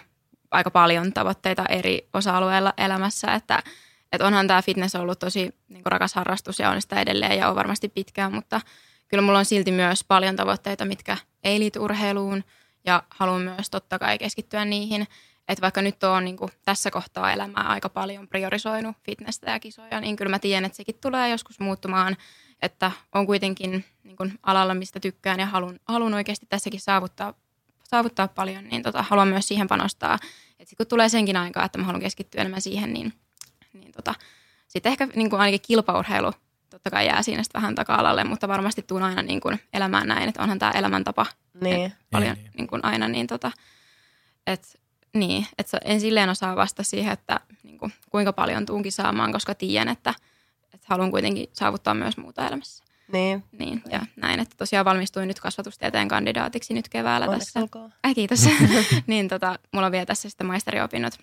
aika 0.51 0.71
paljon 0.71 1.13
tavoitteita 1.13 1.65
eri 1.69 2.09
osa-alueilla 2.13 2.73
elämässä, 2.77 3.33
että, 3.33 3.63
että 4.11 4.27
onhan 4.27 4.47
tämä 4.47 4.61
fitness 4.61 4.95
ollut 4.95 5.19
tosi 5.19 5.55
niin 5.69 5.81
rakas 5.85 6.13
harrastus 6.13 6.59
ja 6.59 6.69
on 6.69 6.81
sitä 6.81 7.01
edelleen 7.01 7.37
ja 7.37 7.49
on 7.49 7.55
varmasti 7.55 7.89
pitkään, 7.89 8.33
mutta 8.33 8.61
kyllä 9.07 9.21
mulla 9.21 9.39
on 9.39 9.45
silti 9.45 9.71
myös 9.71 10.03
paljon 10.03 10.35
tavoitteita, 10.35 10.85
mitkä 10.85 11.17
ei 11.43 11.59
liity 11.59 11.79
urheiluun 11.79 12.43
ja 12.85 13.03
haluan 13.09 13.41
myös 13.41 13.69
totta 13.69 13.99
kai 13.99 14.17
keskittyä 14.17 14.65
niihin. 14.65 15.07
Että 15.47 15.61
vaikka 15.61 15.81
nyt 15.81 16.03
on 16.03 16.25
niin 16.25 16.37
kuin 16.37 16.51
tässä 16.65 16.91
kohtaa 16.91 17.31
elämää 17.33 17.63
aika 17.63 17.89
paljon 17.89 18.27
priorisoinut 18.27 18.95
fitnessä 19.03 19.51
ja 19.51 19.59
kisoja, 19.59 20.01
niin 20.01 20.15
kyllä 20.15 20.29
mä 20.29 20.39
tiedän, 20.39 20.65
että 20.65 20.75
sekin 20.75 20.95
tulee 21.01 21.29
joskus 21.29 21.59
muuttumaan. 21.59 22.17
Että 22.61 22.91
on 23.13 23.25
kuitenkin 23.25 23.85
niin 24.03 24.17
kuin 24.17 24.39
alalla, 24.43 24.73
mistä 24.73 24.99
tykkään 24.99 25.39
ja 25.39 25.45
haluan, 25.45 25.79
haluan 25.85 26.13
oikeasti 26.13 26.45
tässäkin 26.49 26.79
saavuttaa, 26.79 27.33
saavuttaa 27.87 28.27
paljon, 28.27 28.67
niin 28.67 28.83
tota, 28.83 29.03
haluan 29.03 29.27
myös 29.27 29.47
siihen 29.47 29.67
panostaa. 29.67 30.17
Että 30.59 30.69
sit 30.69 30.77
kun 30.77 30.87
tulee 30.87 31.09
senkin 31.09 31.37
aikaa, 31.37 31.65
että 31.65 31.77
mä 31.77 31.83
haluan 31.85 32.01
keskittyä 32.01 32.41
enemmän 32.41 32.61
siihen, 32.61 32.93
niin, 32.93 33.13
niin 33.73 33.91
tota, 33.91 34.15
sitten 34.67 34.91
ehkä 34.91 35.07
niin 35.15 35.29
kuin 35.29 35.39
ainakin 35.39 35.61
kilpaurheilu 35.67 36.31
totta 36.69 36.89
kai 36.89 37.07
jää 37.07 37.23
siinä 37.23 37.43
vähän 37.53 37.75
taka-alalle, 37.75 38.23
mutta 38.23 38.47
varmasti 38.47 38.81
tuun 38.81 39.03
aina 39.03 39.21
niin 39.21 39.41
kuin 39.41 39.59
elämään 39.73 40.07
näin, 40.07 40.29
että 40.29 40.43
onhan 40.43 40.59
tämä 40.59 40.71
elämäntapa 40.71 41.25
Niin. 41.61 41.93
paljon 42.11 42.33
Niin, 42.33 42.43
niin. 42.43 42.51
niin 42.57 42.67
kuin 42.67 42.85
aina, 42.85 43.07
niin 43.07 43.27
tota, 43.27 43.51
et, 44.47 44.79
niin, 45.13 45.47
et 45.57 45.67
se- 45.67 45.77
en 45.85 45.99
silleen 46.01 46.29
osaa 46.29 46.55
vastata 46.55 46.83
siihen, 46.83 47.13
että 47.13 47.39
niin 47.63 47.77
kuin, 47.77 47.93
kuinka 48.09 48.33
paljon 48.33 48.65
tuunkin 48.65 48.91
saamaan, 48.91 49.31
koska 49.31 49.55
tiedän, 49.55 49.87
että, 49.87 50.13
että 50.73 50.87
haluan 50.89 51.11
kuitenkin 51.11 51.47
saavuttaa 51.53 51.93
myös 51.93 52.17
muuta 52.17 52.47
elämässä. 52.47 52.83
Niin, 53.11 53.43
Niin, 53.51 53.81
ja 53.91 54.05
näin, 54.15 54.39
että 54.39 54.55
tosiaan 54.57 54.85
valmistuin 54.85 55.27
nyt 55.27 55.39
kasvatustieteen 55.39 56.07
kandidaatiksi 56.07 56.73
nyt 56.73 56.89
keväällä 56.89 57.25
onneksi 57.27 57.45
tässä. 57.45 57.59
olkoon. 57.59 57.93
Ai 58.03 58.15
kiitos. 58.15 58.39
niin 59.07 59.27
tota, 59.27 59.59
mulla 59.73 59.85
on 59.85 59.91
vielä 59.91 60.05
tässä 60.05 60.29
sitten 60.29 60.47
maisteriopinnot 60.47 61.13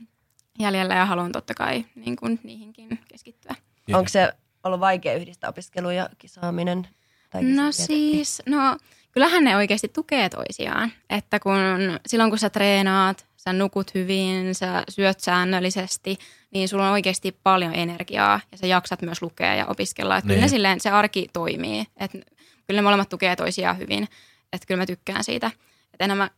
jäljellä 0.59 0.95
ja 0.95 1.07
haluan 1.07 1.33
totta 1.33 1.55
kai 1.55 1.85
niin 1.95 2.17
kuin, 2.17 2.41
niihinkin 2.43 2.99
keskittyä. 3.09 3.55
Joo. 3.89 3.99
Onko 3.99 4.09
se 4.09 4.33
ollut 4.65 4.81
vaikea 4.81 5.15
yhdistää 5.15 5.51
opiskelu 5.51 5.91
ja 5.91 6.09
kisaaminen? 6.19 6.89
Tai 7.31 7.43
No 7.43 7.73
siis, 7.73 8.43
no 8.47 8.77
kyllähän 9.13 9.45
ne 9.45 9.57
oikeasti 9.57 9.89
tukee 9.89 10.29
toisiaan. 10.29 10.93
Että 11.11 11.41
kun 11.41 11.59
silloin 12.07 12.31
kun 12.31 12.39
sä 12.39 12.51
treenaat, 12.51 13.27
sä 13.45 13.53
nukut 13.53 13.95
hyvin, 13.95 14.55
sä 14.55 14.85
syöt 14.89 15.21
säännöllisesti, 15.21 16.19
niin 16.51 16.69
sulla 16.69 16.87
on 16.87 16.93
oikeasti 16.93 17.37
paljon 17.43 17.75
energiaa 17.75 18.41
ja 18.53 18.59
sä 18.59 18.67
jaksat 18.67 19.03
myös 19.03 19.23
lukea 19.23 19.55
ja 19.55 19.67
opiskella. 19.67 20.17
Että 20.17 20.29
kyllä 20.29 20.41
Niin. 20.41 20.51
silleen, 20.51 20.81
se 20.81 20.91
arki 20.91 21.27
toimii. 21.33 21.81
Että 21.97 22.19
kyllä 22.67 22.79
ne 22.79 22.83
molemmat 22.83 23.09
tukee 23.09 23.37
toisiaan 23.37 23.79
hyvin. 23.79 24.09
Että 24.53 24.67
kyllä 24.67 24.83
mä 24.83 24.87
tykkään 24.87 25.25
siitä. 25.25 25.47
Että 25.93 26.05
enemmän, 26.05 26.31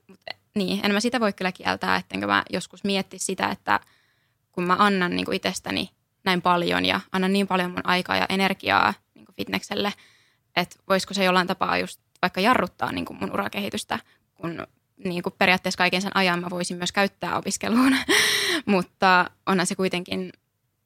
niin, 0.55 0.79
enemmän 0.79 1.03
sitä 1.03 1.21
voi 1.21 1.33
kyllä 1.33 1.53
kieltää, 1.53 1.97
ettenkö 1.97 2.27
mä 2.27 2.43
joskus 2.51 2.85
mietti 2.85 3.19
sitä, 3.19 3.49
että 3.49 3.81
kun 4.53 4.65
mä 4.65 4.77
annan 4.79 5.17
niin 5.17 5.25
kuin 5.25 5.37
itsestäni 5.37 5.91
näin 6.25 6.43
paljon 6.43 6.85
ja 6.85 7.01
annan 7.13 7.33
niin 7.33 7.47
paljon 7.47 7.71
mun 7.71 7.87
aikaa 7.87 8.17
ja 8.17 8.27
energiaa 8.29 8.95
niin 9.15 9.27
fitnekselle, 9.37 9.93
että 10.57 10.77
voisiko 10.89 11.15
se 11.15 11.25
jollain 11.25 11.47
tapaa 11.47 11.79
just 11.79 12.01
vaikka 12.23 12.41
jarruttaa 12.41 12.93
niin 12.93 13.05
kuin 13.05 13.19
mun 13.21 13.33
urakehitystä, 13.33 13.99
kun 14.35 14.67
niin 15.05 15.23
kuin 15.23 15.35
periaatteessa 15.39 15.79
kaiken 15.79 16.03
sen 16.03 16.17
ajan 16.17 16.41
mä 16.41 16.51
voisin 16.51 16.77
myös 16.77 16.93
käyttää 16.93 17.39
opiskeluun, 17.39 17.97
mutta 18.67 19.31
onhan 19.47 19.67
se 19.67 19.75
kuitenkin 19.75 20.33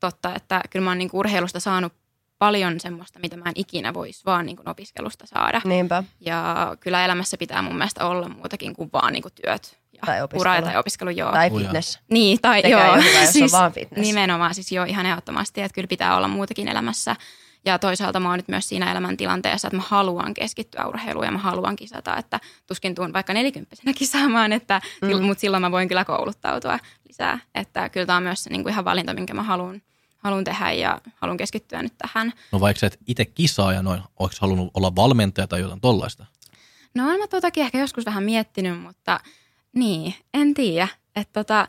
totta, 0.01 0.35
että 0.35 0.61
kyllä 0.71 0.85
mä 0.85 0.91
oon 0.91 0.99
niin 0.99 1.11
kuin 1.11 1.19
urheilusta 1.19 1.61
saanut 1.61 1.93
paljon 2.39 2.81
semmoista, 2.81 3.19
mitä 3.19 3.37
mä 3.37 3.45
en 3.47 3.53
ikinä 3.55 3.95
voisi 3.95 4.23
vaan 4.27 4.47
niin 4.47 4.57
kuin 4.57 4.69
opiskelusta 4.69 5.27
saada. 5.27 5.61
Niinpä. 5.65 6.05
Ja 6.21 6.55
kyllä 6.81 7.05
elämässä 7.05 7.37
pitää 7.37 7.63
mun 7.63 7.77
mielestä 7.77 8.07
olla 8.07 8.29
muutakin 8.29 8.75
kuin 8.75 8.91
vaan 8.93 9.13
niin 9.13 9.23
kuin 9.23 9.33
työt 9.45 9.79
ja 9.93 10.01
Tai 10.07 10.23
opiskelu. 10.23 10.41
ura 10.41 10.63
tai 10.63 10.77
opiskelu. 10.77 11.11
Joo. 11.11 11.33
Tai 11.33 11.51
Uja. 11.51 11.65
fitness. 11.65 11.99
Niin, 12.11 12.39
tai 12.43 12.63
Sekään 12.63 12.87
joo. 12.87 12.97
hyvä, 12.97 13.19
jos 13.21 13.27
on 13.27 13.33
siis 13.33 13.53
vaan 13.53 13.73
fitness. 13.73 14.01
Nimenomaan, 14.01 14.55
siis 14.55 14.73
joo, 14.73 14.85
ihan 14.85 15.07
ehdottomasti, 15.07 15.61
että 15.61 15.75
kyllä 15.75 15.89
pitää 15.89 16.17
olla 16.17 16.29
muutakin 16.29 16.69
elämässä. 16.69 17.17
Ja 17.65 17.79
toisaalta 17.79 18.21
mä 18.21 18.29
oon 18.29 18.39
nyt 18.39 18.49
myös 18.49 18.69
siinä 18.69 18.91
elämäntilanteessa, 18.91 19.69
että 19.69 19.77
mä 19.77 19.83
haluan 19.87 20.35
keskittyä 20.35 20.87
urheiluun 20.87 21.25
ja 21.25 21.33
mä 21.33 21.39
haluan 21.39 21.77
kisata, 21.77 22.17
että 22.17 22.41
tuskin 22.67 22.95
tuun 22.95 23.13
vaikka 23.13 23.33
nelikymppisenä 23.33 23.93
kisaamaan, 23.93 24.53
että, 24.53 24.81
mm. 25.03 25.23
mutta 25.23 25.41
silloin 25.41 25.61
mä 25.61 25.71
voin 25.71 25.89
kyllä 25.89 26.05
kouluttautua 26.05 26.79
lisää. 27.09 27.39
Että 27.55 27.89
kyllä 27.89 28.07
tämä 28.07 28.17
on 28.17 28.23
myös 28.23 28.49
niin 28.49 28.63
kuin 28.63 28.73
ihan 28.73 28.85
valinta, 28.85 29.15
minkä 29.15 29.35
mä 29.35 29.43
haluan, 29.43 29.83
haluan 30.19 30.45
tehdä 30.45 30.73
ja 30.73 31.01
haluan 31.15 31.37
keskittyä 31.37 31.83
nyt 31.83 31.95
tähän. 31.99 32.33
No 32.53 32.61
vaikka 32.61 32.79
sä 32.81 32.87
et 32.87 32.99
itse 33.07 33.25
kisaa 33.25 33.73
ja 33.73 33.83
noin, 33.83 34.03
oletko 34.19 34.37
halunnut 34.41 34.71
olla 34.75 34.97
valmentaja 34.97 35.47
tai 35.47 35.61
jotain 35.61 35.81
tollaista? 35.81 36.27
No 36.95 37.07
olen 37.07 37.21
mä 37.21 37.27
tuotakin 37.27 37.63
ehkä 37.63 37.79
joskus 37.79 38.07
vähän 38.07 38.25
miettinyt, 38.25 38.81
mutta 38.81 39.21
niin, 39.75 40.15
en 40.35 40.55
tiedä. 40.55 40.89
Että 41.17 41.41
tota, 41.41 41.69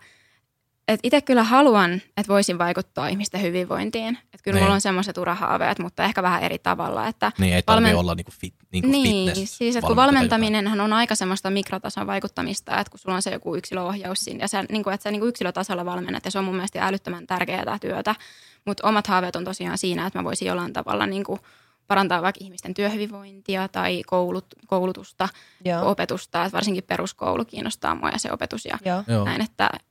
et 0.87 0.99
itse 1.03 1.21
kyllä 1.21 1.43
haluan, 1.43 1.93
että 1.93 2.27
voisin 2.27 2.57
vaikuttaa 2.57 3.07
ihmisten 3.07 3.41
hyvinvointiin. 3.41 4.17
Että 4.23 4.37
kyllä 4.43 4.55
Niin. 4.55 4.63
mulla 4.63 4.73
on 4.75 4.81
semmoiset 4.81 5.17
urahaaveet, 5.17 5.79
mutta 5.79 6.03
ehkä 6.03 6.23
vähän 6.23 6.43
eri 6.43 6.59
tavalla. 6.59 7.07
Että 7.07 7.31
Niin 7.37 7.53
ei 7.53 7.61
tarvitse 7.63 7.87
Valmen- 7.87 7.99
olla 7.99 8.15
niinku 8.15 8.31
fit, 8.41 8.53
niinku 8.71 8.89
niin, 8.91 9.27
fitness 9.31 9.57
siis 9.57 9.75
että 9.75 9.87
kun 9.87 9.95
valmentaminenhan 9.95 10.81
on 10.81 10.93
aika 10.93 11.15
semmoista 11.15 11.49
mikrotason 11.49 12.07
vaikuttamista, 12.07 12.79
että 12.79 12.91
kun 12.91 12.99
sulla 12.99 13.15
on 13.15 13.21
se 13.21 13.31
joku 13.31 13.55
yksilöohjaus 13.55 14.19
siinä, 14.19 14.43
ja 14.43 14.47
sä, 14.47 14.63
niin 14.71 14.83
kuin, 14.83 14.93
että 14.93 15.03
sä 15.03 15.11
niin 15.11 15.19
kuin 15.19 15.29
yksilötasolla 15.29 15.85
valmennat, 15.85 16.25
ja 16.25 16.31
se 16.31 16.39
on 16.39 16.45
mun 16.45 16.55
mielestä 16.55 16.87
älyttömän 16.87 17.27
tärkeää 17.27 17.77
työtä. 17.81 18.15
Mutta 18.65 18.87
omat 18.87 19.07
haaveet 19.07 19.35
on 19.35 19.45
tosiaan 19.45 19.77
siinä, 19.77 20.07
että 20.07 20.19
mä 20.19 20.23
voisin 20.23 20.47
jollain 20.47 20.73
tavalla 20.73 21.05
niin 21.07 21.23
kuin 21.23 21.39
parantaa 21.87 22.21
vaikka 22.21 22.43
ihmisten 22.43 22.73
työhyvinvointia 22.73 23.67
tai 23.67 24.01
koulut, 24.07 24.45
koulutusta, 24.67 25.29
Joo. 25.65 25.89
opetusta, 25.91 26.45
että 26.45 26.55
varsinkin 26.55 26.83
peruskoulu 26.83 27.45
kiinnostaa 27.45 27.95
mua 27.95 28.09
ja 28.09 28.17
se 28.19 28.31
opetus 28.31 28.65
ja 28.65 28.77
Joo. 28.85 29.25
Näin, 29.25 29.41
että, 29.41 29.69
että, 29.73 29.90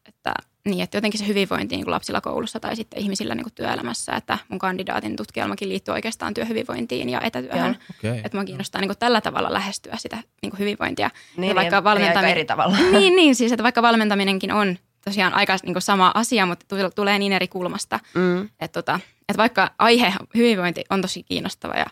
niin, 0.65 0.83
että 0.83 0.97
jotenkin 0.97 1.21
se 1.21 1.27
hyvinvointi 1.27 1.77
niin 1.77 1.85
kuin 1.85 1.93
lapsilla 1.93 2.21
koulussa 2.21 2.61
tai 2.61 2.77
sitten 2.77 3.01
ihmisillä 3.01 3.35
niin 3.35 3.45
kuin 3.45 3.55
työelämässä, 3.55 4.13
että 4.13 4.39
mun 4.49 4.59
kandidaatin 4.59 5.17
tutkielmakin 5.17 5.69
liittyy 5.69 5.93
oikeastaan 5.93 6.35
työhyvinvointiin 6.35 7.09
ja 7.09 7.21
etätyöhön. 7.21 7.79
Joo. 8.03 8.11
Okei. 8.11 8.21
Että 8.25 8.39
mua 8.39 8.45
kiinnostaa 8.45 8.81
niin 8.81 8.89
kuin 8.89 8.99
tällä 8.99 9.21
tavalla 9.21 9.53
lähestyä 9.53 9.97
sitä 9.99 10.19
niin 10.43 10.51
kuin 10.51 10.59
hyvinvointia. 10.59 11.11
Niin, 11.37 11.49
ja 11.49 11.55
vaikka 11.55 11.77
niin, 11.77 11.85
valmentaminen, 11.85 12.31
eri 12.31 12.45
tavalla. 12.45 12.77
niin, 12.99 13.17
niin, 13.17 13.35
siis 13.35 13.53
että 13.53 13.63
vaikka 13.63 13.83
valmentaminenkin 13.83 14.53
on 14.53 14.79
tosiaan 15.05 15.35
aika 15.35 15.57
niin 15.63 15.75
kuin 15.75 15.83
sama 15.83 16.13
asia, 16.15 16.47
mutta 16.47 16.67
tule- 16.69 16.91
tulee 16.91 17.19
niin 17.19 17.33
eri 17.33 17.49
kulmasta. 17.49 18.01
Mm. 18.15 18.43
Että, 18.43 18.83
tota, 18.83 19.01
että 19.29 19.39
vaikka 19.39 19.71
aihe 19.79 20.15
hyvinvointi 20.35 20.85
on 20.91 21.03
tosi 21.03 21.23
kiinnostava 21.23 21.75
ja 21.75 21.87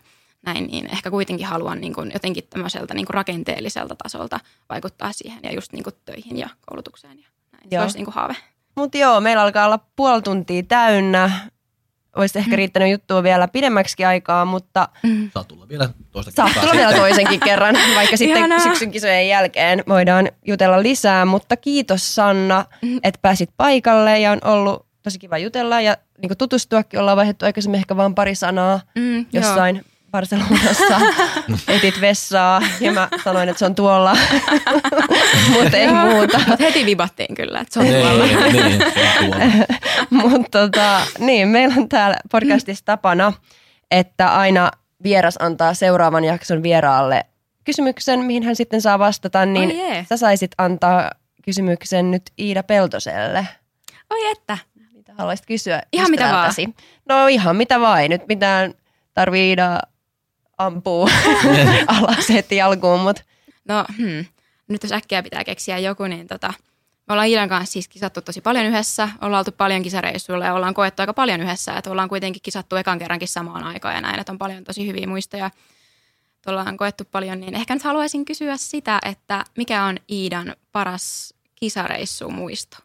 näin, 0.45 0.67
niin 0.67 0.85
ehkä 0.91 1.11
kuitenkin 1.11 1.47
haluan 1.47 1.81
niin 1.81 1.93
kuin 1.93 2.11
jotenkin 2.13 2.43
tämmöiseltä 2.49 2.93
niin 2.93 3.05
kuin 3.05 3.13
rakenteelliselta 3.13 3.95
tasolta 3.95 4.39
vaikuttaa 4.69 5.13
siihen 5.13 5.39
ja 5.43 5.53
just 5.53 5.73
niin 5.73 5.83
kuin 5.83 5.95
töihin 6.05 6.37
ja 6.37 6.49
koulutukseen 6.65 7.19
ja 7.19 7.27
näin. 7.51 7.69
Se 7.69 7.81
olisi 7.81 7.97
niin 7.97 8.05
kuin 8.05 8.15
haave. 8.15 8.35
Mutta 8.79 8.97
joo, 8.97 9.21
meillä 9.21 9.43
alkaa 9.43 9.65
olla 9.65 9.79
puoli 9.95 10.21
tuntia 10.21 10.63
täynnä. 10.63 11.31
Olisi 12.15 12.39
ehkä 12.39 12.55
riittänyt 12.55 12.91
juttua 12.91 13.23
vielä 13.23 13.47
pidemmäksi 13.47 14.05
aikaa, 14.05 14.45
mutta 14.45 14.89
Saa 15.33 15.43
tulla 15.43 15.69
vielä 15.69 15.89
toista 16.11 16.31
saat 16.35 16.47
kertaa 16.53 16.61
tulla 16.71 16.75
vielä 16.81 16.93
toisenkin 16.99 17.39
kerran, 17.39 17.75
vaikka 17.95 18.17
sitten 18.17 18.37
Ihanaa. 18.37 18.59
syksyn 18.59 18.91
kisojen 18.91 19.27
jälkeen 19.27 19.83
voidaan 19.87 20.29
jutella 20.47 20.83
lisää. 20.83 21.25
Mutta 21.25 21.57
kiitos 21.57 22.15
Sanna, 22.15 22.65
että 23.03 23.19
pääsit 23.21 23.49
paikalle 23.57 24.19
ja 24.19 24.31
on 24.31 24.39
ollut 24.43 24.85
tosi 25.03 25.19
kiva 25.19 25.37
jutella 25.37 25.81
ja 25.81 25.97
niin 26.21 26.37
tutustuakin. 26.37 26.99
Ollaan 26.99 27.17
vaihdettu 27.17 27.45
aikaisemmin 27.45 27.77
ehkä 27.79 27.97
vain 27.97 28.15
pari 28.15 28.35
sanaa 28.35 28.79
Mm, 28.95 29.25
jossain 29.33 29.85
Barcelonassa. 30.11 31.01
Etit 31.67 32.01
vessaa 32.01 32.61
ja 32.79 32.91
mä 32.91 33.07
sanoin, 33.23 33.49
että 33.49 33.59
se 33.59 33.65
on 33.65 33.75
tuolla, 33.75 34.17
mutta 35.53 35.77
ei 35.77 35.93
muuta. 35.93 36.39
Mut 36.47 36.59
heti 36.59 36.85
vibattiin 36.85 37.35
kyllä, 37.35 37.59
että 37.59 37.73
se 37.73 37.79
on 37.79 37.85
Niin, 37.85 38.01
tuolla. 38.01 38.25
niin, 38.25 38.83
tuolla. 39.19 39.35
Mutta 40.29 40.59
tota, 40.59 41.01
niin, 41.19 41.47
meillä 41.47 41.75
on 41.77 41.89
täällä 41.89 42.17
podcastissa 42.31 42.85
tapana, 42.85 43.33
että 43.91 44.33
aina 44.37 44.71
vieras 45.03 45.35
antaa 45.39 45.73
seuraavan 45.73 46.23
jakson 46.23 46.63
vieraalle 46.63 47.25
kysymyksen, 47.63 48.19
mihin 48.19 48.43
hän 48.43 48.55
sitten 48.55 48.81
saa 48.81 48.99
vastata, 48.99 49.45
niin 49.45 49.69
Oi 49.69 49.77
jee. 49.77 50.05
sä 50.09 50.17
saisit 50.17 50.51
antaa 50.57 51.11
kysymyksen 51.45 52.11
nyt 52.11 52.23
Iida 52.39 52.63
Peltoselle. 52.63 53.47
Oi 54.09 54.31
että. 54.31 54.57
Mitä 54.93 55.13
haluaisit 55.17 55.45
kysyä 55.45 55.81
Ihan 55.93 56.11
mitä 56.11 56.25
ystävältäsi? 56.25 56.69
No 57.09 57.27
ihan 57.27 57.55
mitä 57.55 57.79
vain. 57.79 58.09
Nyt 58.09 58.27
mitään 58.27 58.73
tarvii 59.13 59.49
Iida 59.49 59.79
ampua 60.59 61.09
alas 61.87 62.29
heti 62.29 62.61
alkuun, 62.61 62.99
mutta 62.99 63.21
No, 63.67 63.85
hmm. 63.97 64.25
nyt 64.67 64.83
jos 64.83 64.91
äkkiä 64.91 65.23
pitää 65.23 65.43
keksiä 65.43 65.77
joku, 65.77 66.03
niin 66.03 66.27
tota, 66.27 66.53
me 67.07 67.13
ollaan 67.13 67.27
Iidan 67.27 67.49
kanssa 67.49 67.73
siis 67.73 67.87
kisattu 67.87 68.21
tosi 68.21 68.41
paljon 68.41 68.65
yhdessä. 68.65 69.09
Ollaan 69.21 69.39
oltu 69.39 69.51
paljon 69.51 69.83
kisareissuilla 69.83 70.45
ja 70.45 70.53
ollaan 70.53 70.73
koettu 70.73 71.01
aika 71.01 71.13
paljon 71.13 71.41
yhdessä. 71.41 71.77
Että 71.77 71.91
ollaan 71.91 72.09
kuitenkin 72.09 72.41
kisattu 72.41 72.75
ekan 72.75 72.99
kerrankin 72.99 73.27
samaan 73.27 73.63
aikaan 73.63 73.95
ja 73.95 74.01
näin, 74.01 74.19
että 74.19 74.31
on 74.31 74.37
paljon 74.37 74.63
tosi 74.63 74.87
hyviä 74.87 75.07
muistoja. 75.07 75.45
Että 75.45 76.51
Ollaan 76.51 76.77
koettu 76.77 77.03
paljon, 77.11 77.39
niin 77.39 77.55
ehkä 77.55 77.73
nyt 77.73 77.83
haluaisin 77.83 78.25
kysyä 78.25 78.57
sitä, 78.57 78.99
että 79.05 79.43
mikä 79.57 79.83
on 79.83 79.97
Iidan 80.11 80.55
paras 80.71 81.33
kisareissu 81.55 82.29
muisto? 82.29 82.77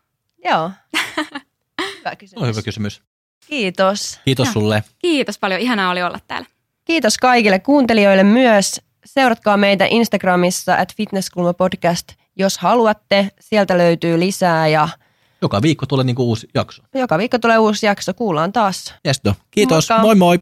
joo. 0.44 0.70
Hyvä 1.98 2.16
kysymys. 2.16 2.40
No, 2.40 2.46
hyvä 2.46 2.62
kysymys. 2.62 3.02
Kiitos. 3.46 4.20
Kiitos 4.24 4.46
Joo. 4.46 4.52
sulle. 4.52 4.84
Kiitos 4.98 5.38
paljon, 5.38 5.60
ihanaa 5.60 5.90
oli 5.90 6.02
olla 6.02 6.18
täällä. 6.28 6.46
Kiitos 6.84 7.18
kaikille 7.18 7.58
kuuntelijoille 7.58 8.22
myös. 8.22 8.80
Seuratkaa 9.04 9.56
meitä 9.56 9.86
Instagramissa 9.90 10.74
at 10.74 10.94
Fitnesskulma 10.96 11.52
podcast, 11.52 12.08
jos 12.36 12.58
haluatte. 12.58 13.28
Sieltä 13.40 13.78
löytyy 13.78 14.20
lisää 14.20 14.68
ja 14.68 14.88
Joka 15.42 15.62
viikko 15.62 15.86
tulee 15.86 16.04
niinku 16.04 16.22
uusi 16.24 16.48
jakso. 16.54 16.82
joka 16.94 17.18
viikko 17.18 17.38
tulee 17.38 17.58
uusi 17.58 17.86
jakso. 17.86 18.14
Kuullaan 18.14 18.52
taas. 18.52 18.94
Yes, 19.06 19.20
no. 19.24 19.34
Kiitos. 19.50 19.88
Moikka. 19.90 20.02
Moi 20.02 20.14
moi. 20.14 20.38